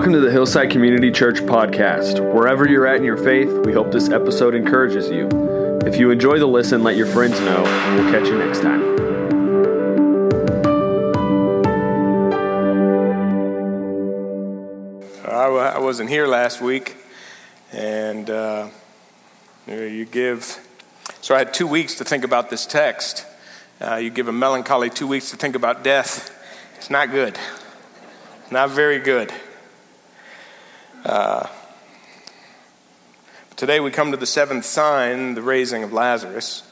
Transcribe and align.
Welcome 0.00 0.14
to 0.14 0.20
the 0.20 0.32
Hillside 0.32 0.70
Community 0.70 1.10
Church 1.10 1.42
podcast. 1.42 2.20
Wherever 2.32 2.66
you're 2.66 2.86
at 2.86 2.96
in 2.96 3.04
your 3.04 3.18
faith, 3.18 3.50
we 3.66 3.74
hope 3.74 3.92
this 3.92 4.08
episode 4.08 4.54
encourages 4.54 5.10
you. 5.10 5.28
If 5.84 5.98
you 5.98 6.10
enjoy 6.10 6.38
the 6.38 6.46
listen, 6.46 6.82
let 6.82 6.96
your 6.96 7.06
friends 7.06 7.38
know, 7.40 7.66
and 7.66 7.96
we'll 7.96 8.10
catch 8.10 8.26
you 8.26 8.38
next 8.38 8.62
time. 8.62 8.80
I 15.22 15.78
wasn't 15.78 16.08
here 16.08 16.26
last 16.26 16.62
week, 16.62 16.96
and 17.70 18.30
uh, 18.30 18.68
you 19.66 20.06
give. 20.06 20.66
So 21.20 21.34
I 21.34 21.38
had 21.40 21.52
two 21.52 21.66
weeks 21.66 21.96
to 21.96 22.04
think 22.04 22.24
about 22.24 22.48
this 22.48 22.64
text. 22.64 23.26
Uh, 23.78 23.96
you 23.96 24.08
give 24.08 24.28
a 24.28 24.32
melancholy 24.32 24.88
two 24.88 25.06
weeks 25.06 25.30
to 25.32 25.36
think 25.36 25.54
about 25.54 25.84
death. 25.84 26.34
It's 26.78 26.88
not 26.88 27.10
good. 27.10 27.38
Not 28.50 28.70
very 28.70 28.98
good. 28.98 29.30
Uh, 31.04 31.46
today 33.56 33.80
we 33.80 33.90
come 33.90 34.10
to 34.10 34.18
the 34.18 34.26
seventh 34.26 34.66
sign, 34.66 35.34
the 35.34 35.40
raising 35.40 35.82
of 35.82 35.94
Lazarus. 35.94 36.62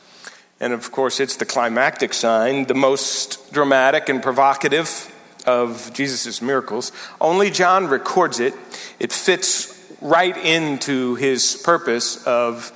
And 0.60 0.74
of 0.74 0.92
course, 0.92 1.18
it's 1.18 1.36
the 1.36 1.46
climactic 1.46 2.12
sign, 2.12 2.66
the 2.66 2.74
most 2.74 3.52
dramatic 3.52 4.10
and 4.10 4.22
provocative 4.22 5.14
of 5.46 5.90
Jesus' 5.94 6.42
miracles. 6.42 6.92
Only 7.22 7.50
John 7.50 7.86
records 7.86 8.38
it. 8.38 8.52
It 9.00 9.14
fits 9.14 9.74
right 10.02 10.36
into 10.36 11.14
his 11.14 11.56
purpose 11.64 12.22
of 12.26 12.70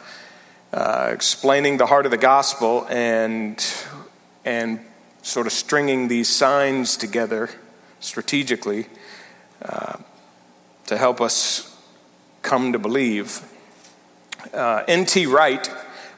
uh, 0.72 1.10
explaining 1.12 1.76
the 1.76 1.86
heart 1.86 2.06
of 2.06 2.12
the 2.12 2.16
gospel 2.16 2.86
and, 2.88 3.62
and 4.46 4.80
sort 5.20 5.46
of 5.46 5.52
stringing 5.52 6.08
these 6.08 6.30
signs 6.30 6.96
together 6.96 7.50
strategically. 8.00 8.86
Uh, 9.60 9.98
to 10.86 10.96
help 10.96 11.20
us 11.20 11.76
come 12.42 12.72
to 12.72 12.78
believe. 12.78 13.40
Uh, 14.52 14.84
N.T. 14.88 15.26
Wright 15.26 15.68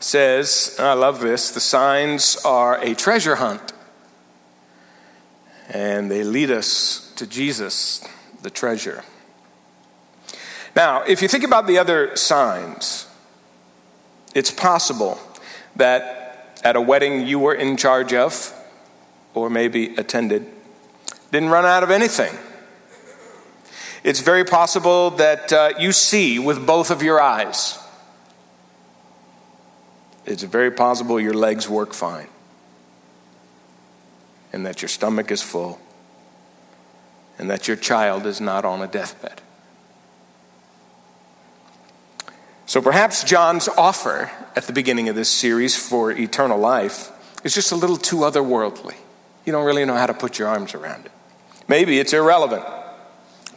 says, 0.01 0.77
I 0.79 0.93
love 0.93 1.21
this, 1.21 1.51
the 1.51 1.61
signs 1.61 2.37
are 2.45 2.79
a 2.83 2.95
treasure 2.95 3.37
hunt, 3.37 3.73
and 5.69 6.11
they 6.11 6.23
lead 6.23 6.51
us 6.51 7.13
to 7.17 7.27
Jesus, 7.27 8.07
the 8.43 8.51
treasure. 8.51 9.05
Now, 10.77 11.03
if 11.03 11.23
you 11.23 11.29
think 11.29 11.45
about 11.45 11.67
the 11.67 11.79
other 11.79 12.17
signs, 12.17 13.07
it's 14.35 14.51
possible 14.51 15.19
that 15.77 16.59
at 16.65 16.77
a 16.77 16.81
wedding 16.81 17.27
you 17.27 17.39
were 17.39 17.55
in 17.55 17.77
charge 17.77 18.13
of, 18.13 18.53
or 19.33 19.49
maybe 19.49 19.95
attended, 19.97 20.47
didn't 21.31 21.51
run 21.51 21.65
out 21.65 21.83
of 21.83 21.91
anything. 21.91 22.37
It's 24.05 24.21
very 24.21 24.45
possible 24.45 25.13
that 25.13 25.51
uh, 25.51 25.73
you 25.79 25.91
see 25.91 26.39
with 26.39 26.67
both 26.67 26.91
of 26.91 27.03
your 27.03 27.23
eyes. 27.23 27.79
It's 30.27 30.43
very 30.43 30.71
possible 30.71 31.19
your 31.19 31.33
legs 31.33 31.71
work 31.71 31.95
fine 31.95 32.29
and 34.53 34.67
that 34.67 34.83
your 34.83 34.91
stomach 34.91 35.31
is 35.31 35.41
full 35.41 35.81
and 37.39 37.51
that 37.51 37.67
your 37.67 37.79
child 37.79 38.27
is 38.27 38.43
not 38.43 38.67
on 38.67 38.83
a 38.83 38.87
deathbed. 38.87 39.41
So 42.67 42.83
perhaps 42.83 43.25
John's 43.25 43.69
offer 43.69 44.31
at 44.55 44.65
the 44.65 44.73
beginning 44.75 45.09
of 45.09 45.17
this 45.17 45.31
series 45.31 45.77
for 45.77 46.13
eternal 46.13 46.59
life 46.59 47.11
is 47.43 47.55
just 47.55 47.73
a 47.73 47.77
little 47.77 47.97
too 47.97 48.19
otherworldly. 48.19 48.97
You 49.47 49.53
don't 49.53 49.65
really 49.65 49.87
know 49.87 49.97
how 49.97 50.07
to 50.07 50.15
put 50.15 50.39
your 50.39 50.49
arms 50.49 50.75
around 50.75 51.07
it. 51.07 51.13
Maybe 51.69 51.99
it's 51.99 52.13
irrelevant 52.13 52.65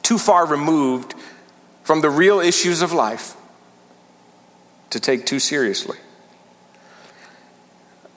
too 0.07 0.17
far 0.17 0.45
removed 0.45 1.15
from 1.83 1.99
the 1.99 2.09
real 2.09 2.39
issues 2.39 2.81
of 2.81 2.93
life 2.93 3.35
to 4.89 5.01
take 5.01 5.25
too 5.25 5.37
seriously. 5.37 5.97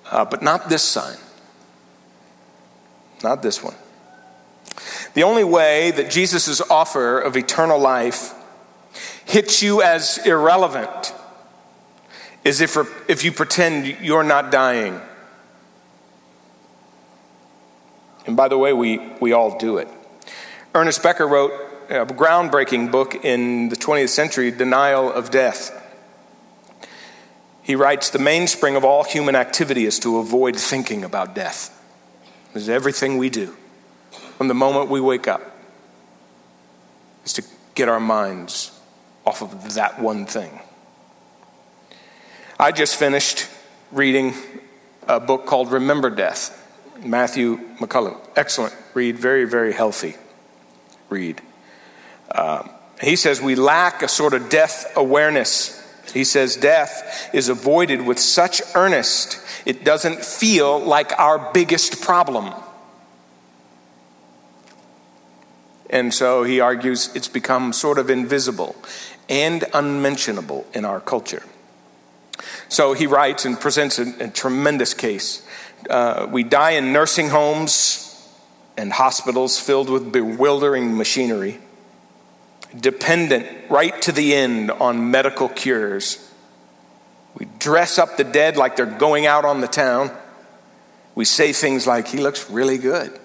Uh, 0.09 0.25
but 0.25 0.41
not 0.41 0.69
this 0.69 0.85
sign. 0.85 1.17
Not 3.25 3.43
this 3.43 3.61
one. 3.61 3.75
The 5.15 5.25
only 5.25 5.43
way 5.43 5.91
that 5.91 6.13
Jesus' 6.13 6.61
offer 6.71 7.19
of 7.19 7.37
eternal 7.37 7.81
life 7.81 8.35
hits 9.25 9.61
you 9.61 9.83
as 9.83 10.25
irrelevant 10.25 11.13
is 12.45 12.61
if, 12.61 12.77
if 13.11 13.25
you 13.25 13.33
pretend 13.33 13.89
you're 14.01 14.23
not 14.23 14.53
dying. 14.53 15.01
And 18.27 18.37
by 18.37 18.47
the 18.47 18.57
way, 18.57 18.73
we, 18.73 19.01
we 19.21 19.33
all 19.33 19.59
do 19.59 19.79
it. 19.79 19.89
Ernest 20.73 21.03
Becker 21.03 21.27
wrote 21.27 21.67
a 21.91 22.07
groundbreaking 22.07 22.93
book 22.93 23.25
in 23.25 23.69
the 23.69 23.77
20th 23.77 24.11
century, 24.11 24.53
Denial 24.53 25.13
of 25.13 25.31
Death. 25.31 25.77
He 27.63 27.75
writes 27.75 28.11
The 28.11 28.21
mainspring 28.21 28.77
of 28.77 28.85
all 28.85 29.03
human 29.03 29.35
activity 29.35 29.87
is 29.87 29.99
to 30.01 30.19
avoid 30.19 30.57
thinking 30.57 31.03
about 31.03 31.35
death. 31.35 31.77
This 32.53 32.65
is 32.65 32.69
everything 32.69 33.19
we 33.19 33.29
do 33.29 33.57
from 34.37 34.49
the 34.49 34.55
moment 34.55 34.89
we 34.89 35.01
wake 35.01 35.29
up, 35.29 35.43
is 37.25 37.33
to 37.35 37.45
get 37.75 37.89
our 37.89 38.01
minds 38.01 38.71
off 39.27 39.43
of 39.43 39.75
that 39.75 40.01
one 40.01 40.27
thing. 40.27 40.61
I 42.59 42.73
just 42.73 42.97
finished 42.97 43.49
reading 43.93 44.33
a 45.07 45.21
book 45.21 45.45
called 45.45 45.73
Remember 45.73 46.09
Death, 46.09 46.57
Matthew 47.05 47.59
McCullough. 47.79 48.19
Excellent 48.37 48.75
read, 48.95 49.19
very, 49.19 49.45
very 49.45 49.73
healthy 49.73 50.15
read. 51.09 51.43
Um, 52.35 52.71
he 53.01 53.17
says 53.17 53.41
we 53.41 53.55
lack 53.55 54.03
a 54.03 54.09
sort 54.09 54.35
of 54.35 54.49
death 54.49 54.93
awareness. 54.97 55.77
He 56.13 56.25
says 56.25 56.57
death 56.57 57.31
is 57.33 57.49
avoided 57.49 58.03
with 58.03 58.19
such 58.19 58.63
earnest, 58.75 59.39
it 59.65 59.85
doesn't 59.85 60.25
feel 60.25 60.79
like 60.79 61.19
our 61.19 61.53
biggest 61.53 62.01
problem. 62.01 62.53
And 65.89 66.15
so 66.15 66.45
he 66.45 66.61
argues 66.61 67.11
it's 67.17 67.29
become 67.29 67.73
sort 67.73 67.99
of 67.99 68.11
invisible 68.11 68.77
and 69.29 69.65
unmentionable 69.75 70.67
in 70.73 70.85
our 70.85 71.01
culture. 71.01 71.43
So 72.69 72.93
he 72.93 73.07
writes 73.07 73.45
and 73.45 73.59
presents 73.59 73.99
a, 73.99 74.25
a 74.25 74.29
tremendous 74.29 74.95
case. 74.95 75.45
Uh, 75.89 76.29
we 76.31 76.45
die 76.45 76.73
in 76.73 76.93
nursing 76.93 77.31
homes 77.31 78.07
and 78.77 78.93
hospitals 78.93 79.59
filled 79.59 79.91
with 79.91 80.13
bewildering 80.13 80.97
machinery 80.97 81.59
dependent 82.79 83.47
right 83.69 84.01
to 84.03 84.13
the 84.13 84.35
end 84.35 84.71
on 84.71 85.11
medical 85.11 85.49
cures. 85.49 86.31
We 87.35 87.47
dress 87.59 87.99
up 87.99 88.17
the 88.17 88.25
dead 88.25 88.57
like 88.57 88.77
they're 88.77 88.87
going 88.87 89.27
out 89.27 89.45
on 89.45 89.61
the 89.61 89.69
town. 89.69 90.11
We 91.15 91.25
say 91.25 91.53
things 91.53 91.87
like, 91.87 92.09
he 92.09 92.19
looks 92.19 92.51
really 92.51 92.79
good. 92.79 93.19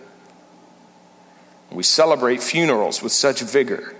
We 1.71 1.83
celebrate 1.83 2.41
funerals 2.41 3.01
with 3.01 3.11
such 3.11 3.41
vigor, 3.41 3.95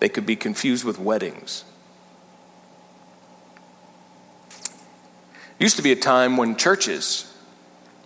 they 0.00 0.08
could 0.08 0.26
be 0.26 0.36
confused 0.36 0.84
with 0.84 0.98
weddings. 0.98 1.64
Used 5.58 5.76
to 5.76 5.82
be 5.82 5.90
a 5.90 5.96
time 5.96 6.36
when 6.36 6.54
churches 6.54 7.34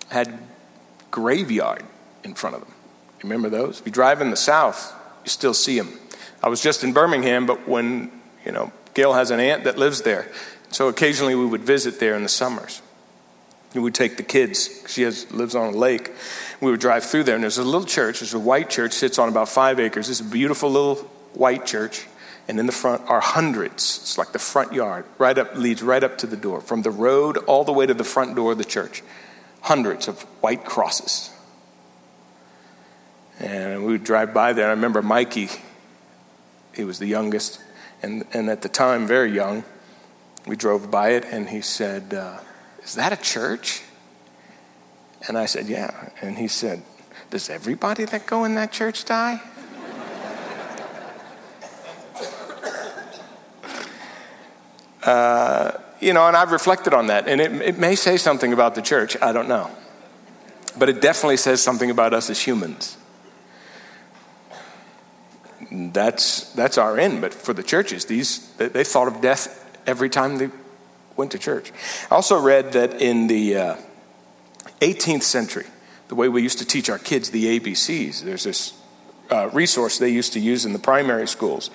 had 0.09 0.38
graveyard 1.11 1.82
in 2.25 2.34
front 2.34 2.56
of 2.56 2.62
them. 2.62 2.72
Remember 3.22 3.50
those? 3.50 3.81
If 3.81 3.87
you 3.87 3.93
drive 3.93 4.21
in 4.21 4.31
the 4.31 4.37
South, 4.37 4.94
you 5.25 5.28
still 5.28 5.55
see 5.55 5.78
them. 5.78 5.99
I 6.43 6.49
was 6.49 6.61
just 6.61 6.83
in 6.83 6.93
Birmingham, 6.93 7.47
but 7.47 7.69
when, 7.69 8.11
you 8.45 8.53
know, 8.53 8.73
Gail 8.95 9.13
has 9.13 9.31
an 9.31 9.41
aunt 9.41 9.65
that 9.65 9.79
lives 9.79 10.03
there. 10.03 10.29
So 10.71 10.89
occasionally 10.89 11.35
we 11.35 11.47
would 11.47 11.63
visit 11.63 12.01
there 12.01 12.15
in 12.15 12.23
the 12.23 12.29
summers. 12.29 12.83
We 13.75 13.81
would 13.81 13.95
take 13.95 14.17
the 14.17 14.23
kids. 14.23 14.85
She 14.89 15.03
has, 15.03 15.31
lives 15.33 15.55
on 15.55 15.73
a 15.73 15.77
lake. 15.77 16.12
We 16.61 16.71
would 16.71 16.81
drive 16.81 17.05
through 17.05 17.25
there, 17.25 17.35
and 17.35 17.43
there's 17.43 17.59
a 17.59 17.65
little 17.65 17.87
church. 17.87 18.21
There's 18.21 18.35
a 18.35 18.39
white 18.39 18.69
church, 18.69 18.93
sits 18.93 19.19
on 19.19 19.29
about 19.29 19.49
five 19.49 19.81
acres. 19.81 20.11
It's 20.11 20.21
a 20.21 20.25
beautiful 20.25 20.71
little 20.71 20.97
white 21.35 21.65
church. 21.65 22.06
And 22.49 22.59
in 22.59 22.67
the 22.67 22.73
front 22.73 23.03
are 23.09 23.21
hundreds. 23.21 23.99
It's 24.03 24.19
like 24.19 24.33
the 24.33 24.38
front 24.38 24.73
yard, 24.73 25.05
right 25.17 25.38
up, 25.38 25.55
leads 25.55 25.83
right 25.83 26.03
up 26.03 26.19
to 26.19 26.27
the 26.27 26.37
door. 26.37 26.61
From 26.61 26.83
the 26.83 26.91
road 26.91 27.38
all 27.38 27.65
the 27.65 27.73
way 27.73 27.87
to 27.87 27.95
the 27.95 28.05
front 28.05 28.35
door 28.35 28.53
of 28.53 28.59
the 28.59 28.65
church. 28.65 29.03
Hundreds 29.62 30.09
of 30.09 30.23
white 30.41 30.65
crosses. 30.65 31.31
And 33.38 33.85
we 33.85 33.93
would 33.93 34.05
drive 34.05 34.35
by 34.35 34.53
there. 34.53 34.67
I 34.67 34.71
remember 34.71 35.03
Mikey, 35.03 35.49
he 36.75 36.85
was 36.85 36.99
the 36.99 37.07
youngest, 37.07 37.61
and, 38.03 38.25
and 38.33 38.49
at 38.49 38.63
the 38.63 38.69
time, 38.69 39.07
very 39.07 39.31
young. 39.31 39.65
We 40.47 40.57
drove 40.57 40.91
by 40.91 41.11
it, 41.11 41.25
and 41.25 41.49
he 41.49 41.61
said, 41.61 42.15
uh, 42.15 42.39
Is 42.83 42.95
that 42.95 43.13
a 43.13 43.17
church? 43.17 43.83
And 45.29 45.39
I 45.39 45.47
said, 45.47 45.67
Yeah. 45.67 46.11
And 46.21 46.39
he 46.39 46.49
said, 46.49 46.83
Does 47.31 47.49
everybody 47.51 48.05
that 48.07 48.27
go 48.27 48.45
in 48.45 48.57
that 48.57 48.73
church 48.73 49.05
die? 49.05 49.41
uh, 55.05 55.73
you 56.01 56.13
know, 56.13 56.27
and 56.27 56.37
I've 56.37 56.51
reflected 56.53 56.95
on 56.95 57.07
that, 57.07 57.29
and 57.29 57.41
it, 57.41 57.53
it 57.53 57.79
may 57.79 57.95
say 57.95 58.17
something 58.17 58.53
about 58.53 58.75
the 58.75 58.83
church, 58.83 59.17
I 59.23 59.33
don't 59.33 59.49
know. 59.49 59.71
But 60.77 60.89
it 60.89 61.01
definitely 61.03 61.37
says 61.37 61.63
something 61.63 61.91
about 61.91 62.15
us 62.15 62.31
as 62.31 62.41
humans 62.41 62.97
that's, 65.73 66.53
that's 66.53 66.79
our 66.79 66.99
end. 66.99 67.21
But 67.21 67.33
for 67.33 67.55
the 67.55 67.63
churches, 67.63 68.05
these, 68.05 68.51
they, 68.55 68.69
they 68.69 68.85
thought 68.85 69.09
of 69.09 69.21
death 69.21 69.59
every 69.87 70.11
time 70.11 70.39
they 70.39 70.51
went 71.17 71.33
to 71.33 71.39
church. 71.39 71.73
I 72.11 72.15
also 72.15 72.41
read 72.41 72.73
that 72.73 73.01
in 73.01 73.27
the 73.27 73.57
uh, 73.57 73.77
18th 74.81 75.23
century, 75.23 75.67
the 76.09 76.15
way 76.15 76.29
we 76.29 76.43
used 76.43 76.59
to 76.59 76.67
teach 76.67 76.91
our 76.91 76.99
kids 76.99 77.31
the 77.31 77.59
ABCs, 77.59 78.23
there's 78.23 78.45
this 78.45 78.75
uh, 79.31 79.49
resource 79.53 79.99
they 79.99 80.11
used 80.11 80.35
to 80.35 80.41
use 80.41 80.65
in 80.65 80.73
the 80.73 80.79
primary 80.79 81.27
schools. 81.27 81.71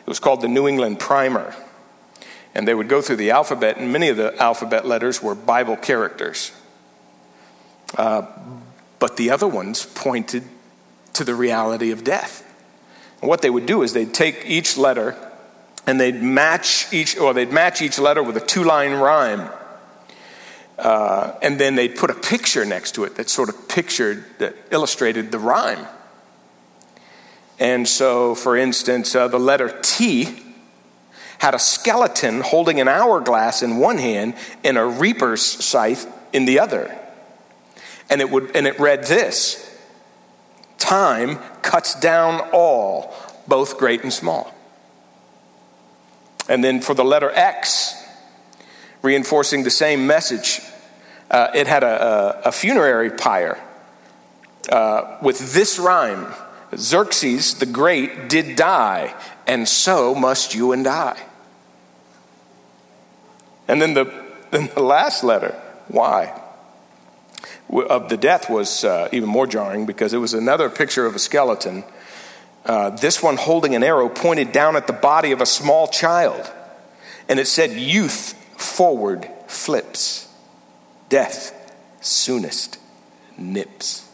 It 0.00 0.06
was 0.06 0.20
called 0.20 0.40
the 0.40 0.48
New 0.48 0.68
England 0.68 1.00
Primer. 1.00 1.54
And 2.54 2.66
they 2.66 2.74
would 2.74 2.88
go 2.88 3.00
through 3.00 3.16
the 3.16 3.30
alphabet, 3.30 3.76
and 3.76 3.92
many 3.92 4.08
of 4.08 4.16
the 4.16 4.36
alphabet 4.42 4.84
letters 4.84 5.22
were 5.22 5.36
Bible 5.36 5.76
characters. 5.76 6.52
Uh, 7.96 8.26
but 8.98 9.16
the 9.16 9.30
other 9.30 9.46
ones 9.46 9.86
pointed 9.86 10.44
to 11.14 11.24
the 11.24 11.34
reality 11.34 11.90
of 11.90 12.02
death. 12.02 12.46
And 13.20 13.28
what 13.28 13.42
they 13.42 13.50
would 13.50 13.66
do 13.66 13.82
is 13.82 13.92
they'd 13.92 14.14
take 14.14 14.44
each 14.46 14.76
letter 14.76 15.16
and 15.86 16.00
they'd 16.00 16.22
match 16.22 16.92
each, 16.92 17.18
or 17.18 17.34
they'd 17.34 17.52
match 17.52 17.82
each 17.82 17.98
letter 17.98 18.22
with 18.22 18.36
a 18.36 18.40
two-line 18.40 18.92
rhyme. 18.92 19.50
Uh, 20.78 21.34
and 21.42 21.58
then 21.58 21.74
they'd 21.74 21.96
put 21.96 22.10
a 22.10 22.14
picture 22.14 22.64
next 22.64 22.94
to 22.94 23.04
it 23.04 23.16
that 23.16 23.28
sort 23.28 23.48
of 23.48 23.68
pictured, 23.68 24.24
that 24.38 24.54
illustrated 24.70 25.30
the 25.30 25.38
rhyme. 25.38 25.86
And 27.58 27.86
so, 27.86 28.34
for 28.34 28.56
instance, 28.56 29.14
uh, 29.14 29.28
the 29.28 29.38
letter 29.38 29.78
T 29.82 30.28
had 31.38 31.54
a 31.54 31.58
skeleton 31.58 32.40
holding 32.40 32.80
an 32.80 32.88
hourglass 32.88 33.62
in 33.62 33.76
one 33.76 33.98
hand 33.98 34.34
and 34.64 34.78
a 34.78 34.84
reaper's 34.84 35.42
scythe 35.42 36.06
in 36.32 36.46
the 36.46 36.58
other. 36.58 36.98
And 38.08 38.20
it, 38.20 38.30
would, 38.30 38.56
and 38.56 38.66
it 38.66 38.78
read 38.80 39.04
this 39.04 39.69
Time 40.80 41.38
cuts 41.62 41.94
down 42.00 42.40
all, 42.52 43.14
both 43.46 43.78
great 43.78 44.02
and 44.02 44.12
small. 44.12 44.52
And 46.48 46.64
then 46.64 46.80
for 46.80 46.94
the 46.94 47.04
letter 47.04 47.30
X, 47.30 47.94
reinforcing 49.02 49.62
the 49.62 49.70
same 49.70 50.08
message, 50.08 50.60
uh, 51.30 51.48
it 51.54 51.68
had 51.68 51.84
a, 51.84 52.42
a, 52.44 52.48
a 52.48 52.52
funerary 52.52 53.10
pyre 53.10 53.62
uh, 54.72 55.18
with 55.22 55.54
this 55.54 55.78
rhyme 55.78 56.34
Xerxes 56.76 57.54
the 57.54 57.66
Great 57.66 58.28
did 58.28 58.56
die, 58.56 59.14
and 59.46 59.68
so 59.68 60.14
must 60.14 60.54
you 60.54 60.72
and 60.72 60.86
I. 60.86 61.20
And 63.68 63.80
then 63.80 63.94
the, 63.94 64.12
then 64.50 64.70
the 64.74 64.82
last 64.82 65.22
letter, 65.24 65.60
Y, 65.88 66.39
of 67.72 68.08
the 68.08 68.16
death 68.16 68.50
was 68.50 68.84
uh, 68.84 69.08
even 69.12 69.28
more 69.28 69.46
jarring 69.46 69.86
because 69.86 70.12
it 70.12 70.18
was 70.18 70.34
another 70.34 70.68
picture 70.68 71.06
of 71.06 71.14
a 71.14 71.18
skeleton. 71.18 71.84
Uh, 72.64 72.90
this 72.90 73.22
one 73.22 73.36
holding 73.36 73.74
an 73.74 73.82
arrow 73.82 74.08
pointed 74.08 74.52
down 74.52 74.76
at 74.76 74.86
the 74.86 74.92
body 74.92 75.32
of 75.32 75.40
a 75.40 75.46
small 75.46 75.88
child. 75.88 76.50
And 77.28 77.38
it 77.38 77.46
said, 77.46 77.72
Youth 77.72 78.34
forward 78.60 79.28
flips, 79.46 80.28
death 81.08 81.56
soonest 82.00 82.78
nips. 83.38 84.06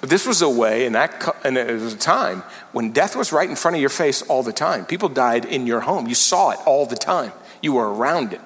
But 0.00 0.10
this 0.10 0.26
was 0.26 0.42
a 0.42 0.48
way, 0.48 0.86
and, 0.86 0.94
that, 0.94 1.36
and 1.44 1.56
it 1.56 1.80
was 1.80 1.94
a 1.94 1.98
time 1.98 2.44
when 2.72 2.92
death 2.92 3.16
was 3.16 3.32
right 3.32 3.48
in 3.48 3.56
front 3.56 3.76
of 3.76 3.80
your 3.80 3.90
face 3.90 4.22
all 4.22 4.42
the 4.42 4.52
time. 4.52 4.84
People 4.84 5.08
died 5.08 5.44
in 5.44 5.66
your 5.66 5.80
home. 5.80 6.06
You 6.06 6.14
saw 6.14 6.50
it 6.50 6.58
all 6.66 6.86
the 6.86 6.96
time. 6.96 7.32
You 7.62 7.72
were 7.72 7.92
around 7.92 8.32
it. 8.32 8.40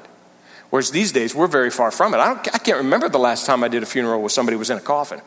Whereas 0.70 0.92
these 0.92 1.12
days, 1.12 1.34
we're 1.34 1.48
very 1.48 1.70
far 1.70 1.90
from 1.90 2.14
it. 2.14 2.18
I, 2.18 2.32
I 2.32 2.58
can't 2.58 2.78
remember 2.78 3.08
the 3.08 3.18
last 3.18 3.44
time 3.44 3.64
I 3.64 3.68
did 3.68 3.82
a 3.82 3.86
funeral 3.86 4.20
where 4.20 4.30
somebody 4.30 4.56
was 4.56 4.70
in 4.70 4.78
a 4.78 4.80
coffin. 4.80 5.20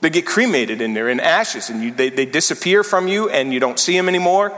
They 0.00 0.10
get 0.10 0.24
cremated 0.24 0.80
in 0.80 0.94
there 0.94 1.08
in 1.08 1.18
ashes, 1.18 1.70
and 1.70 1.82
you, 1.82 1.90
they, 1.90 2.10
they 2.10 2.26
disappear 2.26 2.84
from 2.84 3.08
you, 3.08 3.28
and 3.28 3.52
you 3.52 3.58
don't 3.58 3.78
see 3.78 3.96
them 3.96 4.08
anymore. 4.08 4.52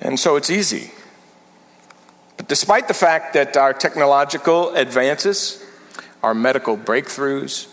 And 0.00 0.18
so 0.18 0.34
it's 0.34 0.50
easy. 0.50 0.90
But 2.36 2.48
despite 2.48 2.88
the 2.88 2.94
fact 2.94 3.34
that 3.34 3.56
our 3.56 3.72
technological 3.72 4.74
advances, 4.74 5.64
our 6.22 6.34
medical 6.34 6.76
breakthroughs, 6.76 7.68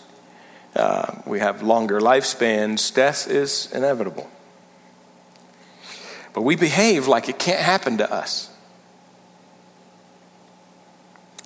uh, 0.75 1.21
we 1.25 1.39
have 1.39 1.63
longer 1.63 1.99
lifespans, 1.99 2.93
death 2.93 3.27
is 3.27 3.71
inevitable. 3.73 4.29
But 6.33 6.41
we 6.43 6.55
behave 6.55 7.07
like 7.07 7.29
it 7.29 7.39
can't 7.39 7.61
happen 7.61 7.97
to 7.97 8.11
us. 8.11 8.49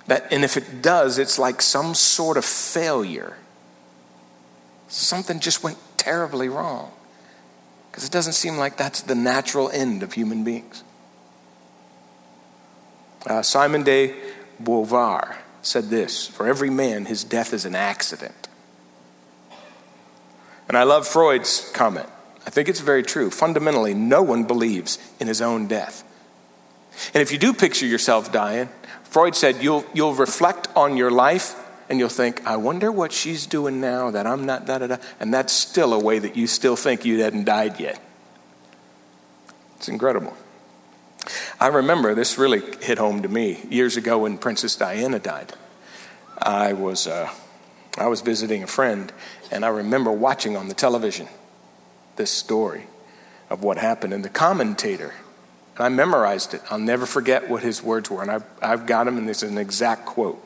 That, 0.08 0.32
and 0.32 0.44
if 0.44 0.58
it 0.58 0.82
does, 0.82 1.18
it's 1.18 1.40
like 1.40 1.62
some 1.62 1.94
sort 1.94 2.38
of 2.38 2.44
failure. 2.44 3.38
Something 4.90 5.40
just 5.40 5.64
went 5.64 5.78
terribly 5.98 6.50
wrong. 6.50 6.92
Because 7.90 8.06
it 8.06 8.12
doesn't 8.12 8.34
seem 8.34 8.58
like 8.58 8.76
that's 8.76 9.02
the 9.02 9.16
natural 9.16 9.70
end 9.70 10.04
of 10.04 10.14
human 10.14 10.44
beings. 10.44 10.84
Uh, 13.26 13.42
Simone 13.42 13.84
de 13.84 14.14
Beauvoir 14.62 15.38
said 15.62 15.90
this 15.90 16.28
For 16.28 16.48
every 16.48 16.70
man, 16.70 17.06
his 17.06 17.24
death 17.24 17.54
is 17.54 17.66
an 17.66 17.76
accident. 17.76 18.48
And 20.68 20.78
I 20.78 20.84
love 20.84 21.08
Freud's 21.08 21.70
comment. 21.72 22.10
I 22.46 22.50
think 22.50 22.68
it's 22.68 22.82
very 22.82 23.04
true. 23.04 23.30
Fundamentally, 23.30 23.94
no 23.94 24.22
one 24.22 24.44
believes 24.44 25.00
in 25.20 25.28
his 25.28 25.42
own 25.42 25.68
death. 25.68 26.04
And 27.14 27.22
if 27.22 27.32
you 27.32 27.38
do 27.38 27.54
picture 27.54 27.86
yourself 27.86 28.32
dying, 28.32 28.70
Freud 29.04 29.36
said 29.36 29.64
you'll, 29.64 29.86
you'll 29.94 30.14
reflect 30.14 30.68
on 30.76 30.98
your 30.98 31.12
life 31.12 31.56
and 31.90 32.00
you'll 32.00 32.10
think, 32.10 32.46
I 32.46 32.58
wonder 32.58 32.92
what 32.92 33.12
she's 33.12 33.46
doing 33.46 33.80
now 33.82 34.12
that 34.12 34.26
I'm 34.26 34.46
not, 34.46 34.66
da 34.66 34.80
da 34.80 34.88
da. 34.88 34.98
And 35.20 35.34
that's 35.34 35.54
still 35.54 35.94
a 35.94 36.00
way 36.00 36.20
that 36.20 36.36
you 36.36 36.48
still 36.48 36.76
think 36.76 37.06
you 37.06 37.22
hadn't 37.22 37.46
died 37.46 37.80
yet. 37.80 38.02
It's 39.78 39.88
incredible. 39.88 40.36
I 41.60 41.68
remember 41.68 42.14
this 42.16 42.38
really 42.38 42.62
hit 42.82 42.98
home 42.98 43.22
to 43.22 43.30
me 43.30 43.62
years 43.70 43.96
ago 43.96 44.20
when 44.20 44.38
Princess 44.38 44.76
Diana 44.76 45.20
died. 45.20 45.54
I 46.38 46.74
was, 46.74 47.08
uh, 47.08 47.30
I 47.98 48.08
was 48.08 48.22
visiting 48.22 48.64
a 48.64 48.68
friend, 48.68 49.14
and 49.52 49.64
I 49.64 49.70
remember 49.70 50.12
watching 50.12 50.58
on 50.58 50.68
the 50.68 50.74
television 50.74 51.28
this 52.16 52.32
story 52.32 52.88
of 53.50 53.64
what 53.64 53.78
happened. 53.78 54.14
And 54.14 54.24
the 54.24 54.30
commentator, 54.30 55.14
and 55.76 55.86
I 55.86 55.90
memorized 55.90 56.54
it. 56.54 56.62
I'll 56.70 56.80
never 56.80 57.06
forget 57.06 57.50
what 57.50 57.64
his 57.64 57.82
words 57.82 58.10
were. 58.10 58.22
And 58.22 58.32
I've, 58.32 58.44
I've 58.62 58.86
got 58.86 59.06
them, 59.06 59.18
and 59.18 59.28
this 59.28 59.44
is 59.44 59.52
an 59.52 59.58
exact 59.58 60.06
quote. 60.06 60.44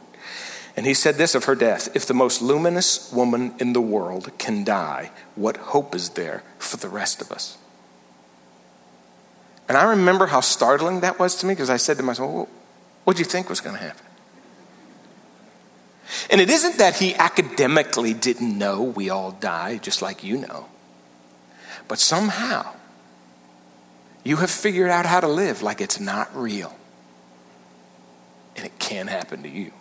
And 0.76 0.86
he 0.86 0.94
said 0.94 1.16
this 1.16 1.34
of 1.34 1.46
her 1.46 1.56
death 1.56 1.96
If 1.96 2.06
the 2.06 2.14
most 2.14 2.42
luminous 2.42 3.12
woman 3.12 3.54
in 3.60 3.74
the 3.74 3.82
world 3.82 4.32
can 4.38 4.64
die, 4.64 5.12
what 5.36 5.58
hope 5.58 5.96
is 5.96 6.10
there 6.10 6.44
for 6.60 6.78
the 6.78 6.90
rest 6.90 7.22
of 7.22 7.32
us? 7.32 7.58
And 9.68 9.78
I 9.78 9.84
remember 9.84 10.28
how 10.28 10.40
startling 10.40 11.02
that 11.02 11.20
was 11.20 11.36
to 11.38 11.46
me 11.46 11.54
because 11.54 11.70
I 11.70 11.78
said 11.78 11.98
to 11.98 12.04
myself, 12.04 12.32
well, 12.32 12.50
what 13.04 13.18
do 13.18 13.22
you 13.22 13.26
think 13.26 13.50
was 13.50 13.60
going 13.60 13.76
to 13.76 13.82
happen? 13.82 14.06
And 16.30 16.40
it 16.40 16.50
isn't 16.50 16.78
that 16.78 16.96
he 16.98 17.16
academically 17.16 18.14
didn't 18.14 18.58
know 18.58 18.82
we 18.82 19.10
all 19.10 19.32
die, 19.32 19.78
just 19.78 20.02
like 20.02 20.24
you 20.24 20.38
know. 20.38 20.68
But 21.88 22.00
somehow, 22.00 22.74
you 24.24 24.38
have 24.38 24.52
figured 24.52 24.90
out 24.90 25.06
how 25.06 25.20
to 25.20 25.28
live 25.28 25.62
like 25.62 25.82
it's 25.82 26.00
not 26.00 26.36
real. 26.36 26.76
And 28.56 28.66
it 28.66 28.78
can 28.80 29.08
happen 29.08 29.44
to 29.44 29.50
you. 29.50 29.72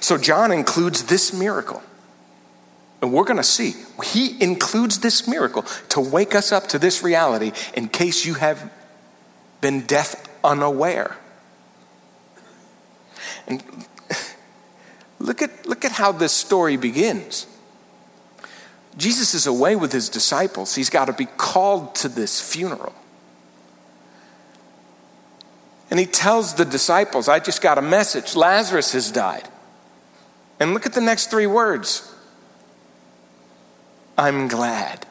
So, 0.00 0.18
John 0.18 0.52
includes 0.52 1.04
this 1.04 1.32
miracle. 1.32 1.82
And 3.02 3.12
we're 3.12 3.24
going 3.24 3.36
to 3.36 3.42
see. 3.42 3.74
He 4.04 4.40
includes 4.42 5.00
this 5.00 5.28
miracle 5.28 5.62
to 5.90 6.00
wake 6.00 6.34
us 6.34 6.52
up 6.52 6.66
to 6.68 6.78
this 6.78 7.02
reality 7.02 7.52
in 7.74 7.88
case 7.88 8.24
you 8.24 8.34
have 8.34 8.70
been 9.60 9.82
death 9.82 10.28
unaware. 10.42 11.16
And 13.46 13.62
look 15.18 15.42
at, 15.42 15.66
look 15.66 15.84
at 15.84 15.92
how 15.92 16.12
this 16.12 16.32
story 16.32 16.76
begins. 16.76 17.46
Jesus 18.96 19.34
is 19.34 19.46
away 19.46 19.76
with 19.76 19.92
his 19.92 20.08
disciples. 20.08 20.74
He's 20.74 20.90
got 20.90 21.06
to 21.06 21.12
be 21.12 21.26
called 21.26 21.94
to 21.96 22.08
this 22.08 22.40
funeral. 22.40 22.94
And 25.90 26.00
he 26.00 26.06
tells 26.06 26.54
the 26.54 26.64
disciples, 26.64 27.28
I 27.28 27.38
just 27.38 27.62
got 27.62 27.78
a 27.78 27.82
message. 27.82 28.34
Lazarus 28.34 28.92
has 28.92 29.12
died. 29.12 29.48
And 30.58 30.72
look 30.72 30.86
at 30.86 30.94
the 30.94 31.00
next 31.00 31.30
three 31.30 31.46
words 31.46 32.12
I'm 34.18 34.48
glad. 34.48 35.06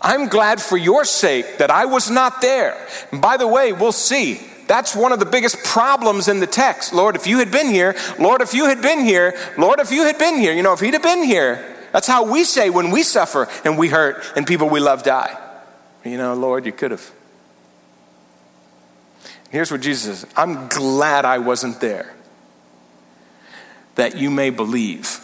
I'm 0.00 0.28
glad 0.28 0.60
for 0.60 0.76
your 0.76 1.04
sake 1.04 1.58
that 1.58 1.70
I 1.70 1.84
was 1.84 2.10
not 2.10 2.40
there. 2.40 2.86
And 3.12 3.20
by 3.20 3.36
the 3.36 3.46
way, 3.46 3.72
we'll 3.72 3.92
see 3.92 4.40
that's 4.66 4.96
one 4.96 5.12
of 5.12 5.18
the 5.18 5.26
biggest 5.26 5.62
problems 5.64 6.28
in 6.28 6.40
the 6.40 6.46
text. 6.46 6.92
Lord, 6.92 7.16
if 7.16 7.26
you 7.26 7.38
had 7.38 7.50
been 7.50 7.68
here, 7.68 7.96
Lord, 8.18 8.42
if 8.42 8.54
you 8.54 8.66
had 8.66 8.82
been 8.82 9.00
here, 9.00 9.36
Lord, 9.56 9.80
if 9.80 9.90
you 9.90 10.04
had 10.04 10.18
been 10.18 10.38
here, 10.38 10.52
you 10.52 10.62
know, 10.62 10.72
if 10.72 10.80
he'd 10.80 10.94
have 10.94 11.02
been 11.02 11.22
here, 11.22 11.76
that's 11.92 12.06
how 12.06 12.30
we 12.30 12.44
say 12.44 12.70
when 12.70 12.90
we 12.90 13.02
suffer 13.02 13.48
and 13.64 13.78
we 13.78 13.88
hurt 13.88 14.24
and 14.36 14.46
people 14.46 14.68
we 14.68 14.80
love 14.80 15.02
die. 15.02 15.38
You 16.04 16.18
know, 16.18 16.34
Lord, 16.34 16.66
you 16.66 16.72
could 16.72 16.90
have. 16.90 17.12
Here's 19.50 19.70
what 19.70 19.80
Jesus 19.80 20.20
says 20.20 20.32
I'm 20.36 20.68
glad 20.68 21.24
I 21.24 21.38
wasn't 21.38 21.80
there. 21.80 22.14
that 23.96 24.16
you 24.16 24.30
may 24.30 24.50
believe. 24.50 25.20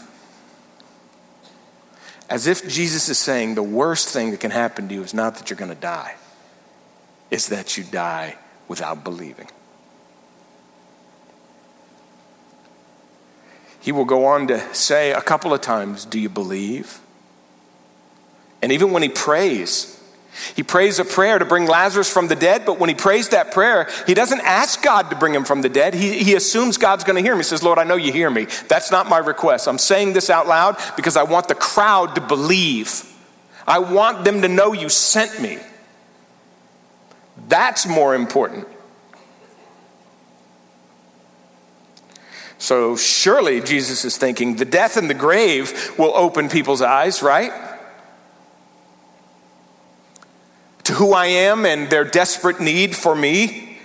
As 2.29 2.47
if 2.47 2.67
Jesus 2.67 3.09
is 3.11 3.19
saying 3.19 3.55
the 3.55 3.63
worst 3.63 4.09
thing 4.09 4.31
that 4.31 4.41
can 4.41 4.51
happen 4.51 4.89
to 4.89 4.95
you 4.95 5.03
is 5.03 5.13
not 5.13 5.37
that 5.37 5.51
you're 5.51 5.59
going 5.59 5.75
to 5.75 5.81
die, 5.81 6.15
it's 7.31 7.49
that 7.49 7.77
you 7.77 7.85
die 7.85 8.37
without 8.73 9.05
believing. 9.05 9.49
He 13.81 13.93
will 13.93 14.07
go 14.07 14.25
on 14.25 14.47
to 14.47 14.75
say 14.75 15.13
a 15.13 15.21
couple 15.21 15.53
of 15.53 15.61
times, 15.61 16.07
Do 16.07 16.19
you 16.19 16.31
believe? 16.31 16.99
And 18.63 18.73
even 18.73 18.93
when 18.93 19.03
he 19.03 19.11
prays, 19.11 20.03
he 20.57 20.63
prays 20.63 20.99
a 20.99 21.05
prayer 21.05 21.39
to 21.39 21.45
bring 21.45 21.67
Lazarus 21.67 22.11
from 22.11 22.29
the 22.29 22.35
dead, 22.35 22.65
but 22.65 22.79
when 22.79 22.89
he 22.89 22.95
prays 22.95 23.29
that 23.29 23.53
prayer, 23.53 23.91
he 24.07 24.15
doesn't 24.15 24.41
ask 24.41 24.83
God 24.83 25.11
to 25.11 25.17
bring 25.17 25.35
him 25.35 25.45
from 25.45 25.61
the 25.61 25.69
dead. 25.69 25.93
He, 25.93 26.25
he 26.25 26.33
assumes 26.35 26.79
God's 26.79 27.05
going 27.05 27.17
to 27.17 27.23
hear 27.23 27.35
him. 27.35 27.41
He 27.41 27.45
says, 27.45 27.63
Lord, 27.63 27.79
I 27.79 27.85
know 27.85 27.97
you 27.97 28.11
hear 28.11 28.31
me. 28.31 28.47
That's 28.69 28.91
not 28.91 29.07
my 29.07 29.19
request. 29.19 29.69
I'm 29.69 29.77
saying 29.77 30.15
this 30.15 30.31
out 30.31 30.47
loud 30.49 30.79
because 30.97 31.19
I 31.19 31.25
want 31.25 31.49
the 31.49 31.55
crowd 31.55 32.15
to 32.15 32.23
believe. 32.23 33.05
I 33.67 33.81
want 33.81 34.25
them 34.25 34.41
to 34.41 34.49
know 34.49 34.73
you 34.73 34.89
sent 34.89 35.43
me. 35.43 35.59
That's 37.53 37.87
more 37.87 38.15
important. 38.15 38.67
So 42.57 42.97
surely 42.97 43.61
Jesus 43.61 44.07
is 44.07 44.17
thinking 44.17 44.57
the 44.57 44.65
death 44.65 44.97
and 44.97 45.11
the 45.11 45.15
grave 45.15 45.93
will 45.99 46.17
open 46.17 46.49
people's 46.49 46.81
eyes, 46.81 47.23
right? 47.23 47.53
to 50.85 50.95
who 50.95 51.13
I 51.13 51.27
am 51.27 51.65
and 51.65 51.89
their 51.91 52.05
desperate 52.05 52.61
need 52.61 52.97
for 52.97 53.15
me, 53.15 53.79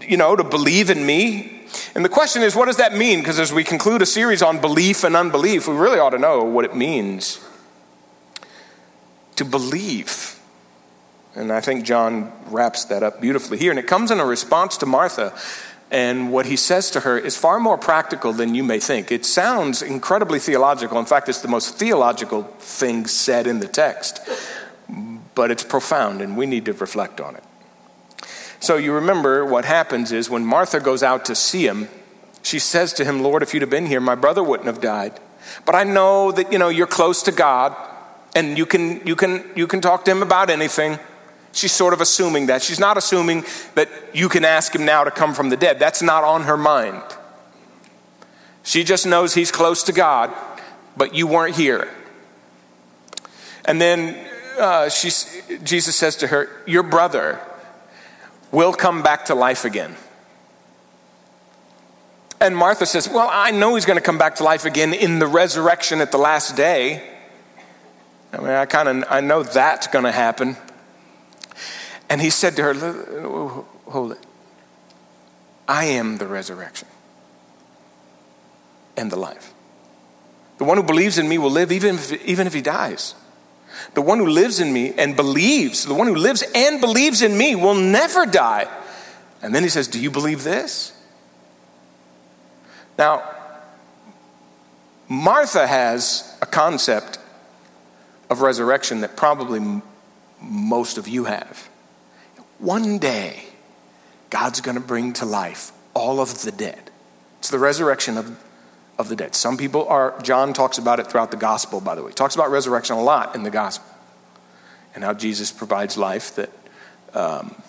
you 0.00 0.16
know, 0.16 0.36
to 0.36 0.44
believe 0.44 0.90
in 0.90 1.04
me. 1.04 1.66
And 1.94 2.04
the 2.04 2.08
question 2.08 2.42
is, 2.42 2.54
what 2.54 2.66
does 2.66 2.78
that 2.78 2.94
mean? 2.94 3.18
Because 3.18 3.38
as 3.38 3.52
we 3.52 3.64
conclude 3.64 4.00
a 4.00 4.06
series 4.06 4.42
on 4.42 4.60
belief 4.60 5.04
and 5.04 5.16
unbelief, 5.16 5.68
we 5.68 5.74
really 5.74 5.98
ought 5.98 6.10
to 6.10 6.18
know 6.18 6.42
what 6.44 6.64
it 6.64 6.74
means 6.74 7.44
to 9.36 9.44
believe. 9.44 10.39
And 11.34 11.52
I 11.52 11.60
think 11.60 11.84
John 11.84 12.32
wraps 12.46 12.84
that 12.86 13.02
up 13.02 13.20
beautifully 13.20 13.58
here. 13.58 13.70
And 13.70 13.78
it 13.78 13.86
comes 13.86 14.10
in 14.10 14.18
a 14.18 14.24
response 14.24 14.76
to 14.78 14.86
Martha. 14.86 15.32
And 15.90 16.32
what 16.32 16.46
he 16.46 16.56
says 16.56 16.90
to 16.92 17.00
her 17.00 17.18
is 17.18 17.36
far 17.36 17.58
more 17.58 17.78
practical 17.78 18.32
than 18.32 18.54
you 18.54 18.62
may 18.62 18.78
think. 18.78 19.10
It 19.10 19.24
sounds 19.24 19.82
incredibly 19.82 20.38
theological. 20.38 20.98
In 20.98 21.04
fact, 21.06 21.28
it's 21.28 21.40
the 21.40 21.48
most 21.48 21.76
theological 21.76 22.44
thing 22.58 23.06
said 23.06 23.46
in 23.46 23.60
the 23.60 23.68
text 23.68 24.20
but 25.34 25.50
it's 25.50 25.62
profound 25.62 26.20
and 26.20 26.36
we 26.36 26.46
need 26.46 26.64
to 26.66 26.72
reflect 26.74 27.20
on 27.20 27.36
it. 27.36 27.44
So 28.60 28.76
you 28.76 28.92
remember 28.92 29.44
what 29.44 29.64
happens 29.64 30.12
is 30.12 30.28
when 30.28 30.44
Martha 30.44 30.80
goes 30.80 31.02
out 31.02 31.24
to 31.26 31.34
see 31.34 31.66
him, 31.66 31.88
she 32.42 32.58
says 32.58 32.92
to 32.94 33.04
him, 33.04 33.22
Lord, 33.22 33.42
if 33.42 33.54
you'd 33.54 33.62
have 33.62 33.70
been 33.70 33.86
here, 33.86 34.00
my 34.00 34.14
brother 34.14 34.42
wouldn't 34.42 34.66
have 34.66 34.80
died. 34.80 35.18
But 35.64 35.74
I 35.74 35.84
know 35.84 36.30
that, 36.32 36.52
you 36.52 36.58
know, 36.58 36.68
you're 36.68 36.86
close 36.86 37.22
to 37.22 37.32
God 37.32 37.74
and 38.34 38.58
you 38.58 38.66
can, 38.66 39.06
you 39.06 39.16
can, 39.16 39.50
you 39.56 39.66
can 39.66 39.80
talk 39.80 40.04
to 40.04 40.10
him 40.10 40.22
about 40.22 40.50
anything. 40.50 40.98
She's 41.52 41.72
sort 41.72 41.92
of 41.92 42.00
assuming 42.00 42.46
that. 42.46 42.62
She's 42.62 42.78
not 42.78 42.96
assuming 42.96 43.44
that 43.74 43.88
you 44.12 44.28
can 44.28 44.44
ask 44.44 44.74
him 44.74 44.84
now 44.84 45.04
to 45.04 45.10
come 45.10 45.34
from 45.34 45.48
the 45.48 45.56
dead. 45.56 45.78
That's 45.78 46.02
not 46.02 46.22
on 46.22 46.42
her 46.42 46.56
mind. 46.56 47.02
She 48.62 48.84
just 48.84 49.06
knows 49.06 49.34
he's 49.34 49.50
close 49.50 49.82
to 49.84 49.92
God, 49.92 50.32
but 50.96 51.14
you 51.14 51.26
weren't 51.26 51.56
here. 51.56 51.88
And 53.64 53.80
then 53.80 54.16
uh, 54.58 54.88
Jesus 54.90 55.96
says 55.96 56.16
to 56.16 56.28
her, 56.28 56.48
Your 56.66 56.82
brother 56.82 57.40
will 58.52 58.72
come 58.72 59.02
back 59.02 59.26
to 59.26 59.34
life 59.34 59.64
again. 59.64 59.96
And 62.40 62.56
Martha 62.56 62.86
says, 62.86 63.08
Well, 63.08 63.28
I 63.30 63.50
know 63.50 63.74
he's 63.74 63.84
going 63.84 63.98
to 63.98 64.04
come 64.04 64.18
back 64.18 64.36
to 64.36 64.44
life 64.44 64.64
again 64.64 64.94
in 64.94 65.18
the 65.18 65.26
resurrection 65.26 66.00
at 66.00 66.12
the 66.12 66.18
last 66.18 66.56
day. 66.56 67.02
I 68.32 68.38
mean, 68.38 68.50
I 68.50 68.66
kind 68.66 68.88
of 68.88 69.04
I 69.10 69.20
know 69.20 69.42
that's 69.42 69.88
going 69.88 70.04
to 70.04 70.12
happen. 70.12 70.56
And 72.10 72.20
he 72.20 72.28
said 72.28 72.56
to 72.56 72.62
her, 72.62 73.64
Hold 73.86 74.12
it. 74.12 74.26
I 75.68 75.84
am 75.84 76.18
the 76.18 76.26
resurrection 76.26 76.88
and 78.96 79.10
the 79.10 79.16
life. 79.16 79.54
The 80.58 80.64
one 80.64 80.76
who 80.76 80.82
believes 80.82 81.16
in 81.16 81.28
me 81.28 81.38
will 81.38 81.50
live 81.50 81.70
even 81.70 81.94
if, 81.94 82.12
even 82.26 82.48
if 82.48 82.52
he 82.52 82.60
dies. 82.60 83.14
The 83.94 84.02
one 84.02 84.18
who 84.18 84.26
lives 84.26 84.58
in 84.60 84.72
me 84.72 84.92
and 84.92 85.14
believes, 85.14 85.86
the 85.86 85.94
one 85.94 86.08
who 86.08 86.16
lives 86.16 86.42
and 86.54 86.80
believes 86.80 87.22
in 87.22 87.38
me 87.38 87.54
will 87.54 87.76
never 87.76 88.26
die. 88.26 88.68
And 89.40 89.54
then 89.54 89.62
he 89.62 89.68
says, 89.68 89.86
Do 89.86 90.00
you 90.00 90.10
believe 90.10 90.42
this? 90.42 90.92
Now, 92.98 93.22
Martha 95.08 95.66
has 95.66 96.36
a 96.42 96.46
concept 96.46 97.18
of 98.28 98.42
resurrection 98.42 99.00
that 99.00 99.16
probably 99.16 99.60
m- 99.60 99.82
most 100.40 100.98
of 100.98 101.08
you 101.08 101.24
have. 101.24 101.69
One 102.60 102.98
day, 102.98 103.44
God's 104.30 104.60
going 104.60 104.76
to 104.76 104.82
bring 104.82 105.12
to 105.14 105.24
life 105.24 105.72
all 105.94 106.20
of 106.20 106.42
the 106.42 106.52
dead. 106.52 106.90
It's 107.38 107.50
the 107.50 107.58
resurrection 107.58 108.16
of 108.16 108.38
of 109.00 109.08
the 109.08 109.16
dead. 109.16 109.34
Some 109.34 109.56
people 109.56 109.88
are, 109.88 110.14
John 110.22 110.52
talks 110.52 110.76
about 110.76 111.00
it 111.00 111.06
throughout 111.06 111.30
the 111.30 111.36
gospel, 111.38 111.80
by 111.80 111.94
the 111.94 112.02
way. 112.02 112.10
He 112.10 112.14
talks 112.14 112.34
about 112.34 112.50
resurrection 112.50 112.96
a 112.96 113.02
lot 113.02 113.34
in 113.34 113.42
the 113.42 113.50
gospel 113.50 113.90
and 114.94 115.02
how 115.02 115.14
Jesus 115.14 115.50
provides 115.50 115.96
life 115.96 116.34
that 116.34 116.50
um, 117.14 117.62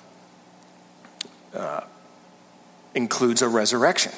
uh, 1.55 1.81
includes 2.93 3.41
a 3.41 3.47
resurrection. 3.47 4.11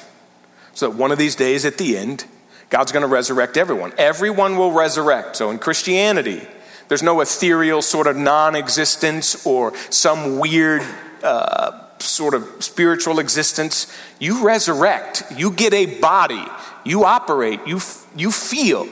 So 0.74 0.90
that 0.90 0.96
one 0.96 1.12
of 1.12 1.18
these 1.18 1.36
days 1.36 1.64
at 1.64 1.78
the 1.78 1.96
end, 1.96 2.24
God's 2.68 2.90
going 2.90 3.02
to 3.02 3.08
resurrect 3.08 3.56
everyone. 3.56 3.92
Everyone 3.96 4.56
will 4.56 4.72
resurrect. 4.72 5.36
So 5.36 5.50
in 5.50 5.60
Christianity, 5.60 6.42
there's 6.88 7.02
no 7.02 7.20
ethereal 7.20 7.82
sort 7.82 8.06
of 8.06 8.16
non 8.16 8.54
existence 8.54 9.46
or 9.46 9.74
some 9.90 10.38
weird 10.38 10.82
uh, 11.22 11.80
sort 11.98 12.34
of 12.34 12.46
spiritual 12.60 13.18
existence. 13.18 13.92
You 14.18 14.44
resurrect, 14.44 15.24
you 15.34 15.50
get 15.50 15.72
a 15.72 15.98
body, 16.00 16.44
you 16.84 17.04
operate, 17.04 17.60
you, 17.66 17.80
you 18.16 18.30
feel, 18.30 18.88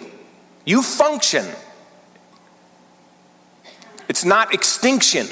you 0.65 0.83
function. 0.83 1.47
It's 4.09 4.25
not 4.25 4.53
extinction. 4.55 5.27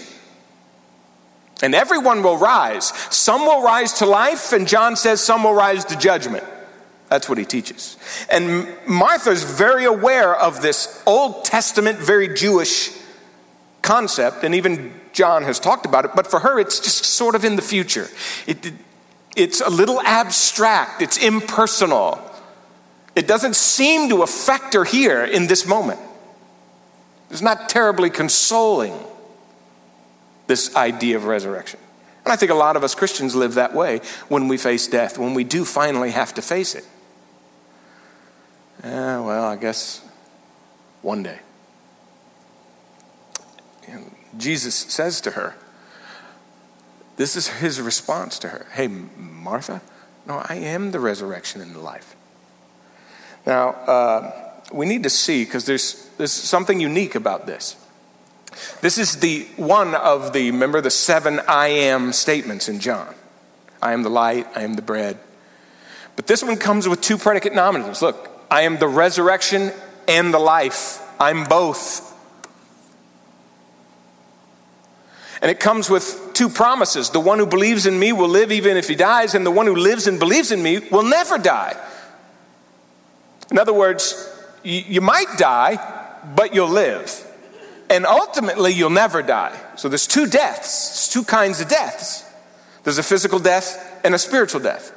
And 1.62 1.74
everyone 1.74 2.22
will 2.22 2.38
rise. 2.38 2.88
Some 3.14 3.42
will 3.42 3.62
rise 3.62 3.94
to 3.94 4.06
life, 4.06 4.52
and 4.52 4.66
John 4.66 4.96
says 4.96 5.22
some 5.22 5.44
will 5.44 5.52
rise 5.52 5.84
to 5.86 5.96
judgment. 5.98 6.44
That's 7.10 7.28
what 7.28 7.38
he 7.38 7.44
teaches. 7.44 7.96
And 8.30 8.68
Martha's 8.86 9.42
very 9.42 9.84
aware 9.84 10.34
of 10.34 10.62
this 10.62 11.02
Old 11.06 11.44
Testament, 11.44 11.98
very 11.98 12.32
Jewish 12.32 12.90
concept, 13.82 14.44
and 14.44 14.54
even 14.54 14.94
John 15.12 15.42
has 15.42 15.58
talked 15.58 15.86
about 15.86 16.04
it, 16.04 16.12
but 16.14 16.28
for 16.28 16.40
her, 16.40 16.60
it's 16.60 16.78
just 16.78 17.04
sort 17.04 17.34
of 17.34 17.44
in 17.44 17.56
the 17.56 17.62
future. 17.62 18.08
It, 18.46 18.72
it's 19.36 19.60
a 19.60 19.68
little 19.68 20.00
abstract, 20.02 21.02
it's 21.02 21.18
impersonal. 21.18 22.20
It 23.16 23.26
doesn't 23.26 23.56
seem 23.56 24.08
to 24.10 24.22
affect 24.22 24.74
her 24.74 24.84
here 24.84 25.24
in 25.24 25.48
this 25.48 25.66
moment. 25.66 25.98
It's 27.28 27.42
not 27.42 27.68
terribly 27.68 28.10
consoling, 28.10 28.94
this 30.46 30.76
idea 30.76 31.16
of 31.16 31.24
resurrection. 31.24 31.80
And 32.24 32.32
I 32.32 32.36
think 32.36 32.52
a 32.52 32.54
lot 32.54 32.76
of 32.76 32.84
us 32.84 32.94
Christians 32.94 33.34
live 33.34 33.54
that 33.54 33.74
way 33.74 34.00
when 34.28 34.46
we 34.46 34.56
face 34.58 34.86
death, 34.86 35.18
when 35.18 35.34
we 35.34 35.42
do 35.42 35.64
finally 35.64 36.12
have 36.12 36.34
to 36.34 36.42
face 36.42 36.76
it. 36.76 36.84
Yeah, 38.82 39.20
well, 39.20 39.44
I 39.44 39.56
guess 39.56 40.02
one 41.02 41.22
day. 41.22 41.38
And 43.88 44.14
Jesus 44.38 44.74
says 44.74 45.20
to 45.22 45.32
her, 45.32 45.54
this 47.16 47.36
is 47.36 47.48
his 47.48 47.80
response 47.80 48.38
to 48.38 48.48
her 48.48 48.66
Hey, 48.72 48.88
Martha, 48.88 49.82
no, 50.26 50.42
I 50.48 50.54
am 50.54 50.92
the 50.92 51.00
resurrection 51.00 51.60
and 51.60 51.74
the 51.74 51.80
life. 51.80 52.16
Now, 53.46 53.70
uh, 53.70 54.50
we 54.72 54.86
need 54.86 55.02
to 55.02 55.10
see, 55.10 55.44
because 55.44 55.66
there's, 55.66 56.08
there's 56.18 56.32
something 56.32 56.80
unique 56.80 57.14
about 57.14 57.46
this. 57.46 57.76
This 58.80 58.98
is 58.98 59.16
the 59.16 59.46
one 59.56 59.94
of 59.94 60.32
the, 60.32 60.50
remember 60.50 60.80
the 60.80 60.90
seven 60.90 61.40
I 61.46 61.68
am 61.68 62.12
statements 62.12 62.68
in 62.68 62.80
John. 62.80 63.14
I 63.82 63.92
am 63.92 64.02
the 64.02 64.10
light, 64.10 64.46
I 64.54 64.62
am 64.62 64.74
the 64.74 64.82
bread. 64.82 65.18
But 66.16 66.26
this 66.26 66.42
one 66.42 66.56
comes 66.56 66.88
with 66.88 67.00
two 67.00 67.16
predicate 67.16 67.54
nominatives. 67.54 68.02
Look, 68.02 68.29
I 68.50 68.62
am 68.62 68.78
the 68.78 68.88
resurrection 68.88 69.72
and 70.08 70.34
the 70.34 70.38
life. 70.38 71.00
I'm 71.20 71.44
both. 71.44 72.06
And 75.42 75.50
it 75.50 75.60
comes 75.60 75.88
with 75.88 76.32
two 76.34 76.48
promises. 76.48 77.10
The 77.10 77.20
one 77.20 77.38
who 77.38 77.46
believes 77.46 77.86
in 77.86 77.98
me 77.98 78.12
will 78.12 78.28
live 78.28 78.52
even 78.52 78.76
if 78.76 78.88
he 78.88 78.94
dies, 78.94 79.34
and 79.34 79.46
the 79.46 79.50
one 79.50 79.66
who 79.66 79.76
lives 79.76 80.06
and 80.06 80.18
believes 80.18 80.52
in 80.52 80.62
me 80.62 80.80
will 80.90 81.02
never 81.02 81.38
die. 81.38 81.76
In 83.50 83.58
other 83.58 83.72
words, 83.72 84.28
you, 84.62 85.00
might 85.00 85.38
die, 85.38 85.78
but 86.36 86.54
you'll 86.54 86.68
live. 86.68 87.26
And 87.88 88.04
ultimately, 88.04 88.72
you'll 88.72 88.90
never 88.90 89.22
die. 89.22 89.58
So 89.76 89.88
there's 89.88 90.06
two 90.06 90.26
deaths, 90.26 90.88
there's 90.90 91.08
two 91.08 91.24
kinds 91.24 91.60
of 91.60 91.68
deaths 91.68 92.26
there's 92.84 92.98
a 92.98 93.02
physical 93.02 93.38
death 93.38 94.00
and 94.04 94.14
a 94.14 94.18
spiritual 94.18 94.60
death. 94.60 94.92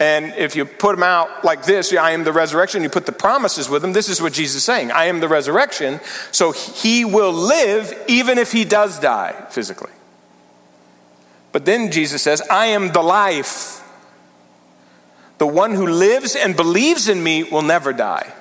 And 0.00 0.32
if 0.34 0.54
you 0.54 0.64
put 0.64 0.94
them 0.94 1.02
out 1.02 1.44
like 1.44 1.64
this, 1.64 1.92
I 1.92 2.12
am 2.12 2.22
the 2.22 2.32
resurrection, 2.32 2.82
you 2.82 2.88
put 2.88 3.06
the 3.06 3.12
promises 3.12 3.68
with 3.68 3.82
them, 3.82 3.92
this 3.92 4.08
is 4.08 4.22
what 4.22 4.32
Jesus 4.32 4.56
is 4.56 4.64
saying 4.64 4.92
I 4.92 5.06
am 5.06 5.20
the 5.20 5.28
resurrection, 5.28 6.00
so 6.30 6.52
he 6.52 7.04
will 7.04 7.32
live 7.32 7.92
even 8.06 8.38
if 8.38 8.52
he 8.52 8.64
does 8.64 9.00
die 9.00 9.32
physically. 9.50 9.90
But 11.50 11.64
then 11.64 11.90
Jesus 11.90 12.22
says, 12.22 12.42
I 12.50 12.66
am 12.66 12.92
the 12.92 13.02
life. 13.02 13.82
The 15.38 15.46
one 15.46 15.74
who 15.74 15.86
lives 15.86 16.36
and 16.36 16.54
believes 16.54 17.08
in 17.08 17.22
me 17.22 17.44
will 17.44 17.62
never 17.62 17.92
die. 17.92 18.32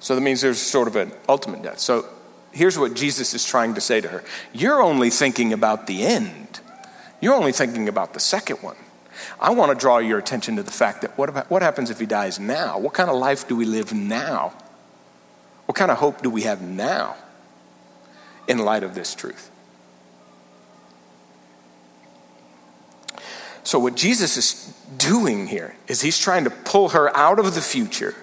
So 0.00 0.14
that 0.14 0.20
means 0.20 0.40
there's 0.40 0.60
sort 0.60 0.88
of 0.88 0.96
an 0.96 1.12
ultimate 1.28 1.62
death. 1.62 1.78
So 1.78 2.06
here's 2.50 2.78
what 2.78 2.94
Jesus 2.94 3.34
is 3.34 3.44
trying 3.44 3.74
to 3.74 3.80
say 3.80 4.00
to 4.00 4.08
her 4.08 4.24
You're 4.52 4.82
only 4.82 5.10
thinking 5.10 5.52
about 5.52 5.86
the 5.86 6.04
end, 6.04 6.51
you're 7.22 7.34
only 7.34 7.52
thinking 7.52 7.88
about 7.88 8.12
the 8.12 8.20
second 8.20 8.56
one. 8.56 8.76
I 9.40 9.50
want 9.50 9.70
to 9.70 9.78
draw 9.78 9.98
your 9.98 10.18
attention 10.18 10.56
to 10.56 10.62
the 10.62 10.72
fact 10.72 11.02
that 11.02 11.16
what, 11.16 11.28
about, 11.28 11.48
what 11.50 11.62
happens 11.62 11.88
if 11.88 12.00
he 12.00 12.06
dies 12.06 12.40
now? 12.40 12.78
What 12.78 12.92
kind 12.92 13.08
of 13.08 13.16
life 13.16 13.46
do 13.46 13.54
we 13.54 13.64
live 13.64 13.92
now? 13.92 14.52
What 15.66 15.76
kind 15.76 15.90
of 15.90 15.98
hope 15.98 16.22
do 16.22 16.28
we 16.28 16.42
have 16.42 16.60
now 16.60 17.14
in 18.48 18.58
light 18.58 18.82
of 18.82 18.96
this 18.96 19.14
truth? 19.14 19.50
So, 23.64 23.78
what 23.78 23.94
Jesus 23.94 24.36
is 24.36 24.74
doing 24.98 25.46
here 25.46 25.76
is 25.86 26.00
he's 26.00 26.18
trying 26.18 26.44
to 26.44 26.50
pull 26.50 26.90
her 26.90 27.16
out 27.16 27.38
of 27.38 27.54
the 27.54 27.60
future 27.60 28.16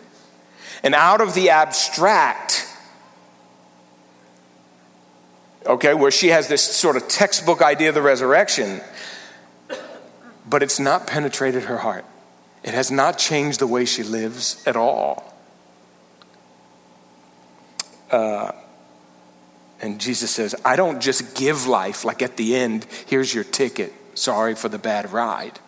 and 0.84 0.94
out 0.94 1.22
of 1.22 1.34
the 1.34 1.50
abstract, 1.50 2.49
okay, 5.70 5.94
where 5.94 6.12
she 6.12 6.30
has 6.30 6.48
this 6.48 6.64
sort 6.64 6.98
of 6.98 7.08
textbook 7.08 7.62
idea 7.62 7.90
of 7.90 7.96
the 7.96 8.02
resurrection, 8.02 8.82
but 10.50 10.64
it's 10.64 10.80
not 10.80 11.06
penetrated 11.06 11.64
her 11.64 11.78
heart. 11.78 12.04
It 12.64 12.74
has 12.74 12.90
not 12.90 13.18
changed 13.20 13.60
the 13.60 13.68
way 13.68 13.86
she 13.86 14.04
lives 14.04 14.62
at 14.66 14.76
all. 14.76 15.38
Uh, 18.12 18.52
and 19.80 20.02
Jesus 20.02 20.32
says, 20.32 20.56
I 20.66 20.76
don't 20.76 21.00
just 21.00 21.36
give 21.36 21.68
life, 21.68 22.04
like 22.04 22.24
at 22.24 22.36
the 22.36 22.56
end, 22.56 22.88
here's 23.06 23.34
your 23.34 23.44
ticket, 23.44 23.94
sorry 24.16 24.56
for 24.56 24.68
the 24.68 24.80
bad 24.80 25.14
ride. 25.14 25.60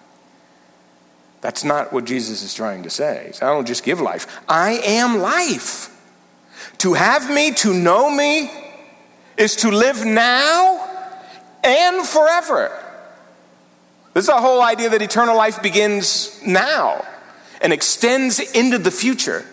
That's 1.41 1.63
not 1.63 1.93
what 1.93 2.05
Jesus 2.05 2.41
is 2.43 2.53
trying 2.53 2.84
to 2.84 2.89
say. 2.89 3.31
I 3.41 3.46
don't 3.46 3.67
just 3.67 3.84
give 3.84 4.01
life, 4.01 4.41
I 4.50 4.72
am 4.84 5.20
life. 5.20 5.89
To 6.79 6.93
have 6.93 7.31
me, 7.31 7.51
to 7.53 7.74
know 7.74 8.10
me, 8.10 8.51
is 9.38 9.56
to 9.58 9.72
live 9.72 10.06
now 10.06 10.88
and 11.64 12.06
forever. 12.06 12.78
This 14.14 14.24
is 14.24 14.28
the 14.28 14.42
whole 14.42 14.62
idea 14.62 14.90
that 14.90 15.02
eternal 15.02 15.38
life 15.38 15.62
begins 15.62 16.42
now 16.46 17.06
and 17.62 17.72
extends 17.72 18.40
into 18.40 18.78
the 18.78 18.92
future. 18.92 19.46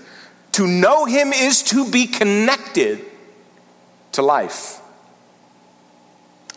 To 0.52 0.66
know 0.66 1.04
Him 1.04 1.32
is 1.32 1.62
to 1.64 1.88
be 1.88 2.06
connected 2.06 3.04
to 4.12 4.22
life 4.22 4.80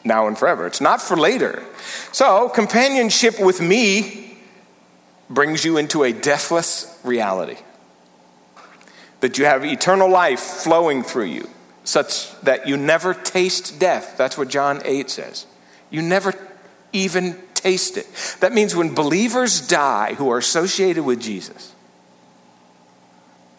now 0.04 0.28
and 0.28 0.38
forever. 0.38 0.66
It's 0.66 0.82
not 0.82 1.02
for 1.02 1.16
later. 1.16 1.64
So, 2.12 2.50
companionship 2.50 3.40
with 3.40 3.62
me 3.62 4.38
brings 5.30 5.64
you 5.64 5.78
into 5.78 6.04
a 6.04 6.12
deathless 6.12 7.00
reality. 7.04 7.58
That 9.20 9.38
you 9.38 9.46
have 9.46 9.64
eternal 9.64 10.10
life 10.10 10.40
flowing 10.40 11.04
through 11.04 11.26
you, 11.26 11.50
such 11.92 12.40
that 12.42 12.68
you 12.68 12.78
never 12.78 13.14
taste 13.14 13.80
death. 13.80 14.16
That's 14.18 14.38
what 14.38 14.48
John 14.48 14.82
8 14.86 15.10
says. 15.10 15.46
You 15.90 16.02
never 16.02 16.34
even 16.94 17.38
taste 17.54 17.98
it. 17.98 18.08
That 18.40 18.54
means 18.54 18.76
when 18.76 18.96
believers 18.96 19.68
die 19.68 20.14
who 20.14 20.32
are 20.32 20.38
associated 20.38 21.04
with 21.04 21.22
Jesus, 21.22 21.76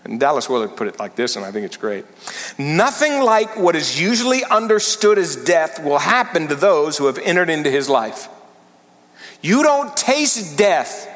and 0.04 0.18
Dallas 0.18 0.48
Willard 0.48 0.76
put 0.76 0.88
it 0.88 0.98
like 0.98 1.14
this, 1.14 1.36
and 1.36 1.44
I 1.44 1.52
think 1.52 1.66
it's 1.66 1.76
great. 1.76 2.04
Nothing 2.58 3.20
like 3.20 3.56
what 3.56 3.76
is 3.76 4.00
usually 4.00 4.42
understood 4.44 5.18
as 5.18 5.36
death 5.36 5.84
will 5.84 5.98
happen 5.98 6.48
to 6.48 6.54
those 6.54 6.98
who 6.98 7.06
have 7.06 7.18
entered 7.18 7.50
into 7.50 7.70
his 7.70 7.88
life. 7.88 8.28
You 9.42 9.62
don't 9.62 9.96
taste 9.96 10.58
death 10.58 11.08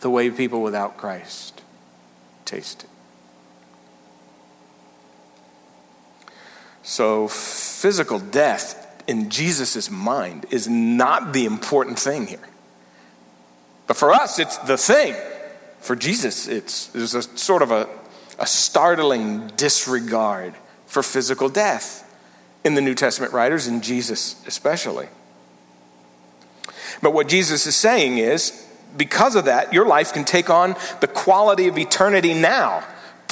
the 0.00 0.10
way 0.10 0.30
people 0.30 0.62
without 0.62 0.96
Christ 0.96 1.62
taste 2.44 2.84
it. 2.84 2.90
So, 6.88 7.26
physical 7.26 8.20
death 8.20 9.02
in 9.08 9.28
Jesus' 9.28 9.90
mind 9.90 10.46
is 10.52 10.68
not 10.68 11.32
the 11.32 11.44
important 11.44 11.98
thing 11.98 12.28
here. 12.28 12.48
But 13.88 13.96
for 13.96 14.12
us, 14.12 14.38
it's 14.38 14.56
the 14.58 14.76
thing. 14.76 15.16
For 15.80 15.96
Jesus, 15.96 16.46
it's 16.46 16.86
there's 16.86 17.16
a 17.16 17.22
sort 17.22 17.62
of 17.62 17.72
a, 17.72 17.88
a 18.38 18.46
startling 18.46 19.48
disregard 19.56 20.54
for 20.86 21.02
physical 21.02 21.48
death 21.48 22.04
in 22.62 22.76
the 22.76 22.80
New 22.80 22.94
Testament 22.94 23.32
writers, 23.32 23.66
and 23.66 23.82
Jesus 23.82 24.40
especially. 24.46 25.08
But 27.02 27.12
what 27.12 27.26
Jesus 27.26 27.66
is 27.66 27.74
saying 27.74 28.18
is 28.18 28.64
because 28.96 29.34
of 29.34 29.46
that, 29.46 29.72
your 29.72 29.86
life 29.86 30.12
can 30.12 30.24
take 30.24 30.50
on 30.50 30.76
the 31.00 31.08
quality 31.08 31.66
of 31.66 31.78
eternity 31.78 32.32
now, 32.32 32.84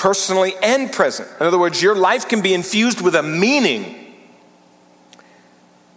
personally 0.05 0.53
and 0.63 0.93
present. 0.93 1.27
In 1.41 1.47
other 1.47 1.59
words, 1.59 1.81
your 1.81 1.95
life 1.95 2.29
can 2.29 2.43
be 2.43 2.53
infused 2.53 3.01
with 3.01 3.15
a 3.15 3.23
meaning 3.23 4.15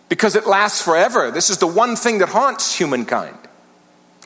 because 0.08 0.38
it 0.38 0.48
lasts 0.48 0.82
forever. 0.82 1.30
This 1.30 1.50
is 1.50 1.58
the 1.58 1.68
one 1.68 1.98
thing 1.98 2.20
that 2.20 2.30
haunts 2.30 2.74
humankind. 2.74 3.38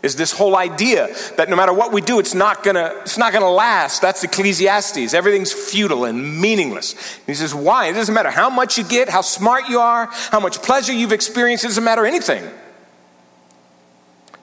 Is 0.03 0.15
this 0.17 0.33
whole 0.33 0.55
idea 0.55 1.07
that 1.35 1.49
no 1.49 1.55
matter 1.55 1.73
what 1.73 1.91
we 1.91 1.99
do, 1.99 2.19
it's 2.19 2.35
not 2.35 2.61
gonna, 2.61 2.93
it's 3.01 3.17
not 3.17 3.33
gonna 3.33 3.49
last. 3.49 4.03
That's 4.03 4.23
Ecclesiastes. 4.23 5.15
Everything's 5.15 5.51
futile 5.51 6.05
and 6.05 6.39
meaningless. 6.39 6.93
And 6.93 7.25
he 7.25 7.33
says, 7.33 7.55
why? 7.55 7.87
It 7.87 7.93
doesn't 7.93 8.13
matter 8.13 8.29
how 8.29 8.51
much 8.51 8.77
you 8.77 8.83
get, 8.83 9.09
how 9.09 9.21
smart 9.21 9.67
you 9.67 9.79
are, 9.79 10.09
how 10.29 10.39
much 10.39 10.61
pleasure 10.61 10.93
you've 10.93 11.11
experienced, 11.11 11.63
it 11.63 11.69
doesn't 11.69 11.83
matter 11.83 12.05
anything 12.05 12.47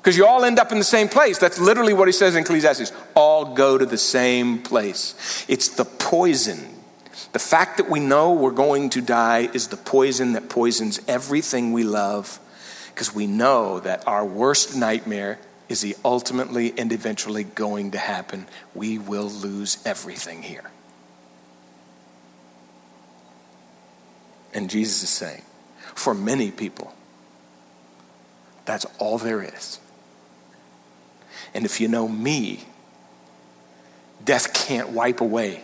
because 0.09 0.17
you 0.17 0.25
all 0.25 0.43
end 0.47 0.59
up 0.59 0.73
in 0.73 0.79
the 0.79 0.85
same 0.85 1.07
place. 1.07 1.37
That's 1.37 1.59
literally 1.59 1.93
what 1.93 2.09
he 2.09 2.13
says 2.13 2.35
in 2.35 2.41
Ecclesiastes. 2.43 2.95
All 3.15 3.53
go 3.53 3.77
to 3.77 3.85
the 3.85 3.99
same 3.99 4.63
place. 4.63 5.45
It's 5.49 5.69
the 5.69 5.85
poison. 5.85 6.67
The 7.35 7.39
fact 7.39 7.77
that 7.77 7.91
we 7.91 8.01
know 8.01 8.33
we're 8.33 8.53
going 8.53 8.89
to 8.91 9.03
die 9.03 9.51
is 9.53 9.69
the 9.69 9.77
poison 9.77 10.33
that 10.33 10.49
poisons 10.49 10.99
everything 11.07 11.75
we 11.75 11.85
love 11.85 12.41
because 12.87 13.15
we 13.15 13.27
know 13.27 13.81
that 13.81 14.09
our 14.09 14.25
worst 14.25 14.75
nightmare 14.75 15.39
is 15.69 15.83
the 15.83 15.95
ultimately 16.03 16.73
and 16.79 16.91
eventually 16.91 17.45
going 17.45 17.91
to 17.91 17.99
happen. 17.99 18.47
We 18.75 18.97
will 18.97 19.29
lose 19.29 19.77
everything 19.85 20.43
here. 20.43 20.71
And 24.55 24.71
Jesus 24.71 25.03
is 25.03 25.11
saying, 25.11 25.43
for 25.95 26.15
many 26.15 26.51
people, 26.51 26.95
that's 28.65 28.87
all 28.99 29.19
there 29.19 29.43
is. 29.43 29.81
And 31.55 31.65
if 31.65 31.81
you 31.81 31.89
know 31.89 32.07
me, 32.09 32.65
death 34.25 34.53
can't 34.53 34.91
wipe 34.91 35.21
away 35.21 35.63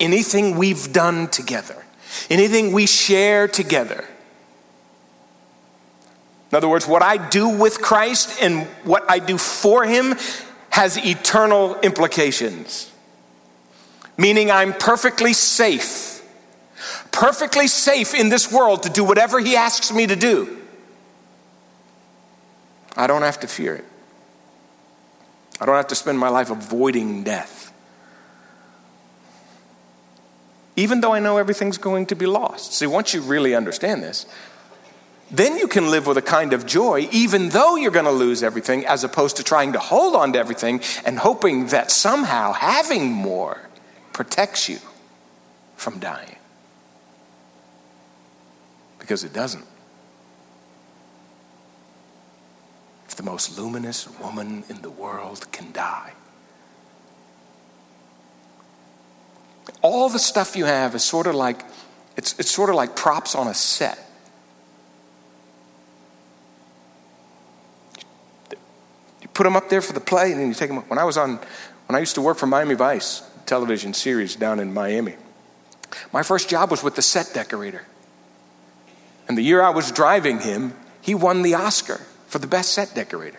anything 0.00 0.56
we've 0.56 0.92
done 0.92 1.28
together, 1.28 1.84
anything 2.30 2.72
we 2.72 2.86
share 2.86 3.48
together. 3.48 4.04
In 6.50 6.56
other 6.56 6.68
words, 6.68 6.86
what 6.86 7.02
I 7.02 7.16
do 7.16 7.48
with 7.48 7.80
Christ 7.80 8.40
and 8.40 8.66
what 8.84 9.04
I 9.08 9.18
do 9.18 9.38
for 9.38 9.84
Him 9.84 10.14
has 10.70 10.96
eternal 10.96 11.78
implications. 11.80 12.90
Meaning, 14.16 14.50
I'm 14.50 14.72
perfectly 14.72 15.32
safe, 15.32 16.22
perfectly 17.10 17.66
safe 17.66 18.14
in 18.14 18.28
this 18.28 18.52
world 18.52 18.84
to 18.84 18.90
do 18.90 19.02
whatever 19.02 19.40
He 19.40 19.56
asks 19.56 19.92
me 19.92 20.06
to 20.06 20.14
do. 20.14 20.58
I 22.96 23.08
don't 23.08 23.22
have 23.22 23.40
to 23.40 23.48
fear 23.48 23.74
it. 23.74 23.84
I 25.60 25.66
don't 25.66 25.76
have 25.76 25.86
to 25.88 25.94
spend 25.94 26.18
my 26.18 26.28
life 26.28 26.50
avoiding 26.50 27.22
death. 27.22 27.72
Even 30.76 31.00
though 31.00 31.12
I 31.12 31.20
know 31.20 31.38
everything's 31.38 31.78
going 31.78 32.06
to 32.06 32.16
be 32.16 32.26
lost. 32.26 32.74
See, 32.74 32.86
once 32.86 33.14
you 33.14 33.20
really 33.20 33.54
understand 33.54 34.02
this, 34.02 34.26
then 35.30 35.56
you 35.56 35.68
can 35.68 35.90
live 35.90 36.06
with 36.06 36.16
a 36.16 36.22
kind 36.22 36.52
of 36.52 36.66
joy, 36.66 37.08
even 37.12 37.50
though 37.50 37.76
you're 37.76 37.92
going 37.92 38.04
to 38.04 38.10
lose 38.10 38.42
everything, 38.42 38.84
as 38.86 39.04
opposed 39.04 39.36
to 39.36 39.44
trying 39.44 39.72
to 39.72 39.78
hold 39.78 40.14
on 40.14 40.32
to 40.32 40.38
everything 40.38 40.80
and 41.04 41.18
hoping 41.18 41.66
that 41.68 41.90
somehow 41.90 42.52
having 42.52 43.10
more 43.10 43.68
protects 44.12 44.68
you 44.68 44.78
from 45.76 45.98
dying. 45.98 46.36
Because 48.98 49.22
it 49.24 49.32
doesn't. 49.32 49.64
The 53.14 53.22
most 53.22 53.58
luminous 53.58 54.08
woman 54.18 54.64
in 54.68 54.82
the 54.82 54.90
world 54.90 55.50
can 55.52 55.72
die. 55.72 56.12
All 59.82 60.08
the 60.08 60.18
stuff 60.18 60.56
you 60.56 60.64
have 60.64 60.94
is 60.94 61.02
sort 61.02 61.26
of 61.26 61.34
like 61.34 61.62
it's, 62.16 62.38
it's 62.38 62.50
sort 62.50 62.70
of 62.70 62.76
like 62.76 62.94
props 62.94 63.34
on 63.34 63.48
a 63.48 63.54
set. 63.54 63.98
You 69.20 69.28
put 69.32 69.44
them 69.44 69.56
up 69.56 69.68
there 69.68 69.82
for 69.82 69.92
the 69.92 70.00
play, 70.00 70.30
and 70.30 70.40
then 70.40 70.48
you 70.48 70.54
take 70.54 70.70
them. 70.70 70.78
When 70.88 70.98
I 70.98 71.04
was 71.04 71.16
on, 71.16 71.40
when 71.86 71.96
I 71.96 71.98
used 71.98 72.14
to 72.14 72.22
work 72.22 72.38
for 72.38 72.46
Miami 72.46 72.74
Vice 72.74 73.22
television 73.46 73.94
series 73.94 74.36
down 74.36 74.60
in 74.60 74.72
Miami, 74.72 75.16
my 76.12 76.22
first 76.22 76.48
job 76.48 76.70
was 76.70 76.82
with 76.82 76.94
the 76.94 77.02
set 77.02 77.32
decorator. 77.34 77.84
And 79.26 79.36
the 79.36 79.42
year 79.42 79.62
I 79.62 79.70
was 79.70 79.90
driving 79.90 80.40
him, 80.40 80.74
he 81.00 81.14
won 81.14 81.42
the 81.42 81.54
Oscar 81.54 82.00
for 82.34 82.40
the 82.40 82.48
best 82.48 82.72
set 82.72 82.92
decorator. 82.96 83.38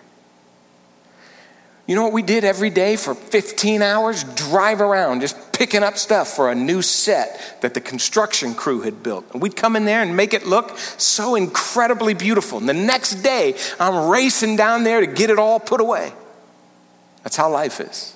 You 1.86 1.96
know 1.96 2.04
what 2.04 2.14
we 2.14 2.22
did 2.22 2.46
every 2.46 2.70
day 2.70 2.96
for 2.96 3.14
15 3.14 3.82
hours? 3.82 4.24
Drive 4.24 4.80
around 4.80 5.20
just 5.20 5.52
picking 5.52 5.84
up 5.84 5.98
stuff 5.98 6.30
for 6.30 6.50
a 6.50 6.56
new 6.56 6.82
set 6.82 7.58
that 7.62 7.74
the 7.74 7.82
construction 7.82 8.54
crew 8.56 8.84
had 8.84 9.04
built. 9.04 9.26
And 9.34 9.42
we'd 9.42 9.58
come 9.58 9.76
in 9.76 9.84
there 9.84 10.02
and 10.02 10.16
make 10.16 10.34
it 10.34 10.46
look 10.46 10.78
so 10.78 11.36
incredibly 11.36 12.14
beautiful. 12.14 12.58
And 12.58 12.70
the 12.70 12.74
next 12.74 13.16
day, 13.16 13.58
I'm 13.82 14.10
racing 14.10 14.56
down 14.56 14.86
there 14.86 15.02
to 15.02 15.08
get 15.08 15.30
it 15.30 15.40
all 15.40 15.60
put 15.60 15.82
away. 15.82 16.14
That's 17.24 17.36
how 17.36 17.52
life 17.52 17.82
is. 17.82 18.16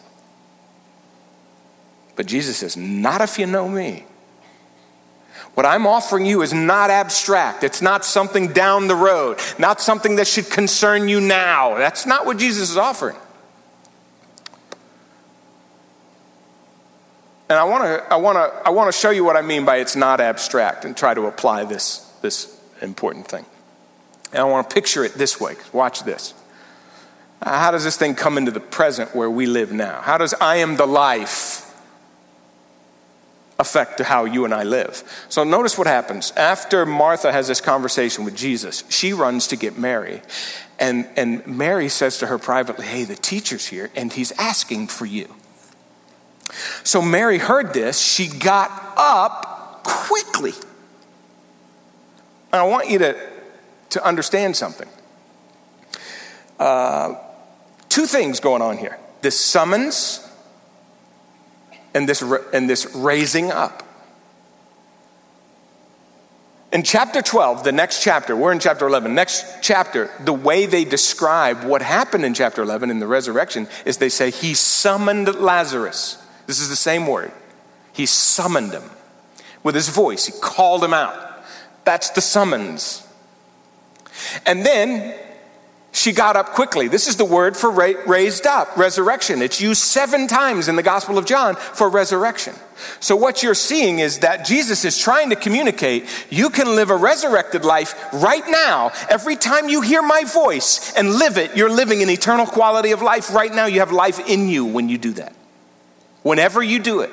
But 2.15 2.25
Jesus 2.25 2.55
says, 2.55 2.77
Not 2.77 3.19
if 3.19 3.37
you 3.37 3.47
know 3.47 3.67
me. 3.67 4.05
What 5.55 5.65
I'm 5.65 5.85
offering 5.85 6.25
you 6.25 6.41
is 6.41 6.53
not 6.53 6.89
abstract. 6.89 7.63
It's 7.63 7.81
not 7.81 8.05
something 8.05 8.53
down 8.53 8.88
the 8.88 8.95
road, 8.95 9.39
not 9.57 9.81
something 9.81 10.15
that 10.15 10.27
should 10.27 10.49
concern 10.49 11.09
you 11.09 11.19
now. 11.19 11.77
That's 11.77 12.05
not 12.05 12.25
what 12.25 12.38
Jesus 12.38 12.69
is 12.69 12.77
offering. 12.77 13.17
And 17.49 17.57
I 17.57 17.63
want 17.63 17.83
to 17.83 18.13
I 18.13 18.17
want 18.17 18.38
to 18.38 18.67
I 18.67 18.69
want 18.69 18.93
to 18.93 18.97
show 18.97 19.09
you 19.09 19.23
what 19.23 19.35
I 19.35 19.41
mean 19.41 19.65
by 19.65 19.77
it's 19.77 19.95
not 19.95 20.21
abstract 20.21 20.85
and 20.85 20.95
try 20.95 21.15
to 21.15 21.25
apply 21.25 21.65
this 21.65 21.99
this 22.21 22.55
important 22.81 23.27
thing. 23.27 23.45
And 24.31 24.41
I 24.41 24.43
want 24.43 24.69
to 24.69 24.73
picture 24.73 25.03
it 25.03 25.15
this 25.15 25.41
way. 25.41 25.55
Watch 25.73 26.03
this. 26.03 26.35
How 27.41 27.71
does 27.71 27.83
this 27.83 27.97
thing 27.97 28.15
come 28.15 28.38
into 28.38 28.51
the 28.51 28.59
present 28.59 29.15
where 29.15 29.29
we 29.29 29.45
live 29.45 29.71
now? 29.71 30.01
How 30.01 30.17
does 30.17 30.33
I 30.35 30.57
am 30.57 30.75
the 30.75 30.85
life 30.85 31.68
affect 33.59 33.97
to 33.97 34.03
how 34.03 34.25
you 34.25 34.45
and 34.45 34.53
I 34.53 34.63
live? 34.63 35.03
So 35.29 35.43
notice 35.43 35.77
what 35.77 35.87
happens. 35.87 36.31
After 36.31 36.85
Martha 36.85 37.31
has 37.31 37.47
this 37.47 37.61
conversation 37.61 38.25
with 38.25 38.35
Jesus, 38.35 38.83
she 38.89 39.13
runs 39.13 39.47
to 39.47 39.55
get 39.55 39.77
Mary. 39.77 40.21
And, 40.79 41.07
and 41.17 41.45
Mary 41.45 41.89
says 41.89 42.19
to 42.19 42.27
her 42.27 42.37
privately, 42.37 42.85
Hey, 42.85 43.03
the 43.03 43.15
teacher's 43.15 43.67
here 43.67 43.91
and 43.95 44.11
he's 44.11 44.31
asking 44.33 44.87
for 44.87 45.05
you. 45.05 45.35
So 46.83 47.01
Mary 47.01 47.37
heard 47.37 47.73
this. 47.73 47.99
She 47.99 48.27
got 48.27 48.71
up 48.97 49.83
quickly. 49.83 50.53
And 52.51 52.61
I 52.61 52.63
want 52.63 52.89
you 52.89 52.99
to, 52.99 53.29
to 53.91 54.03
understand 54.03 54.55
something. 54.55 54.87
Uh, 56.57 57.15
two 57.89 58.05
things 58.05 58.39
going 58.39 58.61
on 58.61 58.77
here 58.77 58.97
this 59.21 59.39
summons 59.39 60.25
and 61.93 62.08
this, 62.08 62.21
and 62.54 62.69
this 62.69 62.93
raising 62.95 63.52
up. 63.52 63.84
In 66.71 66.84
chapter 66.84 67.21
12, 67.21 67.63
the 67.63 67.71
next 67.71 68.04
chapter, 68.04 68.36
we're 68.36 68.52
in 68.52 68.60
chapter 68.60 68.86
11, 68.86 69.15
next 69.15 69.63
chapter, 69.63 70.12
the 70.19 70.34
way 70.34 70.67
they 70.67 70.86
describe 70.86 71.63
what 71.63 71.82
happened 71.82 72.25
in 72.25 72.36
chapter 72.36 72.62
11 72.62 72.91
in 72.91 72.99
the 72.99 73.08
resurrection 73.08 73.67
is 73.86 73.97
they 73.97 74.10
say, 74.10 74.30
He 74.30 74.54
summoned 74.54 75.34
Lazarus. 75.36 76.23
This 76.45 76.60
is 76.60 76.69
the 76.69 76.75
same 76.75 77.08
word. 77.08 77.32
He 77.91 78.06
summoned 78.06 78.71
him 78.71 78.84
with 79.63 79.75
his 79.75 79.89
voice, 79.89 80.25
he 80.28 80.34
called 80.41 80.84
him 80.84 80.93
out. 80.93 81.43
That's 81.86 82.12
the 82.12 82.21
summons. 82.21 83.06
And 84.45 84.65
then 84.65 85.17
she 85.91 86.12
got 86.12 86.36
up 86.36 86.52
quickly. 86.52 86.88
This 86.88 87.08
is 87.08 87.17
the 87.17 87.25
word 87.25 87.58
for 87.58 87.69
raised 87.71 88.45
up, 88.45 88.78
resurrection. 88.78 89.41
It's 89.41 89.60
used 89.60 89.82
seven 89.82 90.28
times 90.28 90.67
in 90.67 90.75
the 90.75 90.84
Gospel 90.84 91.17
of 91.17 91.25
John 91.25 91.56
for 91.56 91.89
resurrection. 91.89 92.54
So, 92.99 93.15
what 93.15 93.43
you're 93.43 93.56
seeing 93.56 93.99
is 93.99 94.19
that 94.19 94.45
Jesus 94.45 94.86
is 94.86 94.97
trying 94.97 95.32
to 95.32 95.36
communicate 95.36 96.06
you 96.30 96.49
can 96.49 96.75
live 96.75 96.91
a 96.91 96.95
resurrected 96.95 97.65
life 97.65 97.95
right 98.13 98.43
now. 98.47 98.91
Every 99.10 99.36
time 99.36 99.67
you 99.67 99.82
hear 99.82 100.02
my 100.02 100.23
voice 100.23 100.93
and 100.95 101.15
live 101.15 101.38
it, 101.38 101.58
you're 101.58 101.71
living 101.71 102.04
an 102.04 102.10
eternal 102.10 102.45
quality 102.45 102.91
of 102.91 103.02
life. 103.02 103.34
Right 103.34 103.54
now, 103.54 103.65
you 103.65 103.80
have 103.80 103.91
life 103.91 104.30
in 104.30 104.47
you 104.47 104.65
when 104.65 104.89
you 104.89 104.97
do 104.97 105.13
that. 105.13 105.36
Whenever 106.21 106.62
you 106.62 106.80
do 106.80 107.02
it, 107.02 107.12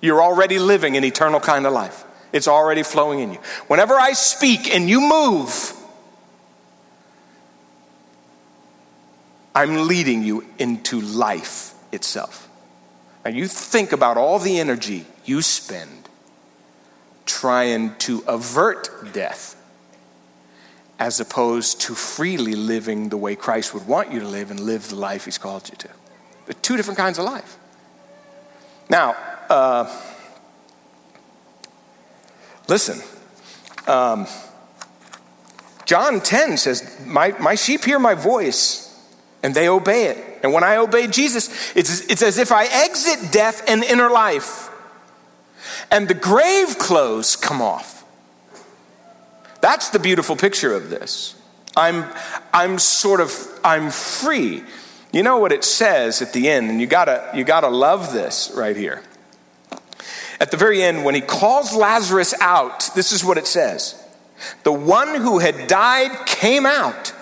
you're 0.00 0.22
already 0.22 0.58
living 0.58 0.96
an 0.96 1.04
eternal 1.04 1.40
kind 1.40 1.66
of 1.66 1.72
life. 1.72 2.04
It's 2.32 2.48
already 2.48 2.82
flowing 2.82 3.20
in 3.20 3.32
you. 3.32 3.38
Whenever 3.66 3.94
I 3.94 4.12
speak 4.12 4.72
and 4.74 4.88
you 4.88 5.00
move, 5.00 5.74
I'm 9.58 9.88
leading 9.88 10.22
you 10.22 10.44
into 10.60 11.00
life 11.00 11.74
itself. 11.90 12.48
Now, 13.24 13.32
you 13.32 13.48
think 13.48 13.90
about 13.90 14.16
all 14.16 14.38
the 14.38 14.60
energy 14.60 15.04
you 15.24 15.42
spend 15.42 16.08
trying 17.26 17.96
to 17.96 18.22
avert 18.28 19.12
death 19.12 19.56
as 21.00 21.18
opposed 21.18 21.80
to 21.80 21.96
freely 21.96 22.54
living 22.54 23.08
the 23.08 23.16
way 23.16 23.34
Christ 23.34 23.74
would 23.74 23.84
want 23.88 24.12
you 24.12 24.20
to 24.20 24.28
live 24.28 24.52
and 24.52 24.60
live 24.60 24.90
the 24.90 24.94
life 24.94 25.24
He's 25.24 25.38
called 25.38 25.68
you 25.68 25.74
to. 25.74 26.54
Two 26.62 26.76
different 26.76 26.96
kinds 26.96 27.18
of 27.18 27.24
life. 27.24 27.58
Now, 28.88 29.16
uh, 29.50 29.92
listen. 32.68 33.00
Um, 33.88 34.28
John 35.84 36.20
10 36.20 36.58
says, 36.58 36.96
my, 37.04 37.32
my 37.40 37.56
sheep 37.56 37.84
hear 37.84 37.98
my 37.98 38.14
voice 38.14 38.87
and 39.42 39.54
they 39.54 39.68
obey 39.68 40.06
it. 40.06 40.40
And 40.42 40.52
when 40.52 40.64
I 40.64 40.76
obey 40.76 41.06
Jesus, 41.06 41.76
it's, 41.76 42.00
it's 42.10 42.22
as 42.22 42.38
if 42.38 42.52
I 42.52 42.66
exit 42.66 43.32
death 43.32 43.68
and 43.68 43.84
enter 43.84 44.10
life. 44.10 44.70
And 45.90 46.08
the 46.08 46.14
grave 46.14 46.78
clothes 46.78 47.36
come 47.36 47.62
off. 47.62 48.04
That's 49.60 49.90
the 49.90 49.98
beautiful 49.98 50.36
picture 50.36 50.74
of 50.74 50.90
this. 50.90 51.34
I'm, 51.76 52.06
I'm 52.52 52.78
sort 52.78 53.20
of, 53.20 53.32
I'm 53.64 53.90
free. 53.90 54.62
You 55.12 55.22
know 55.22 55.38
what 55.38 55.52
it 55.52 55.64
says 55.64 56.20
at 56.22 56.32
the 56.32 56.48
end, 56.48 56.70
and 56.70 56.80
you 56.80 56.86
gotta, 56.86 57.30
you 57.34 57.44
gotta 57.44 57.68
love 57.68 58.12
this 58.12 58.52
right 58.54 58.76
here. 58.76 59.02
At 60.40 60.50
the 60.50 60.56
very 60.56 60.82
end, 60.82 61.04
when 61.04 61.14
he 61.14 61.20
calls 61.20 61.74
Lazarus 61.74 62.34
out, 62.40 62.94
this 62.94 63.10
is 63.10 63.24
what 63.24 63.38
it 63.38 63.46
says 63.46 64.00
The 64.64 64.72
one 64.72 65.20
who 65.20 65.38
had 65.38 65.66
died 65.66 66.26
came 66.26 66.66
out. 66.66 67.12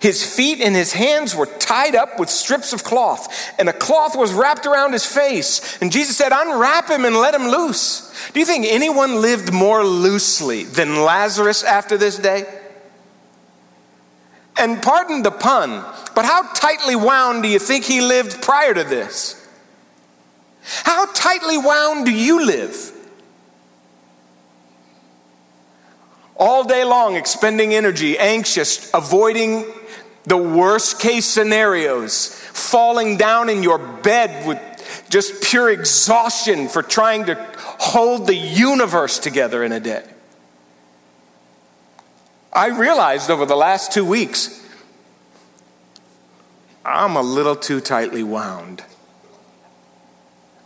His 0.00 0.24
feet 0.24 0.60
and 0.60 0.74
his 0.74 0.92
hands 0.92 1.34
were 1.34 1.46
tied 1.46 1.94
up 1.94 2.18
with 2.18 2.28
strips 2.28 2.72
of 2.72 2.84
cloth, 2.84 3.54
and 3.58 3.68
a 3.68 3.72
cloth 3.72 4.16
was 4.16 4.32
wrapped 4.32 4.66
around 4.66 4.92
his 4.92 5.06
face. 5.06 5.78
And 5.80 5.90
Jesus 5.90 6.16
said, 6.16 6.32
Unwrap 6.32 6.90
him 6.90 7.04
and 7.04 7.16
let 7.16 7.34
him 7.34 7.48
loose. 7.48 8.12
Do 8.32 8.40
you 8.40 8.46
think 8.46 8.66
anyone 8.68 9.20
lived 9.22 9.52
more 9.52 9.84
loosely 9.84 10.64
than 10.64 11.02
Lazarus 11.02 11.62
after 11.62 11.96
this 11.96 12.18
day? 12.18 12.44
And 14.58 14.82
pardon 14.82 15.22
the 15.22 15.30
pun, 15.30 15.84
but 16.14 16.24
how 16.24 16.42
tightly 16.52 16.96
wound 16.96 17.42
do 17.42 17.48
you 17.48 17.58
think 17.58 17.84
he 17.84 18.00
lived 18.00 18.42
prior 18.42 18.72
to 18.72 18.84
this? 18.84 19.46
How 20.82 21.06
tightly 21.12 21.58
wound 21.58 22.06
do 22.06 22.12
you 22.12 22.44
live? 22.44 22.92
All 26.36 26.64
day 26.64 26.84
long, 26.84 27.16
expending 27.16 27.74
energy, 27.74 28.18
anxious, 28.18 28.90
avoiding 28.92 29.64
the 30.26 30.36
worst 30.36 31.00
case 31.00 31.24
scenarios, 31.24 32.28
falling 32.52 33.16
down 33.16 33.48
in 33.48 33.62
your 33.62 33.78
bed 33.78 34.46
with 34.46 34.58
just 35.08 35.42
pure 35.42 35.70
exhaustion 35.70 36.68
for 36.68 36.82
trying 36.82 37.26
to 37.26 37.34
hold 37.78 38.26
the 38.26 38.34
universe 38.34 39.18
together 39.18 39.62
in 39.62 39.72
a 39.72 39.80
day. 39.80 40.04
I 42.52 42.68
realized 42.68 43.30
over 43.30 43.46
the 43.46 43.56
last 43.56 43.92
two 43.92 44.04
weeks, 44.04 44.62
I'm 46.84 47.16
a 47.16 47.22
little 47.22 47.56
too 47.56 47.80
tightly 47.80 48.22
wound. 48.22 48.82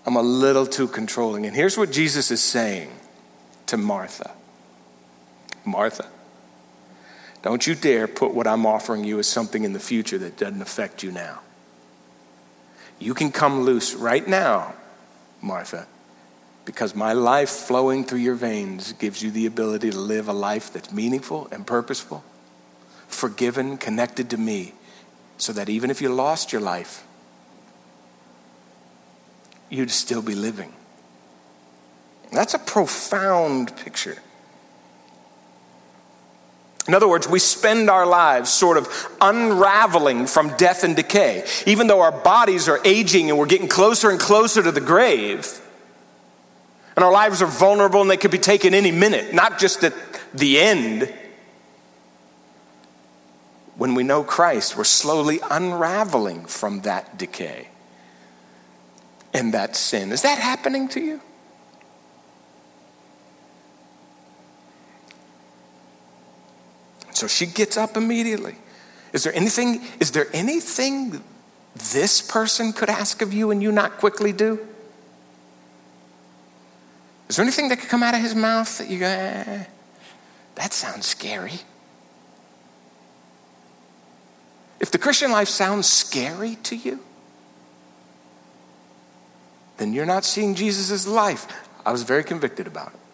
I'm 0.07 0.16
a 0.16 0.23
little 0.23 0.66
too 0.66 0.87
controlling. 0.87 1.46
And 1.46 1.55
here's 1.55 1.77
what 1.77 1.90
Jesus 1.90 2.31
is 2.31 2.42
saying 2.42 2.90
to 3.66 3.77
Martha 3.77 4.33
Martha, 5.64 6.09
don't 7.42 7.66
you 7.66 7.74
dare 7.74 8.07
put 8.07 8.35
what 8.35 8.46
I'm 8.46 8.66
offering 8.66 9.05
you 9.05 9.18
as 9.18 9.26
something 9.26 9.64
in 9.64 9.72
the 9.72 9.81
future 9.81 10.18
that 10.18 10.37
doesn't 10.37 10.61
affect 10.61 11.03
you 11.03 11.11
now. 11.11 11.40
You 12.98 13.14
can 13.14 13.33
come 13.33 13.62
loose 13.62 13.94
right 13.94 14.26
now, 14.26 14.74
Martha, 15.40 15.87
because 16.66 16.94
my 16.94 17.14
life 17.14 17.48
flowing 17.48 18.05
through 18.05 18.18
your 18.18 18.35
veins 18.35 18.92
gives 18.92 19.22
you 19.22 19.31
the 19.31 19.46
ability 19.46 19.90
to 19.90 19.98
live 19.98 20.29
a 20.29 20.35
life 20.35 20.72
that's 20.72 20.92
meaningful 20.92 21.48
and 21.50 21.66
purposeful, 21.66 22.22
forgiven, 23.09 23.79
connected 23.79 24.29
to 24.31 24.37
me, 24.37 24.74
so 25.38 25.55
that 25.55 25.70
even 25.70 25.90
if 25.90 26.03
you 26.03 26.11
lost 26.11 26.53
your 26.53 26.61
life, 26.61 27.07
you'd 29.70 29.90
still 29.90 30.20
be 30.20 30.35
living. 30.35 30.74
That's 32.33 32.53
a 32.53 32.59
profound 32.59 33.74
picture. 33.76 34.18
In 36.90 36.94
other 36.94 37.07
words, 37.07 37.29
we 37.29 37.38
spend 37.38 37.88
our 37.88 38.05
lives 38.05 38.50
sort 38.50 38.76
of 38.76 38.88
unraveling 39.20 40.26
from 40.26 40.57
death 40.57 40.83
and 40.83 40.96
decay. 40.96 41.46
Even 41.64 41.87
though 41.87 42.00
our 42.00 42.11
bodies 42.11 42.68
are 42.68 42.81
aging 42.85 43.31
and 43.31 43.38
we're 43.38 43.46
getting 43.46 43.68
closer 43.68 44.11
and 44.11 44.18
closer 44.18 44.61
to 44.61 44.72
the 44.72 44.81
grave, 44.81 45.61
and 46.96 47.05
our 47.05 47.12
lives 47.12 47.42
are 47.42 47.46
vulnerable 47.46 48.00
and 48.00 48.11
they 48.11 48.16
could 48.16 48.33
be 48.33 48.38
taken 48.38 48.74
any 48.74 48.90
minute, 48.90 49.33
not 49.33 49.61
just 49.61 49.85
at 49.85 49.94
the 50.35 50.59
end. 50.59 51.14
When 53.76 53.94
we 53.94 54.03
know 54.03 54.24
Christ, 54.24 54.76
we're 54.76 54.83
slowly 54.83 55.38
unraveling 55.48 56.46
from 56.46 56.81
that 56.81 57.16
decay 57.16 57.68
and 59.33 59.55
that 59.55 59.76
sin. 59.76 60.11
Is 60.11 60.22
that 60.22 60.38
happening 60.38 60.88
to 60.88 61.00
you? 61.00 61.20
So 67.21 67.27
she 67.27 67.45
gets 67.45 67.77
up 67.77 67.99
immediately. 67.99 68.57
Is 69.13 69.25
there 69.25 69.35
anything, 69.35 69.83
is 70.01 70.13
there 70.13 70.27
anything 70.33 71.23
this 71.93 72.23
person 72.23 72.73
could 72.73 72.89
ask 72.89 73.21
of 73.21 73.35
you 73.35 73.51
and 73.51 73.63
you 73.63 73.71
not 73.71 73.99
quickly 73.99 74.33
do? 74.33 74.67
Is 77.29 77.37
there 77.37 77.45
anything 77.45 77.69
that 77.69 77.79
could 77.79 77.91
come 77.91 78.03
out 78.03 78.15
of 78.15 78.23
his 78.23 78.35
mouth 78.35 78.79
that 78.79 78.89
you 78.89 79.01
go, 79.01 79.05
eh, 79.05 79.65
that 80.55 80.73
sounds 80.73 81.05
scary? 81.09 81.61
If 84.81 84.91
the 84.91 84.97
Christian 84.97 85.31
life 85.31 85.49
sounds 85.49 85.87
scary 85.87 86.57
to 86.63 86.75
you, 86.75 87.01
then 89.77 89.93
you're 89.93 90.07
not 90.07 90.25
seeing 90.25 90.55
Jesus' 90.55 91.07
life. 91.07 91.47
I 91.85 91.93
was 91.93 92.03
very 92.03 92.25
convicted 92.25 92.67
about 92.67 92.95
it. 92.95 93.10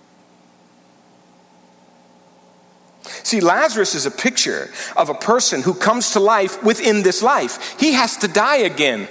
See, 3.27 3.41
Lazarus 3.41 3.95
is 3.95 4.07
a 4.07 4.11
picture 4.11 4.71
of 4.97 5.09
a 5.09 5.15
person 5.15 5.63
who 5.63 5.75
comes 5.75 6.13
to 6.13 6.21
life 6.21 6.63
within 6.63 7.03
this 7.03 7.23
life. 7.23 7.79
He 7.81 7.95
has 7.95 8.17
to 8.19 8.29
die 8.29 8.59
again. 8.59 9.09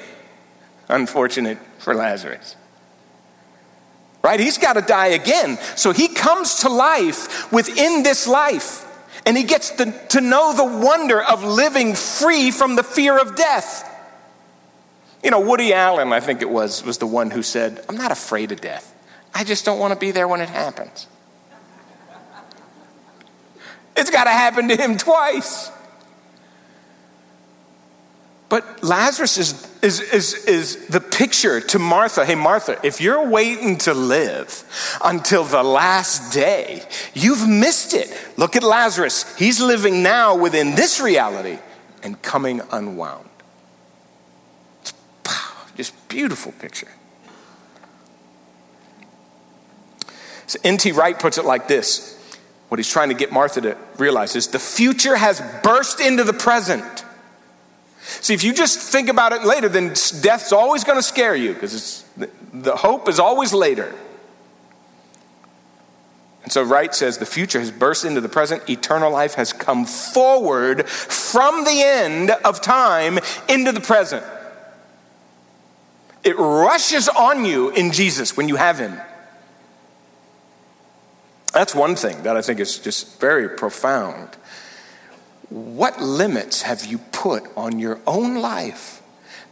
Unfortunate 0.88 1.58
for 1.80 1.94
Lazarus 1.94 2.56
right? 4.26 4.40
He's 4.40 4.58
got 4.58 4.74
to 4.74 4.82
die 4.82 5.10
again. 5.10 5.60
So 5.76 5.92
he 5.92 6.08
comes 6.08 6.62
to 6.62 6.70
life 6.70 7.52
within 7.52 8.02
this 8.02 8.28
life. 8.28 8.82
And 9.24 9.38
he 9.38 9.44
gets 9.44 9.70
to, 9.78 9.94
to 10.10 10.20
know 10.20 10.56
the 10.56 10.66
wonder 10.66 11.22
of 11.22 11.44
living 11.44 11.94
free 11.94 12.50
from 12.50 12.76
the 12.76 12.82
fear 12.82 13.18
of 13.20 13.36
death. 13.36 13.92
You 15.24 15.30
know, 15.30 15.40
Woody 15.40 15.74
Allen, 15.74 16.12
I 16.12 16.20
think 16.20 16.42
it 16.42 16.50
was, 16.50 16.84
was 16.84 16.98
the 16.98 17.08
one 17.08 17.30
who 17.30 17.44
said, 17.44 17.86
I'm 17.88 17.98
not 17.98 18.12
afraid 18.12 18.52
of 18.52 18.62
death. 18.62 18.94
I 19.34 19.44
just 19.44 19.64
don't 19.64 19.78
want 19.78 19.94
to 19.94 20.00
be 20.00 20.10
there 20.10 20.28
when 20.28 20.42
it 20.42 20.50
happens. 20.50 21.08
It's 23.96 24.10
got 24.10 24.26
to 24.26 24.32
happen 24.32 24.68
to 24.68 24.76
him 24.76 24.98
twice. 24.98 25.72
But 28.48 28.84
Lazarus 28.84 29.38
is, 29.38 29.78
is, 29.82 30.00
is, 30.00 30.34
is 30.46 30.88
the 30.88 31.02
picture 31.02 31.60
to 31.60 31.80
Martha. 31.80 32.26
Hey, 32.26 32.36
Martha, 32.36 32.80
if 32.84 33.02
you're 33.02 33.28
waiting 33.28 33.78
to 33.80 33.94
live 33.94 34.64
until 35.04 35.44
the 35.44 35.64
last 35.64 36.32
day, 36.32 36.84
you've 37.14 37.48
missed 37.48 37.94
it. 37.94 38.08
Look 38.38 38.56
at 38.56 38.64
Lazarus. 38.64 39.36
He's 39.38 39.60
living 39.60 40.04
now 40.04 40.38
within 40.38 40.76
this 40.76 41.02
reality 41.02 41.58
and 42.04 42.22
coming 42.22 42.62
unwound. 42.72 43.30
It's, 44.82 44.94
just 45.76 46.08
beautiful 46.08 46.52
picture. 46.54 46.92
So 50.48 50.60
N.T. 50.64 50.92
Wright 50.92 51.20
puts 51.20 51.38
it 51.38 51.46
like 51.46 51.68
this. 51.68 52.15
What 52.70 52.80
he's 52.80 52.90
trying 52.90 53.10
to 53.10 53.16
get 53.16 53.32
Martha 53.32 53.62
to 53.62 53.78
realize 53.98 54.36
is 54.36 54.48
the 54.48 54.60
future 54.60 55.16
has 55.16 55.42
burst 55.64 56.00
into 56.00 56.24
the 56.24 56.34
present. 56.34 57.06
See, 58.00 58.34
if 58.34 58.44
you 58.44 58.54
just 58.54 58.80
think 58.80 59.10
about 59.10 59.34
it 59.34 59.44
later, 59.44 59.70
then 59.70 59.90
death's 60.22 60.52
always 60.52 60.84
going 60.84 60.98
to 60.98 61.04
scare 61.04 61.36
you 61.36 61.54
because 61.54 62.04
the 62.54 62.76
hope 62.76 63.08
is 63.08 63.20
always 63.20 63.54
later. 63.54 63.94
And 66.44 66.52
so 66.52 66.62
Wright 66.62 66.94
says 66.94 67.18
the 67.18 67.26
future 67.26 67.60
has 67.60 67.72
burst 67.72 68.06
into 68.06 68.22
the 68.22 68.30
present, 68.30 68.70
eternal 68.70 69.12
life 69.12 69.34
has 69.34 69.52
come 69.52 69.84
forward 69.84 70.88
from 70.88 71.64
the 71.66 71.82
end 71.82 72.30
of 72.30 72.62
time 72.62 73.18
into 73.50 73.72
the 73.72 73.82
present. 73.82 74.24
It 76.24 76.38
rushes 76.38 77.10
on 77.10 77.46
you 77.46 77.70
in 77.72 77.92
Jesus 77.92 78.38
when 78.38 78.48
you 78.48 78.58
have 78.58 78.78
Him. 78.78 79.00
That's 81.56 81.74
one 81.74 81.96
thing 81.96 82.24
that 82.24 82.36
I 82.36 82.42
think 82.42 82.60
is 82.60 82.78
just 82.78 83.18
very 83.22 83.48
profound. 83.48 84.36
What 85.48 86.02
limits 86.02 86.64
have 86.64 86.84
you 86.84 86.98
put 87.14 87.44
on 87.56 87.80
your 87.80 88.02
own 88.06 88.42
life 88.42 89.02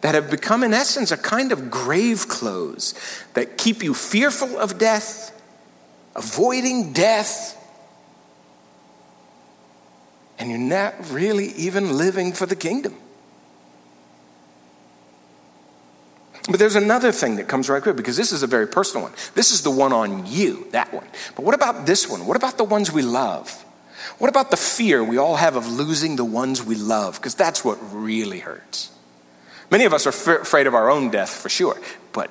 that 0.01 0.13
have 0.13 0.29
become, 0.29 0.63
in 0.63 0.73
essence, 0.73 1.13
a 1.13 1.17
kind 1.17 1.53
of 1.53 1.71
grave 1.71 2.27
clothes 2.27 2.93
that 3.35 3.57
keep 3.57 3.81
you 3.81 3.93
fearful 3.93 4.57
of 4.57 4.77
death, 4.77 5.31
avoiding 6.13 6.91
death, 6.91 7.57
and 10.37 10.49
you're 10.49 10.59
not 10.59 11.09
really 11.09 11.53
even 11.53 11.97
living 11.97 12.33
for 12.33 12.45
the 12.45 12.57
kingdom? 12.57 12.97
But 16.49 16.59
there's 16.59 16.75
another 16.75 17.11
thing 17.11 17.37
that 17.37 17.47
comes 17.47 17.69
right 17.69 17.81
quick 17.81 17.95
because 17.95 18.17
this 18.17 18.31
is 18.31 18.43
a 18.43 18.47
very 18.47 18.67
personal 18.67 19.03
one. 19.03 19.13
This 19.33 19.51
is 19.51 19.61
the 19.61 19.71
one 19.71 19.93
on 19.93 20.25
you, 20.25 20.67
that 20.71 20.93
one. 20.93 21.07
But 21.35 21.45
what 21.45 21.55
about 21.55 21.85
this 21.85 22.09
one? 22.09 22.25
What 22.25 22.35
about 22.35 22.57
the 22.57 22.65
ones 22.65 22.91
we 22.91 23.01
love? 23.01 23.63
What 24.17 24.29
about 24.29 24.51
the 24.51 24.57
fear 24.57 25.03
we 25.03 25.17
all 25.17 25.37
have 25.37 25.55
of 25.55 25.71
losing 25.71 26.17
the 26.17 26.25
ones 26.25 26.61
we 26.61 26.75
love? 26.75 27.15
Because 27.15 27.35
that's 27.35 27.63
what 27.63 27.77
really 27.93 28.39
hurts. 28.39 28.91
Many 29.71 29.85
of 29.85 29.93
us 29.93 30.05
are 30.05 30.09
afraid 30.41 30.67
of 30.67 30.75
our 30.75 30.91
own 30.91 31.09
death 31.09 31.29
for 31.29 31.49
sure, 31.49 31.79
but 32.11 32.29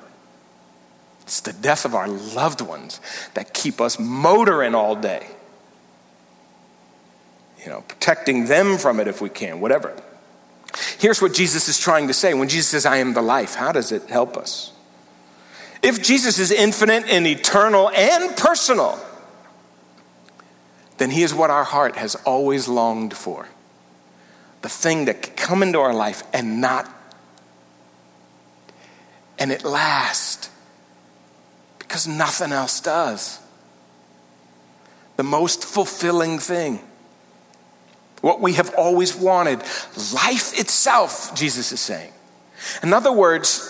it's 1.23 1.41
the 1.41 1.53
death 1.53 1.83
of 1.83 1.95
our 1.95 2.07
loved 2.07 2.61
ones 2.61 3.01
that 3.33 3.53
keep 3.53 3.81
us 3.81 3.97
motoring 3.97 4.75
all 4.75 4.95
day. 4.95 5.27
You 7.63 7.69
know, 7.69 7.81
protecting 7.81 8.45
them 8.45 8.77
from 8.77 8.99
it 8.99 9.07
if 9.07 9.21
we 9.21 9.29
can, 9.29 9.59
whatever. 9.59 9.93
Here's 10.99 11.21
what 11.21 11.33
Jesus 11.33 11.67
is 11.67 11.79
trying 11.79 12.07
to 12.07 12.13
say. 12.13 12.33
When 12.33 12.49
Jesus 12.49 12.69
says, 12.69 12.85
I 12.85 12.97
am 12.97 13.13
the 13.13 13.21
life, 13.21 13.55
how 13.55 13.71
does 13.71 13.91
it 13.91 14.09
help 14.09 14.37
us? 14.37 14.71
If 15.81 16.01
Jesus 16.01 16.39
is 16.39 16.51
infinite 16.51 17.05
and 17.09 17.27
eternal 17.27 17.89
and 17.89 18.35
personal, 18.37 18.99
then 20.97 21.11
He 21.11 21.23
is 21.23 21.33
what 21.33 21.49
our 21.49 21.65
heart 21.65 21.97
has 21.97 22.15
always 22.15 22.67
longed 22.67 23.15
for. 23.15 23.47
The 24.61 24.69
thing 24.69 25.05
that 25.05 25.21
can 25.21 25.35
come 25.35 25.63
into 25.63 25.79
our 25.79 25.93
life 25.93 26.23
and 26.33 26.61
not, 26.61 26.89
and 29.37 29.51
it 29.51 29.65
lasts 29.65 30.49
because 31.79 32.07
nothing 32.07 32.51
else 32.51 32.79
does. 32.79 33.39
The 35.17 35.23
most 35.23 35.65
fulfilling 35.65 36.39
thing. 36.39 36.79
What 38.23 38.39
we 38.39 38.53
have 38.53 38.73
always 38.75 39.13
wanted. 39.13 39.59
Life 40.13 40.57
itself, 40.57 41.35
Jesus 41.35 41.73
is 41.73 41.81
saying. 41.81 42.13
In 42.81 42.93
other 42.93 43.11
words, 43.11 43.69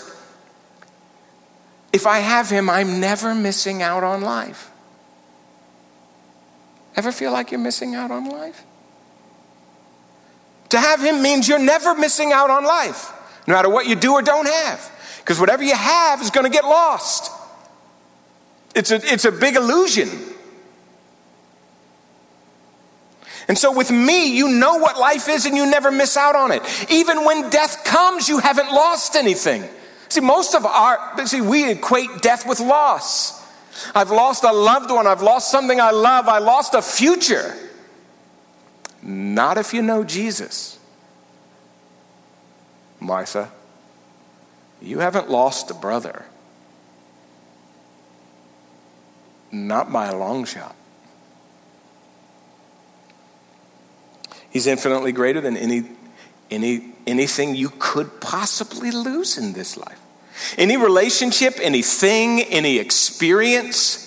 if 1.91 2.05
I 2.05 2.19
have 2.19 2.51
Him, 2.51 2.69
I'm 2.69 2.99
never 2.99 3.33
missing 3.33 3.81
out 3.81 4.03
on 4.03 4.21
life. 4.21 4.69
Ever 6.95 7.11
feel 7.11 7.31
like 7.31 7.49
you're 7.49 7.59
missing 7.59 7.95
out 7.95 8.11
on 8.11 8.29
life? 8.29 8.63
To 10.69 10.77
have 10.77 11.01
Him 11.01 11.23
means 11.23 11.47
you're 11.47 11.57
never 11.57 11.95
missing 11.95 12.31
out 12.31 12.51
on 12.51 12.63
life, 12.63 13.11
no 13.47 13.55
matter 13.55 13.69
what 13.69 13.87
you 13.87 13.95
do 13.95 14.13
or 14.13 14.21
don't 14.21 14.47
have. 14.47 14.91
Because 15.17 15.39
whatever 15.39 15.63
you 15.63 15.75
have 15.75 16.21
is 16.21 16.29
going 16.29 16.45
to 16.45 16.51
get 16.51 16.63
lost. 16.63 17.31
It's 18.75 18.91
a, 18.91 18.97
it's 18.97 19.25
a 19.25 19.31
big 19.31 19.55
illusion. 19.55 20.11
And 23.47 23.57
so, 23.57 23.75
with 23.75 23.91
me, 23.91 24.35
you 24.35 24.49
know 24.49 24.75
what 24.75 24.97
life 24.97 25.27
is 25.27 25.45
and 25.45 25.55
you 25.55 25.65
never 25.65 25.91
miss 25.91 26.15
out 26.15 26.35
on 26.35 26.51
it. 26.51 26.61
Even 26.89 27.25
when 27.25 27.49
death 27.49 27.83
comes, 27.83 28.29
you 28.29 28.39
haven't 28.39 28.71
lost 28.71 29.15
anything. 29.15 29.63
See, 30.07 30.21
most 30.21 30.55
of 30.55 30.65
our, 30.65 31.25
see, 31.25 31.41
we 31.41 31.69
equate 31.69 32.21
death 32.21 32.47
with 32.47 32.59
loss. 32.59 33.41
I've 33.95 34.11
lost 34.11 34.43
a 34.43 34.51
loved 34.51 34.91
one. 34.91 35.07
I've 35.07 35.21
lost 35.21 35.51
something 35.51 35.81
I 35.81 35.91
love. 35.91 36.27
I 36.27 36.37
lost 36.39 36.73
a 36.73 36.81
future. 36.81 37.55
Not 39.01 39.57
if 39.57 39.73
you 39.73 39.81
know 39.81 40.03
Jesus. 40.03 40.79
Martha, 42.99 43.51
you 44.81 44.99
haven't 44.99 45.29
lost 45.29 45.69
a 45.71 45.73
brother. 45.73 46.25
Not 49.51 49.91
by 49.91 50.07
a 50.07 50.15
long 50.15 50.45
shot. 50.45 50.75
He's 54.53 54.67
infinitely 54.67 55.11
greater 55.11 55.41
than 55.41 55.57
any, 55.57 55.83
any, 56.49 56.93
anything 57.05 57.55
you 57.55 57.71
could 57.79 58.21
possibly 58.21 58.91
lose 58.91 59.37
in 59.37 59.53
this 59.53 59.75
life. 59.75 59.99
Any 60.57 60.77
relationship, 60.77 61.55
anything, 61.59 62.41
any 62.43 62.77
experience, 62.77 64.03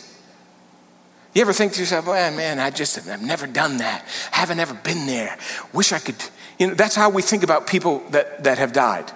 You 1.36 1.42
ever 1.42 1.52
think 1.52 1.74
to 1.74 1.80
yourself, 1.80 2.06
well, 2.06 2.34
man, 2.34 2.58
I 2.58 2.70
just 2.70 2.96
have 2.96 3.20
never 3.20 3.46
done 3.46 3.76
that. 3.76 4.06
Haven't 4.30 4.58
ever 4.58 4.72
been 4.72 5.06
there. 5.06 5.36
Wish 5.74 5.92
I 5.92 5.98
could. 5.98 6.16
You 6.58 6.68
know, 6.68 6.74
that's 6.74 6.94
how 6.94 7.10
we 7.10 7.20
think 7.20 7.42
about 7.42 7.66
people 7.66 7.98
that, 8.08 8.44
that 8.44 8.56
have 8.56 8.72
died. 8.72 9.12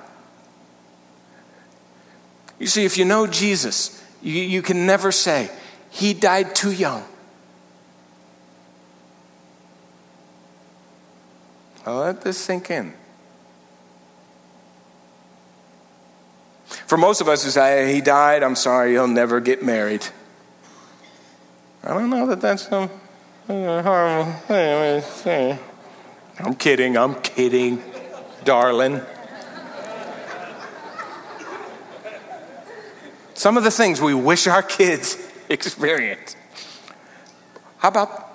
You 2.58 2.66
see, 2.66 2.84
if 2.84 2.98
you 2.98 3.06
know 3.06 3.26
Jesus, 3.26 4.04
you, 4.20 4.34
you 4.34 4.60
can 4.60 4.84
never 4.84 5.10
say, 5.12 5.50
he 5.88 6.12
died 6.12 6.54
too 6.54 6.72
young. 6.72 7.06
I'll 11.86 12.00
let 12.00 12.22
this 12.22 12.38
sink 12.38 12.70
in. 12.70 12.94
For 16.86 16.96
most 16.96 17.20
of 17.20 17.28
us 17.28 17.44
who 17.44 17.50
say, 17.50 17.94
he 17.94 18.00
died, 18.00 18.42
I'm 18.42 18.56
sorry, 18.56 18.92
he'll 18.92 19.08
never 19.08 19.40
get 19.40 19.62
married. 19.62 20.06
I 21.82 21.88
don't 21.88 22.10
know 22.10 22.26
that 22.26 22.40
that's 22.40 22.68
some 22.68 22.90
horrible 23.46 25.00
thing. 25.00 25.58
I'm 26.38 26.54
kidding, 26.54 26.96
I'm 26.96 27.14
kidding, 27.22 27.82
darling. 28.44 29.00
Some 33.34 33.56
of 33.56 33.64
the 33.64 33.70
things 33.70 34.00
we 34.00 34.12
wish 34.12 34.46
our 34.46 34.62
kids 34.62 35.16
experienced. 35.48 36.36
How 37.78 37.88
about 37.88 38.29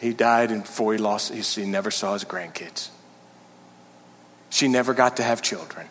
he 0.00 0.12
died 0.12 0.50
and 0.50 0.62
before 0.62 0.92
he 0.92 0.98
lost, 0.98 1.32
he 1.32 1.64
never 1.66 1.90
saw 1.90 2.14
his 2.14 2.24
grandkids. 2.24 2.88
She 4.48 4.66
never 4.66 4.94
got 4.94 5.18
to 5.18 5.22
have 5.22 5.42
children. 5.42 5.86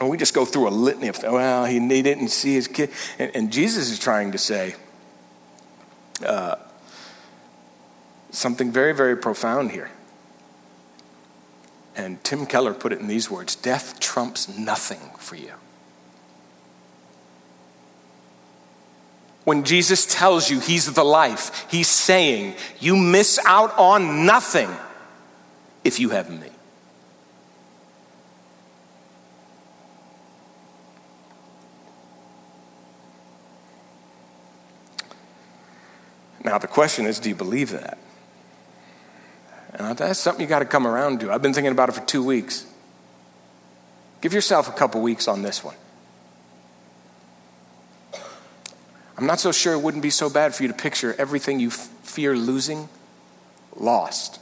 And 0.00 0.08
we 0.08 0.16
just 0.16 0.34
go 0.34 0.44
through 0.44 0.68
a 0.68 0.70
litany 0.70 1.08
of, 1.08 1.20
well, 1.22 1.64
he, 1.64 1.80
he 1.80 2.02
didn't 2.02 2.28
see 2.28 2.54
his 2.54 2.68
kid. 2.68 2.90
And, 3.18 3.34
and 3.34 3.52
Jesus 3.52 3.90
is 3.90 3.98
trying 3.98 4.32
to 4.32 4.38
say 4.38 4.76
uh, 6.24 6.56
something 8.30 8.70
very, 8.70 8.94
very 8.94 9.16
profound 9.16 9.72
here. 9.72 9.90
And 11.96 12.22
Tim 12.22 12.46
Keller 12.46 12.74
put 12.74 12.92
it 12.92 13.00
in 13.00 13.08
these 13.08 13.28
words 13.28 13.56
Death 13.56 13.98
trumps 13.98 14.48
nothing 14.56 15.00
for 15.18 15.34
you. 15.34 15.54
When 19.48 19.64
Jesus 19.64 20.04
tells 20.04 20.50
you 20.50 20.60
he's 20.60 20.92
the 20.92 21.02
life, 21.02 21.64
he's 21.70 21.88
saying 21.88 22.54
you 22.80 22.94
miss 22.96 23.40
out 23.46 23.72
on 23.78 24.26
nothing 24.26 24.68
if 25.82 25.98
you 25.98 26.10
have 26.10 26.28
me. 26.28 26.50
Now, 36.44 36.58
the 36.58 36.66
question 36.66 37.06
is 37.06 37.18
do 37.18 37.30
you 37.30 37.34
believe 37.34 37.70
that? 37.70 37.96
And 39.72 39.96
that's 39.96 40.18
something 40.18 40.42
you 40.42 40.46
got 40.46 40.58
to 40.58 40.66
come 40.66 40.86
around 40.86 41.20
to. 41.20 41.32
I've 41.32 41.40
been 41.40 41.54
thinking 41.54 41.72
about 41.72 41.88
it 41.88 41.92
for 41.92 42.04
two 42.04 42.22
weeks. 42.22 42.66
Give 44.20 44.34
yourself 44.34 44.68
a 44.68 44.72
couple 44.72 45.00
weeks 45.00 45.26
on 45.26 45.40
this 45.40 45.64
one. 45.64 45.76
I'm 49.18 49.26
not 49.26 49.40
so 49.40 49.50
sure 49.50 49.72
it 49.72 49.80
wouldn't 49.82 50.04
be 50.04 50.10
so 50.10 50.30
bad 50.30 50.54
for 50.54 50.62
you 50.62 50.68
to 50.68 50.74
picture 50.74 51.12
everything 51.18 51.58
you 51.58 51.68
f- 51.68 51.88
fear 52.04 52.36
losing 52.36 52.88
lost. 53.74 54.38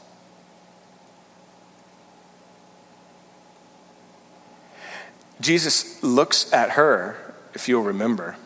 Jesus 5.41 6.03
looks 6.03 6.53
at 6.53 6.73
her, 6.73 7.17
if 7.55 7.69
you'll 7.71 7.83
remember, 7.85 8.37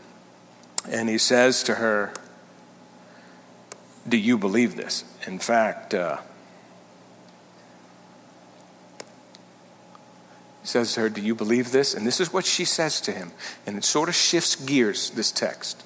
and 0.88 1.08
he 1.08 1.18
says 1.18 1.64
to 1.64 1.74
her, 1.74 2.12
Do 4.08 4.16
you 4.16 4.38
believe 4.38 4.76
this? 4.76 5.02
In 5.26 5.40
fact, 5.40 5.94
uh, 5.94 6.18
He 10.62 10.68
says 10.68 10.94
to 10.94 11.00
her, 11.00 11.08
Do 11.08 11.20
you 11.20 11.34
believe 11.34 11.72
this? 11.72 11.92
And 11.92 12.06
this 12.06 12.20
is 12.20 12.32
what 12.32 12.44
she 12.46 12.64
says 12.64 13.00
to 13.00 13.12
him. 13.12 13.32
And 13.66 13.76
it 13.76 13.84
sort 13.84 14.08
of 14.08 14.14
shifts 14.14 14.54
gears, 14.54 15.10
this 15.10 15.32
text. 15.32 15.82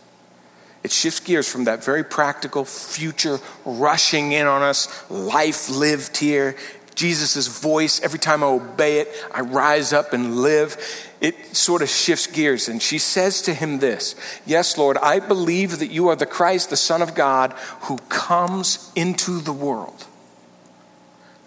It 0.84 0.92
shifts 0.92 1.20
gears 1.20 1.50
from 1.50 1.64
that 1.64 1.82
very 1.82 2.04
practical 2.04 2.66
future 2.66 3.40
rushing 3.64 4.32
in 4.32 4.46
on 4.46 4.62
us, 4.62 5.10
life 5.10 5.70
lived 5.70 6.18
here, 6.18 6.56
Jesus' 6.94 7.46
voice. 7.46 8.00
Every 8.02 8.18
time 8.18 8.42
I 8.42 8.46
obey 8.46 9.00
it, 9.00 9.08
I 9.32 9.40
rise 9.40 9.92
up 9.92 10.12
and 10.12 10.36
live. 10.36 10.76
It 11.22 11.56
sort 11.56 11.80
of 11.80 11.88
shifts 11.88 12.26
gears. 12.26 12.68
And 12.68 12.82
she 12.82 12.98
says 12.98 13.42
to 13.42 13.54
him 13.54 13.78
this 13.78 14.14
Yes, 14.46 14.76
Lord, 14.76 14.98
I 14.98 15.20
believe 15.20 15.78
that 15.78 15.90
you 15.90 16.08
are 16.08 16.16
the 16.16 16.26
Christ, 16.26 16.70
the 16.70 16.76
Son 16.76 17.02
of 17.02 17.14
God, 17.14 17.52
who 17.82 17.96
comes 18.08 18.92
into 18.94 19.40
the 19.40 19.52
world. 19.52 20.06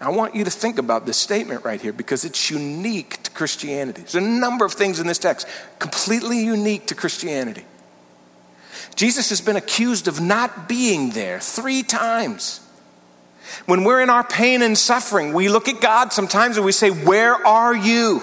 I 0.00 0.10
want 0.10 0.36
you 0.36 0.44
to 0.44 0.50
think 0.50 0.78
about 0.78 1.06
this 1.06 1.16
statement 1.16 1.64
right 1.64 1.80
here 1.80 1.92
because 1.92 2.24
it's 2.24 2.50
unique 2.50 3.22
to 3.24 3.30
Christianity. 3.32 4.02
There's 4.02 4.14
a 4.14 4.20
number 4.20 4.64
of 4.64 4.72
things 4.72 5.00
in 5.00 5.08
this 5.08 5.18
text 5.18 5.48
completely 5.80 6.44
unique 6.44 6.86
to 6.88 6.94
Christianity. 6.94 7.64
Jesus 8.98 9.28
has 9.28 9.40
been 9.40 9.54
accused 9.54 10.08
of 10.08 10.20
not 10.20 10.68
being 10.68 11.10
there 11.10 11.38
three 11.38 11.84
times. 11.84 12.60
When 13.64 13.84
we're 13.84 14.00
in 14.02 14.10
our 14.10 14.24
pain 14.24 14.60
and 14.60 14.76
suffering, 14.76 15.32
we 15.32 15.48
look 15.48 15.68
at 15.68 15.80
God 15.80 16.12
sometimes 16.12 16.56
and 16.56 16.66
we 16.66 16.72
say, 16.72 16.90
Where 16.90 17.34
are 17.46 17.76
you? 17.76 18.20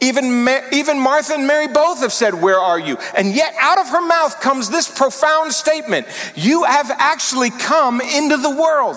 Even, 0.00 0.48
even 0.72 0.98
Martha 0.98 1.34
and 1.34 1.46
Mary 1.46 1.68
both 1.68 2.00
have 2.00 2.12
said, 2.12 2.34
Where 2.34 2.58
are 2.58 2.80
you? 2.80 2.96
And 3.16 3.32
yet, 3.32 3.54
out 3.60 3.78
of 3.78 3.88
her 3.90 4.04
mouth 4.04 4.40
comes 4.40 4.70
this 4.70 4.92
profound 4.92 5.52
statement 5.52 6.08
You 6.34 6.64
have 6.64 6.90
actually 6.90 7.50
come 7.50 8.00
into 8.00 8.38
the 8.38 8.50
world. 8.50 8.96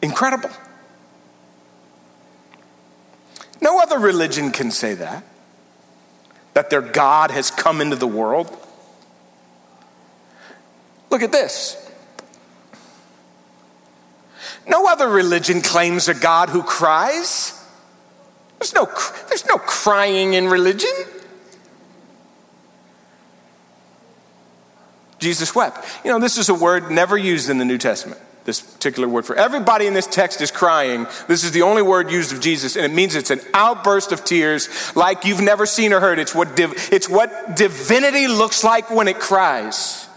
Incredible. 0.00 0.50
No 3.60 3.80
other 3.80 3.98
religion 3.98 4.52
can 4.52 4.70
say 4.70 4.94
that, 4.94 5.24
that 6.56 6.70
their 6.70 6.80
God 6.80 7.30
has 7.32 7.50
come 7.50 7.82
into 7.82 7.96
the 7.96 8.06
world. 8.06 8.50
Look 11.10 11.20
at 11.20 11.30
this. 11.30 11.76
No 14.66 14.86
other 14.86 15.06
religion 15.06 15.60
claims 15.60 16.08
a 16.08 16.14
God 16.14 16.48
who 16.48 16.62
cries. 16.62 17.62
There's 18.58 18.74
no, 18.74 18.88
there's 19.28 19.44
no 19.44 19.58
crying 19.58 20.32
in 20.32 20.48
religion. 20.48 20.94
Jesus 25.18 25.54
wept. 25.54 25.86
You 26.06 26.10
know, 26.10 26.18
this 26.18 26.38
is 26.38 26.48
a 26.48 26.54
word 26.54 26.90
never 26.90 27.18
used 27.18 27.50
in 27.50 27.58
the 27.58 27.66
New 27.66 27.76
Testament 27.76 28.22
this 28.46 28.60
particular 28.60 29.08
word 29.08 29.26
for 29.26 29.34
everybody 29.34 29.88
in 29.88 29.92
this 29.92 30.06
text 30.06 30.40
is 30.40 30.52
crying. 30.52 31.08
This 31.26 31.42
is 31.42 31.50
the 31.50 31.62
only 31.62 31.82
word 31.82 32.12
used 32.12 32.32
of 32.32 32.40
Jesus, 32.40 32.76
and 32.76 32.84
it 32.84 32.94
means 32.94 33.16
it's 33.16 33.32
an 33.32 33.40
outburst 33.52 34.12
of 34.12 34.24
tears 34.24 34.94
like 34.94 35.24
you've 35.24 35.40
never 35.40 35.66
seen 35.66 35.92
or 35.92 35.98
heard. 35.98 36.20
It's 36.20 36.34
what, 36.34 36.54
div- 36.54 36.88
it's 36.92 37.08
what 37.08 37.56
divinity 37.56 38.28
looks 38.28 38.62
like 38.62 38.88
when 38.88 39.08
it 39.08 39.18
cries. 39.18 40.08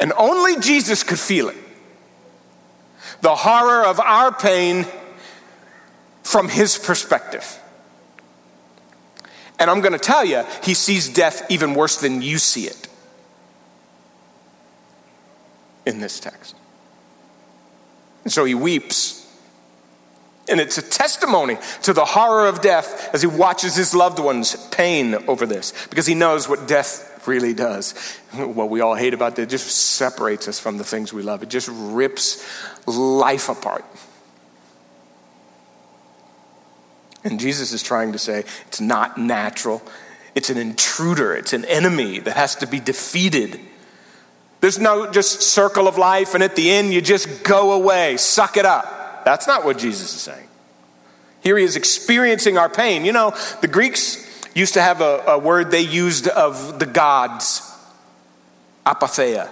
And 0.00 0.12
only 0.18 0.58
Jesus 0.58 1.04
could 1.04 1.20
feel 1.20 1.48
it. 1.48 1.56
The 3.20 3.36
horror 3.36 3.86
of 3.86 4.00
our 4.00 4.32
pain 4.32 4.84
from 6.24 6.48
his 6.48 6.76
perspective. 6.76 7.60
And 9.60 9.70
I'm 9.70 9.80
going 9.80 9.92
to 9.92 9.98
tell 9.98 10.24
you, 10.24 10.44
he 10.64 10.74
sees 10.74 11.08
death 11.08 11.48
even 11.48 11.74
worse 11.74 11.98
than 12.00 12.20
you 12.20 12.38
see 12.38 12.64
it 12.64 12.88
in 15.86 16.00
this 16.00 16.20
text. 16.20 16.54
And 18.24 18.32
so 18.32 18.44
he 18.44 18.54
weeps. 18.54 19.18
And 20.48 20.60
it's 20.60 20.76
a 20.78 20.82
testimony 20.82 21.58
to 21.82 21.92
the 21.92 22.04
horror 22.04 22.46
of 22.48 22.60
death 22.60 23.14
as 23.14 23.22
he 23.22 23.28
watches 23.28 23.76
his 23.76 23.94
loved 23.94 24.18
ones 24.18 24.56
pain 24.70 25.14
over 25.28 25.46
this 25.46 25.72
because 25.88 26.06
he 26.06 26.14
knows 26.14 26.48
what 26.48 26.66
death 26.66 27.26
really 27.26 27.54
does. 27.54 27.94
What 28.32 28.70
we 28.70 28.80
all 28.80 28.94
hate 28.94 29.12
about 29.12 29.36
that 29.36 29.50
just 29.50 29.66
separates 29.68 30.48
us 30.48 30.58
from 30.58 30.78
the 30.78 30.84
things 30.84 31.12
we 31.12 31.22
love. 31.22 31.42
It 31.42 31.50
just 31.50 31.68
rips 31.70 32.42
life 32.86 33.50
apart. 33.50 33.84
And 37.22 37.38
Jesus 37.38 37.72
is 37.72 37.82
trying 37.82 38.12
to 38.12 38.18
say 38.18 38.44
it's 38.66 38.80
not 38.80 39.18
natural. 39.18 39.82
It's 40.34 40.50
an 40.50 40.56
intruder. 40.56 41.34
It's 41.34 41.52
an 41.52 41.64
enemy 41.66 42.20
that 42.20 42.36
has 42.36 42.56
to 42.56 42.66
be 42.66 42.80
defeated 42.80 43.60
there's 44.62 44.78
no 44.78 45.10
just 45.10 45.42
circle 45.42 45.88
of 45.88 45.98
life, 45.98 46.34
and 46.34 46.42
at 46.42 46.54
the 46.54 46.70
end, 46.70 46.94
you 46.94 47.00
just 47.00 47.42
go 47.42 47.72
away, 47.72 48.16
suck 48.16 48.56
it 48.56 48.64
up. 48.64 49.24
That's 49.24 49.48
not 49.48 49.64
what 49.64 49.76
Jesus 49.76 50.14
is 50.14 50.20
saying. 50.20 50.46
Here 51.42 51.58
he 51.58 51.64
is 51.64 51.74
experiencing 51.74 52.56
our 52.56 52.68
pain. 52.68 53.04
You 53.04 53.12
know, 53.12 53.34
the 53.60 53.66
Greeks 53.66 54.24
used 54.54 54.74
to 54.74 54.80
have 54.80 55.00
a, 55.00 55.24
a 55.26 55.38
word 55.38 55.72
they 55.72 55.80
used 55.80 56.28
of 56.28 56.78
the 56.78 56.86
gods, 56.86 57.76
apatheia, 58.86 59.48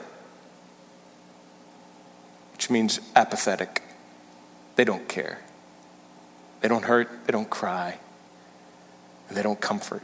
which 2.53 2.71
means 2.71 3.01
apathetic. 3.17 3.83
They 4.77 4.85
don't 4.85 5.09
care. 5.09 5.41
They 6.61 6.69
don't 6.69 6.85
hurt, 6.85 7.09
they 7.27 7.33
don't 7.33 7.51
cry, 7.51 7.99
and 9.29 9.37
they 9.37 9.43
don't 9.43 9.61
comfort. 9.61 10.03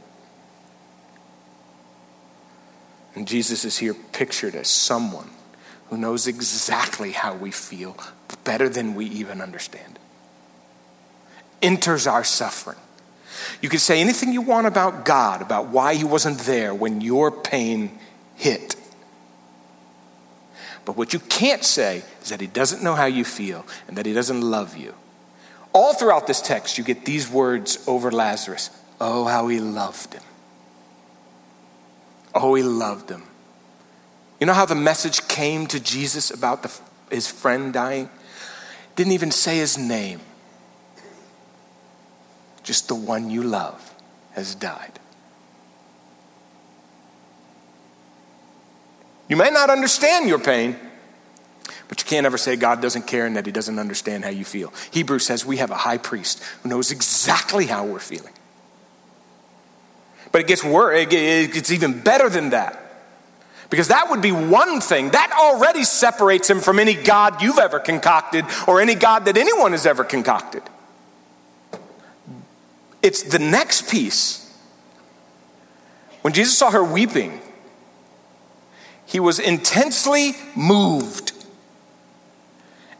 And 3.17 3.27
Jesus 3.27 3.65
is 3.65 3.79
here 3.79 3.95
pictured 3.95 4.53
as 4.53 4.67
someone 4.67 5.27
who 5.89 5.97
knows 5.97 6.27
exactly 6.27 7.13
how 7.13 7.33
we 7.33 7.49
feel 7.49 7.97
better 8.43 8.69
than 8.69 8.93
we 8.93 9.07
even 9.07 9.41
understand. 9.41 9.97
Enters 11.63 12.05
our 12.05 12.23
suffering. 12.23 12.77
You 13.59 13.69
can 13.69 13.79
say 13.79 13.99
anything 13.99 14.33
you 14.33 14.41
want 14.41 14.67
about 14.67 15.03
God, 15.03 15.41
about 15.41 15.69
why 15.69 15.95
He 15.95 16.03
wasn't 16.03 16.37
there 16.41 16.75
when 16.75 17.01
your 17.01 17.31
pain 17.31 17.97
hit. 18.35 18.75
But 20.85 20.95
what 20.95 21.11
you 21.11 21.19
can't 21.19 21.63
say 21.63 22.03
is 22.21 22.29
that 22.29 22.39
He 22.39 22.45
doesn't 22.45 22.83
know 22.83 22.93
how 22.93 23.07
you 23.07 23.25
feel 23.25 23.65
and 23.87 23.97
that 23.97 24.05
He 24.05 24.13
doesn't 24.13 24.41
love 24.41 24.77
you. 24.77 24.93
All 25.73 25.95
throughout 25.95 26.27
this 26.27 26.39
text, 26.39 26.77
you 26.77 26.83
get 26.83 27.03
these 27.03 27.27
words 27.27 27.83
over 27.87 28.11
Lazarus 28.11 28.69
Oh, 29.01 29.25
how 29.25 29.47
He 29.47 29.59
loved 29.59 30.13
him. 30.13 30.23
Oh, 32.41 32.53
He 32.53 32.63
loved 32.63 33.09
him. 33.09 33.23
You 34.39 34.45
know 34.45 34.53
how 34.53 34.65
the 34.65 34.75
message 34.75 35.27
came 35.27 35.65
to 35.67 35.79
Jesus 35.79 36.29
about 36.29 36.63
the, 36.63 36.71
his 37.09 37.27
friend 37.27 37.73
dying? 37.73 38.09
Didn't 38.95 39.13
even 39.13 39.31
say 39.31 39.57
his 39.57 39.77
name. 39.77 40.21
Just 42.63 42.87
the 42.87 42.95
one 42.95 43.29
you 43.31 43.43
love 43.43 43.95
has 44.33 44.53
died. 44.53 44.99
You 49.27 49.35
may 49.35 49.49
not 49.49 49.69
understand 49.69 50.29
your 50.29 50.39
pain, 50.39 50.77
but 51.87 52.01
you 52.01 52.07
can't 52.07 52.25
ever 52.25 52.37
say 52.37 52.55
God 52.55 52.81
doesn't 52.81 53.07
care 53.07 53.25
and 53.25 53.35
that 53.35 53.45
He 53.45 53.51
doesn't 53.51 53.79
understand 53.79 54.23
how 54.23 54.29
you 54.29 54.45
feel. 54.45 54.73
Hebrews 54.91 55.25
says 55.25 55.45
we 55.45 55.57
have 55.57 55.71
a 55.71 55.75
high 55.75 55.97
priest 55.97 56.41
who 56.61 56.69
knows 56.69 56.91
exactly 56.91 57.65
how 57.65 57.85
we're 57.85 57.99
feeling. 57.99 58.33
But 60.37 60.41
it 60.41 60.47
gets 60.49 60.63
worse, 60.63 60.99
it 60.99 61.09
gets 61.51 61.71
even 61.71 61.99
better 61.99 62.29
than 62.29 62.51
that. 62.51 62.79
Because 63.71 63.87
that 63.87 64.11
would 64.11 64.21
be 64.21 64.31
one 64.31 64.81
thing. 64.81 65.09
That 65.09 65.31
already 65.35 65.83
separates 65.83 66.47
him 66.47 66.59
from 66.59 66.77
any 66.77 66.93
God 66.93 67.41
you've 67.41 67.57
ever 67.57 67.79
concocted 67.79 68.45
or 68.67 68.79
any 68.79 68.93
God 68.93 69.25
that 69.25 69.35
anyone 69.35 69.71
has 69.71 69.87
ever 69.87 70.03
concocted. 70.03 70.61
It's 73.01 73.23
the 73.23 73.39
next 73.39 73.89
piece. 73.89 74.55
When 76.21 76.33
Jesus 76.33 76.55
saw 76.55 76.69
her 76.69 76.83
weeping, 76.83 77.41
he 79.07 79.19
was 79.19 79.39
intensely 79.39 80.33
moved 80.55 81.31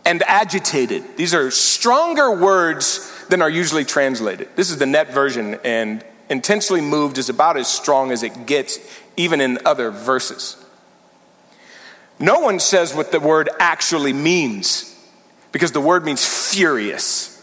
and 0.04 0.24
agitated. 0.24 1.18
These 1.18 1.36
are 1.36 1.52
stronger 1.52 2.36
words 2.36 3.14
than 3.30 3.44
are 3.44 3.50
usually 3.50 3.86
translated. 3.86 4.50
This 4.56 4.72
is 4.72 4.80
the 4.80 4.88
net 4.88 5.14
version, 5.14 5.60
and 5.64 6.04
intensely 6.30 6.82
moved 6.82 7.18
is 7.18 7.30
about 7.30 7.58
as 7.58 7.68
strong 7.68 8.12
as 8.12 8.24
it 8.24 8.46
gets, 8.46 8.80
even 9.16 9.42
in 9.42 9.60
other 9.66 9.92
verses. 9.92 10.64
No 12.20 12.40
one 12.40 12.60
says 12.60 12.96
what 12.96 13.12
the 13.12 13.20
word 13.20 13.50
actually 13.60 14.14
means, 14.14 14.96
because 15.52 15.72
the 15.72 15.82
word 15.82 16.04
means 16.04 16.26
furious. 16.26 17.34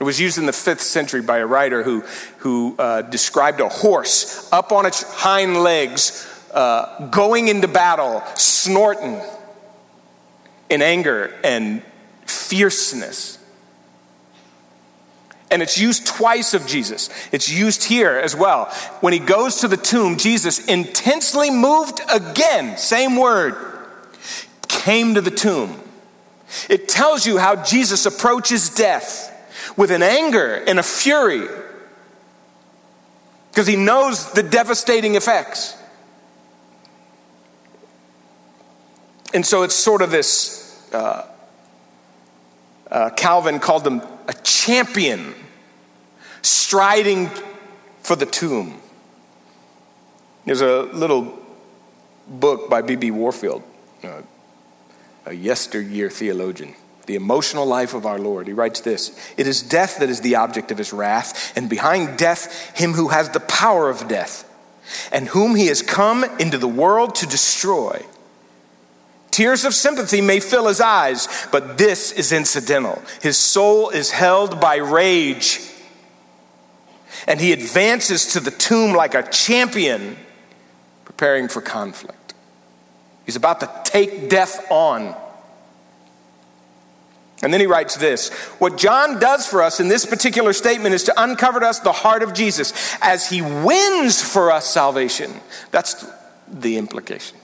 It 0.00 0.04
was 0.04 0.20
used 0.20 0.38
in 0.38 0.46
the 0.46 0.52
fifth 0.52 0.80
century 0.80 1.22
by 1.22 1.38
a 1.38 1.46
writer 1.46 1.84
who, 1.84 2.00
who 2.38 2.74
uh, 2.78 3.02
described 3.02 3.60
a 3.60 3.68
horse 3.68 4.48
up 4.52 4.72
on 4.72 4.86
its 4.86 5.02
hind 5.02 5.62
legs, 5.62 6.28
uh, 6.52 7.08
going 7.08 7.48
into 7.48 7.68
battle, 7.68 8.22
snorting 8.34 9.20
in 10.68 10.82
anger 10.82 11.32
and 11.44 11.82
fierceness. 12.26 13.38
And 15.54 15.62
it's 15.62 15.78
used 15.78 16.04
twice 16.04 16.52
of 16.52 16.66
Jesus. 16.66 17.10
It's 17.30 17.48
used 17.48 17.84
here 17.84 18.10
as 18.10 18.34
well. 18.34 18.64
When 19.00 19.12
he 19.12 19.20
goes 19.20 19.60
to 19.60 19.68
the 19.68 19.76
tomb, 19.76 20.16
Jesus, 20.16 20.66
intensely 20.66 21.48
moved 21.48 22.00
again, 22.12 22.76
same 22.76 23.14
word, 23.14 23.54
came 24.66 25.14
to 25.14 25.20
the 25.20 25.30
tomb. 25.30 25.80
It 26.68 26.88
tells 26.88 27.24
you 27.24 27.38
how 27.38 27.62
Jesus 27.62 28.04
approaches 28.04 28.68
death 28.68 29.30
with 29.76 29.92
an 29.92 30.02
anger 30.02 30.54
and 30.66 30.80
a 30.80 30.82
fury 30.82 31.46
because 33.52 33.68
he 33.68 33.76
knows 33.76 34.32
the 34.32 34.42
devastating 34.42 35.14
effects. 35.14 35.76
And 39.32 39.46
so 39.46 39.62
it's 39.62 39.76
sort 39.76 40.02
of 40.02 40.10
this, 40.10 40.84
uh, 40.92 41.28
uh, 42.90 43.10
Calvin 43.10 43.58
called 43.58 43.84
them 43.84 44.02
a 44.28 44.34
champion 44.42 45.34
striding 46.42 47.30
for 48.00 48.16
the 48.16 48.26
tomb. 48.26 48.80
There's 50.44 50.60
a 50.60 50.82
little 50.82 51.38
book 52.28 52.68
by 52.68 52.82
B.B. 52.82 53.10
Warfield, 53.10 53.62
uh, 54.02 54.22
a 55.26 55.32
yesteryear 55.32 56.10
theologian. 56.10 56.74
The 57.06 57.16
emotional 57.16 57.66
life 57.66 57.92
of 57.92 58.06
our 58.06 58.18
Lord. 58.18 58.46
He 58.46 58.54
writes 58.54 58.80
this 58.80 59.18
It 59.36 59.46
is 59.46 59.62
death 59.62 59.98
that 59.98 60.08
is 60.08 60.20
the 60.20 60.36
object 60.36 60.70
of 60.70 60.78
his 60.78 60.92
wrath, 60.92 61.52
and 61.56 61.68
behind 61.68 62.18
death, 62.18 62.70
him 62.76 62.92
who 62.92 63.08
has 63.08 63.30
the 63.30 63.40
power 63.40 63.90
of 63.90 64.08
death, 64.08 64.50
and 65.12 65.28
whom 65.28 65.54
he 65.54 65.66
has 65.66 65.82
come 65.82 66.24
into 66.38 66.58
the 66.58 66.68
world 66.68 67.14
to 67.16 67.26
destroy. 67.26 68.04
Tears 69.34 69.64
of 69.64 69.74
sympathy 69.74 70.20
may 70.20 70.38
fill 70.38 70.68
his 70.68 70.80
eyes, 70.80 71.26
but 71.50 71.76
this 71.76 72.12
is 72.12 72.30
incidental. 72.30 73.02
His 73.20 73.36
soul 73.36 73.90
is 73.90 74.12
held 74.12 74.60
by 74.60 74.76
rage, 74.76 75.58
and 77.26 77.40
he 77.40 77.50
advances 77.50 78.34
to 78.34 78.38
the 78.38 78.52
tomb 78.52 78.94
like 78.94 79.16
a 79.16 79.24
champion 79.24 80.16
preparing 81.04 81.48
for 81.48 81.60
conflict. 81.60 82.32
He's 83.26 83.34
about 83.34 83.58
to 83.58 83.80
take 83.82 84.30
death 84.30 84.70
on. 84.70 85.16
And 87.42 87.52
then 87.52 87.58
he 87.60 87.66
writes 87.66 87.96
this 87.96 88.28
What 88.60 88.78
John 88.78 89.18
does 89.18 89.48
for 89.48 89.62
us 89.62 89.80
in 89.80 89.88
this 89.88 90.06
particular 90.06 90.52
statement 90.52 90.94
is 90.94 91.02
to 91.02 91.14
uncover 91.20 91.58
to 91.58 91.66
us 91.66 91.80
the 91.80 91.90
heart 91.90 92.22
of 92.22 92.34
Jesus 92.34 92.72
as 93.02 93.28
he 93.28 93.42
wins 93.42 94.22
for 94.22 94.52
us 94.52 94.72
salvation. 94.72 95.32
That's 95.72 96.06
the 96.46 96.76
implication. 96.76 97.38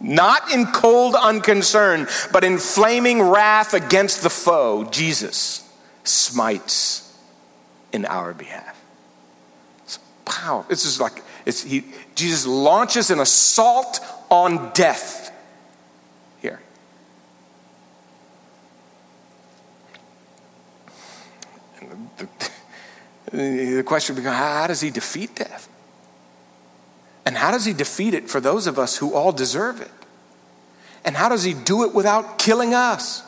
Not 0.00 0.50
in 0.50 0.66
cold 0.66 1.14
unconcern, 1.14 2.08
but 2.32 2.42
in 2.42 2.56
flaming 2.56 3.20
wrath 3.20 3.74
against 3.74 4.22
the 4.22 4.30
foe, 4.30 4.84
Jesus 4.84 5.68
smites 6.04 7.14
in 7.92 8.06
our 8.06 8.32
behalf. 8.32 8.82
It's 9.84 9.98
power. 10.24 10.64
This 10.68 10.86
is 10.86 11.00
like 11.00 11.22
it's, 11.44 11.62
he, 11.62 11.84
Jesus 12.14 12.46
launches 12.46 13.10
an 13.10 13.20
assault 13.20 14.00
on 14.30 14.70
death 14.72 15.32
here. 16.40 16.60
The, 22.16 22.28
the 23.76 23.82
question 23.84 24.16
becomes 24.16 24.36
how 24.36 24.66
does 24.66 24.80
he 24.80 24.90
defeat 24.90 25.34
death? 25.34 25.69
And 27.30 27.36
how 27.36 27.52
does 27.52 27.64
he 27.64 27.72
defeat 27.72 28.12
it 28.12 28.28
for 28.28 28.40
those 28.40 28.66
of 28.66 28.76
us 28.76 28.96
who 28.96 29.14
all 29.14 29.30
deserve 29.30 29.80
it? 29.80 29.92
And 31.04 31.16
how 31.16 31.28
does 31.28 31.44
he 31.44 31.54
do 31.54 31.84
it 31.84 31.94
without 31.94 32.40
killing 32.40 32.74
us? 32.74 33.22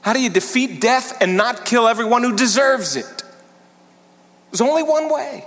How 0.00 0.14
do 0.14 0.22
you 0.22 0.30
defeat 0.30 0.80
death 0.80 1.20
and 1.20 1.36
not 1.36 1.66
kill 1.66 1.86
everyone 1.86 2.22
who 2.22 2.34
deserves 2.34 2.96
it? 2.96 3.22
There's 4.50 4.62
only 4.62 4.82
one 4.82 5.12
way. 5.12 5.44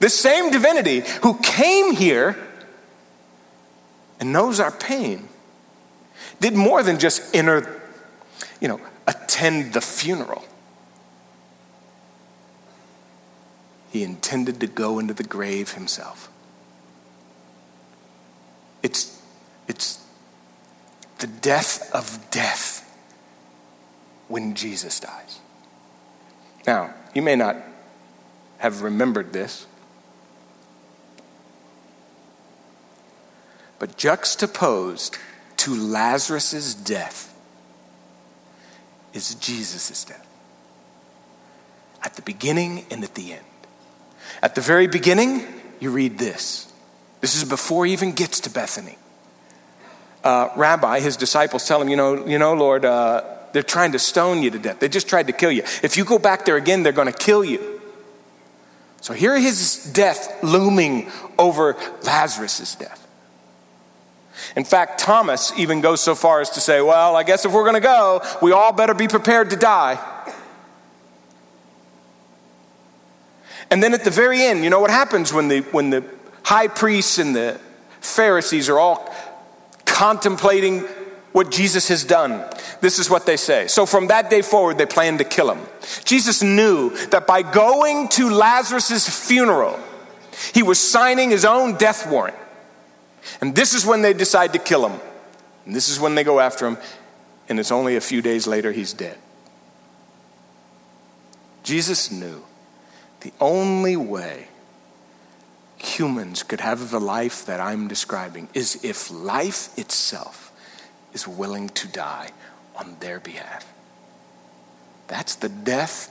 This 0.00 0.12
same 0.20 0.50
divinity 0.50 1.02
who 1.22 1.38
came 1.38 1.94
here 1.94 2.36
and 4.20 4.34
knows 4.34 4.60
our 4.60 4.70
pain 4.70 5.30
did 6.40 6.52
more 6.52 6.82
than 6.82 6.98
just 6.98 7.34
enter, 7.34 7.80
you 8.60 8.68
know, 8.68 8.82
attend 9.06 9.72
the 9.72 9.80
funeral. 9.80 10.44
He 13.94 14.02
intended 14.02 14.58
to 14.58 14.66
go 14.66 14.98
into 14.98 15.14
the 15.14 15.22
grave 15.22 15.74
himself. 15.74 16.28
It's, 18.82 19.22
it's 19.68 20.04
the 21.20 21.28
death 21.28 21.94
of 21.94 22.28
death 22.32 22.92
when 24.26 24.56
Jesus 24.56 24.98
dies. 24.98 25.38
Now, 26.66 26.92
you 27.14 27.22
may 27.22 27.36
not 27.36 27.54
have 28.58 28.82
remembered 28.82 29.32
this, 29.32 29.64
but 33.78 33.96
juxtaposed 33.96 35.18
to 35.58 35.72
Lazarus' 35.72 36.74
death 36.74 37.32
is 39.12 39.36
Jesus' 39.36 40.02
death. 40.02 40.26
At 42.02 42.14
the 42.14 42.22
beginning 42.22 42.86
and 42.90 43.04
at 43.04 43.14
the 43.14 43.34
end. 43.34 43.44
At 44.42 44.54
the 44.54 44.60
very 44.60 44.86
beginning, 44.86 45.46
you 45.80 45.90
read 45.90 46.18
this. 46.18 46.72
This 47.20 47.36
is 47.36 47.44
before 47.44 47.86
he 47.86 47.92
even 47.92 48.12
gets 48.12 48.40
to 48.40 48.50
Bethany. 48.50 48.98
uh, 50.22 50.48
rabbi, 50.56 51.00
his 51.00 51.16
disciples, 51.16 51.66
tell 51.66 51.80
him, 51.80 51.88
You 51.88 51.96
know, 51.96 52.26
you 52.26 52.38
know 52.38 52.54
Lord, 52.54 52.84
uh, 52.84 53.22
they're 53.52 53.62
trying 53.62 53.92
to 53.92 53.98
stone 53.98 54.42
you 54.42 54.50
to 54.50 54.58
death. 54.58 54.80
They 54.80 54.88
just 54.88 55.08
tried 55.08 55.26
to 55.28 55.32
kill 55.32 55.52
you. 55.52 55.62
If 55.82 55.96
you 55.96 56.04
go 56.04 56.18
back 56.18 56.44
there 56.44 56.56
again, 56.56 56.82
they're 56.82 56.92
going 56.92 57.12
to 57.12 57.18
kill 57.18 57.44
you. 57.44 57.80
So 59.00 59.12
here 59.12 59.38
his 59.38 59.90
death 59.92 60.42
looming 60.42 61.10
over 61.38 61.76
Lazarus' 62.02 62.74
death. 62.74 63.00
In 64.56 64.64
fact, 64.64 64.98
Thomas 64.98 65.52
even 65.58 65.80
goes 65.80 66.00
so 66.00 66.14
far 66.14 66.40
as 66.40 66.50
to 66.50 66.60
say, 66.60 66.80
Well, 66.80 67.14
I 67.14 67.22
guess 67.22 67.44
if 67.44 67.52
we're 67.52 67.62
going 67.62 67.74
to 67.74 67.80
go, 67.80 68.22
we 68.42 68.52
all 68.52 68.72
better 68.72 68.94
be 68.94 69.06
prepared 69.06 69.50
to 69.50 69.56
die. 69.56 69.98
And 73.74 73.82
then 73.82 73.92
at 73.92 74.04
the 74.04 74.10
very 74.10 74.40
end, 74.40 74.62
you 74.62 74.70
know 74.70 74.78
what 74.78 74.92
happens 74.92 75.32
when 75.32 75.48
the, 75.48 75.62
when 75.72 75.90
the 75.90 76.04
high 76.44 76.68
priests 76.68 77.18
and 77.18 77.34
the 77.34 77.58
Pharisees 78.00 78.68
are 78.68 78.78
all 78.78 79.12
contemplating 79.84 80.82
what 81.32 81.50
Jesus 81.50 81.88
has 81.88 82.04
done? 82.04 82.48
This 82.80 83.00
is 83.00 83.10
what 83.10 83.26
they 83.26 83.36
say. 83.36 83.66
So 83.66 83.84
from 83.84 84.06
that 84.06 84.30
day 84.30 84.42
forward, 84.42 84.78
they 84.78 84.86
plan 84.86 85.18
to 85.18 85.24
kill 85.24 85.50
him. 85.50 85.58
Jesus 86.04 86.40
knew 86.40 86.90
that 87.08 87.26
by 87.26 87.42
going 87.42 88.06
to 88.10 88.30
Lazarus' 88.30 89.08
funeral, 89.08 89.76
he 90.52 90.62
was 90.62 90.78
signing 90.78 91.30
his 91.30 91.44
own 91.44 91.76
death 91.76 92.08
warrant. 92.08 92.36
And 93.40 93.56
this 93.56 93.74
is 93.74 93.84
when 93.84 94.02
they 94.02 94.12
decide 94.12 94.52
to 94.52 94.60
kill 94.60 94.88
him. 94.88 95.00
And 95.66 95.74
this 95.74 95.88
is 95.88 95.98
when 95.98 96.14
they 96.14 96.22
go 96.22 96.38
after 96.38 96.64
him. 96.68 96.78
And 97.48 97.58
it's 97.58 97.72
only 97.72 97.96
a 97.96 98.00
few 98.00 98.22
days 98.22 98.46
later 98.46 98.70
he's 98.70 98.92
dead. 98.92 99.18
Jesus 101.64 102.12
knew 102.12 102.44
the 103.24 103.32
only 103.40 103.96
way 103.96 104.46
humans 105.76 106.44
could 106.44 106.60
have 106.60 106.90
the 106.90 107.00
life 107.00 107.44
that 107.46 107.60
I'm 107.60 107.88
describing 107.88 108.48
is 108.54 108.84
if 108.84 109.10
life 109.10 109.76
itself 109.76 110.52
is 111.12 111.26
willing 111.26 111.68
to 111.70 111.88
die 111.88 112.30
on 112.76 112.96
their 113.00 113.18
behalf. 113.18 113.66
That's 115.08 115.34
the 115.34 115.48
death 115.48 116.10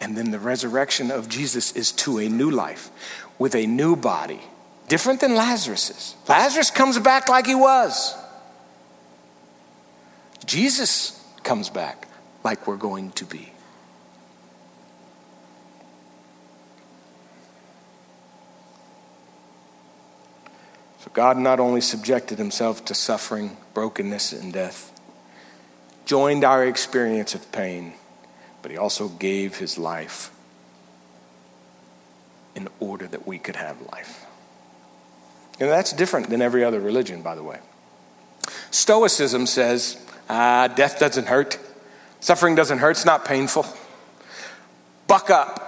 and 0.00 0.16
then 0.16 0.32
the 0.32 0.40
resurrection 0.40 1.12
of 1.12 1.28
Jesus 1.28 1.70
is 1.72 1.92
to 1.92 2.18
a 2.18 2.28
new 2.28 2.50
life 2.50 2.90
with 3.38 3.54
a 3.54 3.66
new 3.66 3.94
body 3.94 4.40
Different 4.88 5.20
than 5.20 5.34
Lazarus's. 5.34 6.14
Lazarus 6.28 6.70
comes 6.70 6.98
back 6.98 7.28
like 7.28 7.46
he 7.46 7.54
was. 7.54 8.14
Jesus 10.44 11.20
comes 11.42 11.70
back 11.70 12.06
like 12.42 12.66
we're 12.66 12.76
going 12.76 13.12
to 13.12 13.24
be. 13.24 13.53
So 21.04 21.10
God 21.12 21.36
not 21.36 21.60
only 21.60 21.82
subjected 21.82 22.38
himself 22.38 22.86
to 22.86 22.94
suffering, 22.94 23.58
brokenness, 23.74 24.32
and 24.32 24.54
death, 24.54 24.90
joined 26.06 26.44
our 26.44 26.64
experience 26.64 27.34
of 27.34 27.52
pain, 27.52 27.92
but 28.62 28.70
he 28.70 28.78
also 28.78 29.08
gave 29.08 29.58
his 29.58 29.76
life 29.76 30.30
in 32.54 32.68
order 32.80 33.06
that 33.06 33.26
we 33.26 33.38
could 33.38 33.56
have 33.56 33.78
life. 33.92 34.24
And 35.60 35.68
that's 35.68 35.92
different 35.92 36.30
than 36.30 36.40
every 36.40 36.64
other 36.64 36.80
religion, 36.80 37.20
by 37.20 37.34
the 37.34 37.42
way. 37.42 37.58
Stoicism 38.70 39.44
says, 39.44 40.02
ah, 40.30 40.68
death 40.68 40.98
doesn't 40.98 41.26
hurt, 41.26 41.58
suffering 42.20 42.54
doesn't 42.54 42.78
hurt, 42.78 42.92
it's 42.92 43.04
not 43.04 43.26
painful. 43.26 43.66
Buck 45.06 45.28
up. 45.28 45.60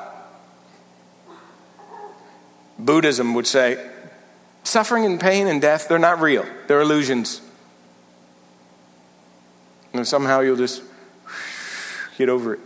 Buddhism 2.79 3.35
would 3.35 3.47
say, 3.47 3.91
suffering 4.67 5.05
and 5.05 5.21
pain 5.21 5.47
and 5.47 5.61
death, 5.61 5.89
they're 5.89 5.99
not 5.99 6.21
real, 6.21 6.45
they're 6.67 6.81
illusions. 6.81 7.41
And 9.93 10.07
somehow 10.07 10.41
you'll 10.41 10.57
just 10.57 10.83
get 12.19 12.29
over 12.29 12.55
it. 12.55 12.61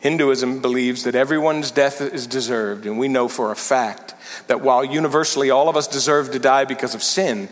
Hinduism 0.00 0.60
believes 0.60 1.02
that 1.04 1.14
everyone's 1.14 1.70
death 1.70 2.00
is 2.00 2.26
deserved, 2.26 2.86
and 2.86 2.98
we 2.98 3.08
know 3.08 3.28
for 3.28 3.50
a 3.50 3.56
fact 3.56 4.14
that 4.46 4.60
while 4.60 4.84
universally 4.84 5.50
all 5.50 5.68
of 5.68 5.76
us 5.76 5.88
deserve 5.88 6.30
to 6.32 6.38
die 6.38 6.64
because 6.64 6.94
of 6.94 7.02
sin, 7.02 7.48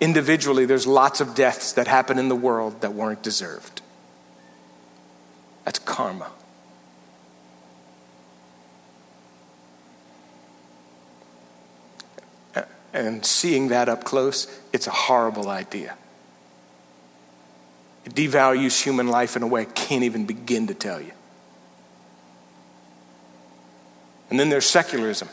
individually 0.00 0.66
there's 0.66 0.86
lots 0.86 1.20
of 1.20 1.34
deaths 1.34 1.72
that 1.72 1.88
happen 1.88 2.18
in 2.18 2.28
the 2.28 2.36
world 2.36 2.80
that 2.82 2.92
weren't 2.92 3.22
deserved. 3.22 3.82
That's 5.64 5.80
karma. 5.80 6.30
And 12.96 13.26
seeing 13.26 13.68
that 13.68 13.90
up 13.90 14.04
close, 14.04 14.46
it's 14.72 14.86
a 14.86 14.90
horrible 14.90 15.50
idea. 15.50 15.94
It 18.06 18.14
devalues 18.14 18.82
human 18.82 19.08
life 19.08 19.36
in 19.36 19.42
a 19.42 19.46
way 19.46 19.62
I 19.62 19.64
can't 19.66 20.02
even 20.02 20.24
begin 20.24 20.68
to 20.68 20.74
tell 20.74 20.98
you. 21.02 21.12
And 24.30 24.40
then 24.40 24.48
there's 24.48 24.64
secularism. 24.64 25.28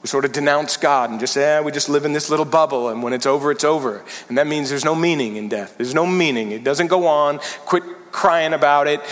We 0.00 0.08
sort 0.08 0.24
of 0.24 0.32
denounce 0.32 0.78
God 0.78 1.10
and 1.10 1.20
just 1.20 1.34
say, 1.34 1.58
eh, 1.58 1.60
we 1.60 1.70
just 1.70 1.90
live 1.90 2.06
in 2.06 2.14
this 2.14 2.30
little 2.30 2.46
bubble, 2.46 2.88
and 2.88 3.02
when 3.02 3.12
it's 3.12 3.26
over, 3.26 3.50
it's 3.50 3.64
over. 3.64 4.02
And 4.30 4.38
that 4.38 4.46
means 4.46 4.70
there's 4.70 4.86
no 4.86 4.94
meaning 4.94 5.36
in 5.36 5.50
death. 5.50 5.76
There's 5.76 5.94
no 5.94 6.06
meaning. 6.06 6.50
It 6.50 6.64
doesn't 6.64 6.86
go 6.86 7.06
on. 7.08 7.40
Quit 7.66 7.82
crying 8.10 8.54
about 8.54 8.86
it. 8.86 9.02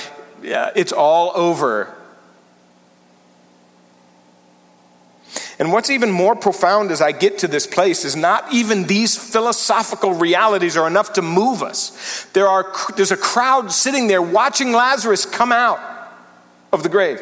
Yeah, 0.42 0.70
it's 0.74 0.92
all 0.92 1.32
over. 1.34 1.94
And 5.58 5.72
what's 5.72 5.90
even 5.90 6.10
more 6.10 6.34
profound 6.34 6.90
as 6.90 7.00
I 7.00 7.12
get 7.12 7.38
to 7.38 7.48
this 7.48 7.66
place 7.66 8.04
is 8.04 8.16
not 8.16 8.52
even 8.52 8.84
these 8.84 9.16
philosophical 9.16 10.12
realities 10.12 10.76
are 10.76 10.86
enough 10.86 11.12
to 11.12 11.22
move 11.22 11.62
us. 11.62 12.26
There 12.32 12.48
are, 12.48 12.72
there's 12.96 13.12
a 13.12 13.16
crowd 13.16 13.70
sitting 13.70 14.08
there 14.08 14.22
watching 14.22 14.72
Lazarus 14.72 15.24
come 15.24 15.52
out 15.52 15.78
of 16.72 16.82
the 16.82 16.88
grave. 16.88 17.20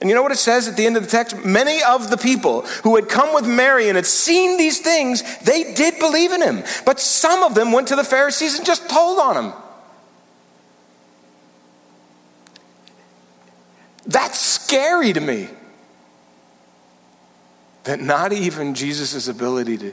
And 0.00 0.08
you 0.08 0.16
know 0.16 0.22
what 0.22 0.32
it 0.32 0.38
says 0.38 0.66
at 0.66 0.78
the 0.78 0.86
end 0.86 0.96
of 0.96 1.02
the 1.02 1.10
text? 1.10 1.44
Many 1.44 1.82
of 1.82 2.10
the 2.10 2.16
people 2.16 2.62
who 2.82 2.96
had 2.96 3.10
come 3.10 3.34
with 3.34 3.46
Mary 3.46 3.88
and 3.88 3.96
had 3.96 4.06
seen 4.06 4.56
these 4.56 4.80
things, 4.80 5.22
they 5.40 5.74
did 5.74 5.98
believe 5.98 6.32
in 6.32 6.40
him. 6.40 6.64
But 6.86 6.98
some 6.98 7.42
of 7.42 7.54
them 7.54 7.72
went 7.72 7.88
to 7.88 7.96
the 7.96 8.04
Pharisees 8.04 8.56
and 8.56 8.66
just 8.66 8.88
told 8.88 9.18
on 9.18 9.44
him. 9.44 9.52
That's 14.06 14.40
scary 14.40 15.12
to 15.12 15.20
me. 15.20 15.50
That 17.84 18.00
not 18.00 18.32
even 18.32 18.74
Jesus' 18.74 19.28
ability 19.28 19.78
to, 19.78 19.92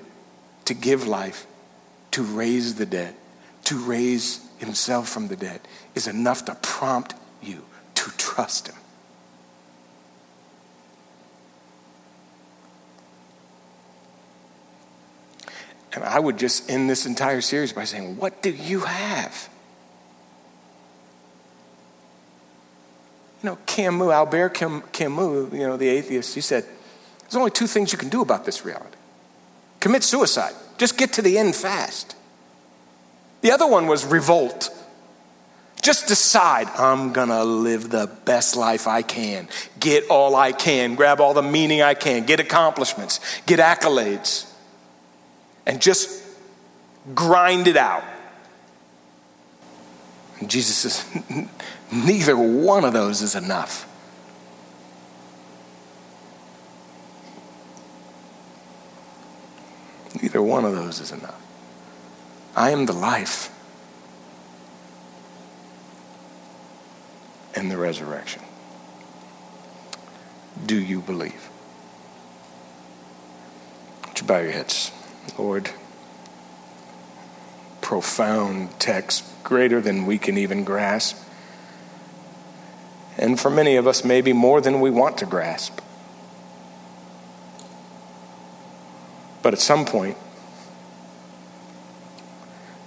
to 0.65 0.73
give 0.73 1.07
life, 1.07 1.47
to 2.11 2.23
raise 2.23 2.75
the 2.75 2.85
dead, 2.85 3.15
to 3.65 3.77
raise 3.77 4.45
himself 4.57 5.07
from 5.07 5.27
the 5.27 5.35
dead, 5.35 5.61
is 5.95 6.07
enough 6.07 6.45
to 6.45 6.55
prompt 6.55 7.13
you 7.41 7.63
to 7.95 8.11
trust 8.17 8.67
him. 8.67 8.75
And 15.93 16.03
I 16.03 16.19
would 16.19 16.37
just 16.37 16.69
end 16.69 16.89
this 16.89 17.07
entire 17.07 17.41
series 17.41 17.73
by 17.73 17.83
saying, 17.83 18.17
What 18.17 18.43
do 18.43 18.51
you 18.51 18.81
have? 18.81 19.49
You 23.41 23.49
know, 23.49 23.57
Camus, 23.65 24.11
Albert 24.11 24.49
Camus, 24.49 25.53
you 25.53 25.59
know, 25.59 25.77
the 25.77 25.87
atheist, 25.87 26.35
he 26.35 26.41
said, 26.41 26.65
There's 27.27 27.35
only 27.35 27.51
two 27.51 27.67
things 27.67 27.91
you 27.91 27.97
can 27.97 28.09
do 28.09 28.21
about 28.21 28.45
this 28.45 28.63
reality 28.65 28.95
commit 29.79 30.03
suicide, 30.03 30.53
just 30.77 30.97
get 30.97 31.13
to 31.13 31.21
the 31.21 31.37
end 31.37 31.55
fast. 31.55 32.15
The 33.41 33.51
other 33.51 33.67
one 33.67 33.87
was 33.87 34.05
revolt. 34.05 34.69
Just 35.81 36.07
decide, 36.07 36.67
I'm 36.77 37.13
gonna 37.13 37.43
live 37.43 37.91
the 37.91 38.09
best 38.25 38.57
life 38.57 38.87
I 38.87 39.03
can, 39.03 39.47
get 39.79 40.09
all 40.09 40.35
I 40.35 40.51
can, 40.51 40.95
grab 40.95 41.21
all 41.21 41.33
the 41.33 41.43
meaning 41.43 41.81
I 41.81 41.93
can, 41.93 42.25
get 42.25 42.39
accomplishments, 42.39 43.19
get 43.45 43.59
accolades 43.59 44.51
and 45.65 45.81
just 45.81 46.23
grind 47.13 47.67
it 47.67 47.77
out. 47.77 48.03
And 50.39 50.49
Jesus 50.49 50.75
says, 50.77 51.05
neither 51.91 52.35
one 52.35 52.83
of 52.83 52.93
those 52.93 53.21
is 53.21 53.35
enough. 53.35 53.86
Neither 60.21 60.41
one 60.41 60.65
of 60.65 60.73
those 60.73 60.99
is 60.99 61.11
enough. 61.11 61.41
I 62.55 62.71
am 62.71 62.85
the 62.85 62.93
life 62.93 63.53
and 67.55 67.69
the 67.69 67.77
resurrection. 67.77 68.41
Do 70.65 70.79
you 70.79 71.01
believe? 71.01 71.49
Would 74.07 74.19
you 74.19 74.25
bow 74.25 74.39
your 74.39 74.51
heads? 74.51 74.91
Lord. 75.37 75.69
Profound 77.81 78.79
text, 78.79 79.23
greater 79.43 79.79
than 79.79 80.05
we 80.05 80.17
can 80.17 80.37
even 80.37 80.63
grasp. 80.63 81.17
And 83.17 83.39
for 83.39 83.49
many 83.49 83.75
of 83.75 83.87
us, 83.87 84.03
maybe 84.03 84.33
more 84.33 84.61
than 84.61 84.81
we 84.81 84.89
want 84.89 85.17
to 85.19 85.25
grasp. 85.25 85.79
But 89.47 89.53
at 89.53 89.61
some 89.61 89.85
point, 89.85 90.17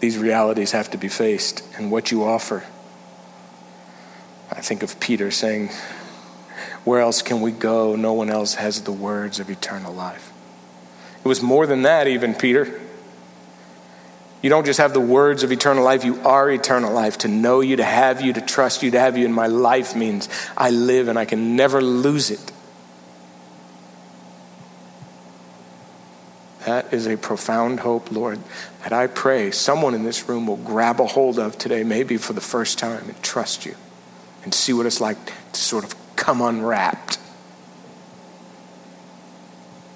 these 0.01 0.19
realities 0.19 0.73
have 0.73 0.91
to 0.91 0.99
be 0.99 1.09
faced 1.09 1.65
and 1.79 1.91
what 1.91 2.11
you 2.11 2.23
offer. 2.23 2.65
I 4.53 4.61
think 4.61 4.83
of 4.83 5.01
Peter 5.01 5.31
saying, 5.31 5.71
Where 6.85 7.01
else 7.01 7.23
can 7.23 7.41
we 7.41 7.51
go? 7.51 7.97
No 7.97 8.13
one 8.13 8.29
else 8.29 8.57
has 8.57 8.83
the 8.83 8.93
words 8.93 9.41
of 9.41 9.49
eternal 9.49 9.95
life. 9.95 10.35
It 11.25 11.29
was 11.29 11.41
more 11.41 11.67
than 11.67 11.81
that, 11.81 12.07
even, 12.07 12.35
Peter. 12.35 12.79
You 14.43 14.51
don't 14.51 14.67
just 14.67 14.81
have 14.81 14.93
the 14.93 15.01
words 15.01 15.43
of 15.43 15.53
eternal 15.53 15.83
life, 15.83 16.05
you 16.05 16.21
are 16.27 16.51
eternal 16.51 16.93
life. 16.93 17.17
To 17.21 17.29
know 17.29 17.63
you, 17.63 17.77
to 17.77 17.85
have 17.85 18.21
you, 18.21 18.35
to 18.35 18.43
trust 18.43 18.83
you, 18.83 18.91
to 18.91 19.01
have 19.01 19.17
you 19.17 19.25
in 19.25 19.33
my 19.33 19.47
life 19.47 19.97
means 19.97 20.29
I 20.59 20.69
live 20.69 21.09
and 21.09 21.19
I 21.19 21.25
can 21.25 21.57
never 21.57 21.81
lose 21.81 22.31
it. 22.31 22.50
Is 26.91 27.07
a 27.07 27.17
profound 27.17 27.81
hope, 27.81 28.11
Lord, 28.11 28.41
that 28.83 28.93
I 28.93 29.07
pray 29.07 29.53
someone 29.53 29.95
in 29.95 30.03
this 30.03 30.29
room 30.29 30.49
will 30.49 30.57
grab 30.57 31.01
a 31.01 31.07
hold 31.07 31.39
of 31.39 31.57
today, 31.57 31.85
maybe 31.85 32.17
for 32.17 32.33
the 32.33 32.41
first 32.41 32.81
time, 32.81 33.05
and 33.09 33.23
trust 33.23 33.65
you 33.65 33.77
and 34.43 34.53
see 34.53 34.73
what 34.73 34.87
it's 34.87 35.01
like 35.01 35.17
to 35.53 35.61
sort 35.61 35.85
of 35.85 35.95
come 36.17 36.43
unwrapped. 36.43 37.19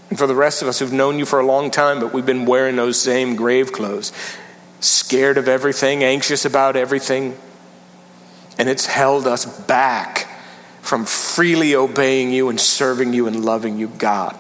And 0.09 0.19
for 0.19 0.29
the 0.29 0.35
rest 0.37 0.63
of 0.63 0.69
us 0.69 0.79
who've 0.79 0.93
known 0.93 1.19
you 1.19 1.27
for 1.27 1.41
a 1.41 1.47
long 1.47 1.73
time, 1.73 1.99
but 1.99 2.13
we've 2.13 2.27
been 2.27 2.45
wearing 2.45 2.77
those 2.77 3.01
same 3.01 3.35
grave 3.35 3.73
clothes, 3.73 4.13
scared 4.79 5.39
of 5.39 5.49
everything, 5.49 6.05
anxious 6.05 6.45
about 6.45 6.77
everything, 6.77 7.37
and 8.57 8.69
it's 8.69 8.87
held 8.87 9.27
us 9.27 9.45
back 9.63 10.29
from 10.81 11.05
freely 11.05 11.75
obeying 11.75 12.31
you 12.31 12.49
and 12.49 12.61
serving 12.61 13.13
you 13.13 13.27
and 13.27 13.45
loving 13.45 13.79
you, 13.79 13.89
God. 13.89 14.39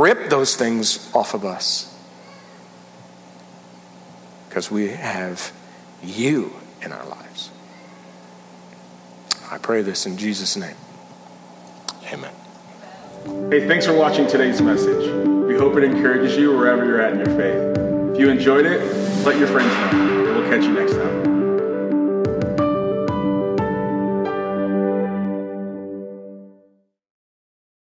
Rip 0.00 0.28
those 0.28 0.56
things 0.56 1.12
off 1.14 1.34
of 1.34 1.44
us 1.44 1.94
because 4.48 4.70
we 4.70 4.88
have 4.88 5.52
you 6.02 6.52
in 6.82 6.92
our 6.92 7.04
lives. 7.06 7.50
I 9.50 9.58
pray 9.58 9.82
this 9.82 10.06
in 10.06 10.16
Jesus' 10.16 10.56
name. 10.56 10.76
Amen. 12.12 12.32
Hey, 13.50 13.66
thanks 13.66 13.86
for 13.86 13.94
watching 13.94 14.26
today's 14.26 14.60
message. 14.60 15.06
We 15.46 15.56
hope 15.56 15.76
it 15.76 15.84
encourages 15.84 16.36
you 16.36 16.56
wherever 16.56 16.84
you're 16.84 17.00
at 17.00 17.12
in 17.12 17.18
your 17.18 17.36
faith. 17.36 18.14
If 18.14 18.20
you 18.20 18.30
enjoyed 18.30 18.66
it, 18.66 18.80
let 19.24 19.38
your 19.38 19.48
friends 19.48 19.72
know. 19.92 20.40
We'll 20.40 20.50
catch 20.50 20.64
you 20.64 20.72
next 20.72 20.92
time. 20.92 21.33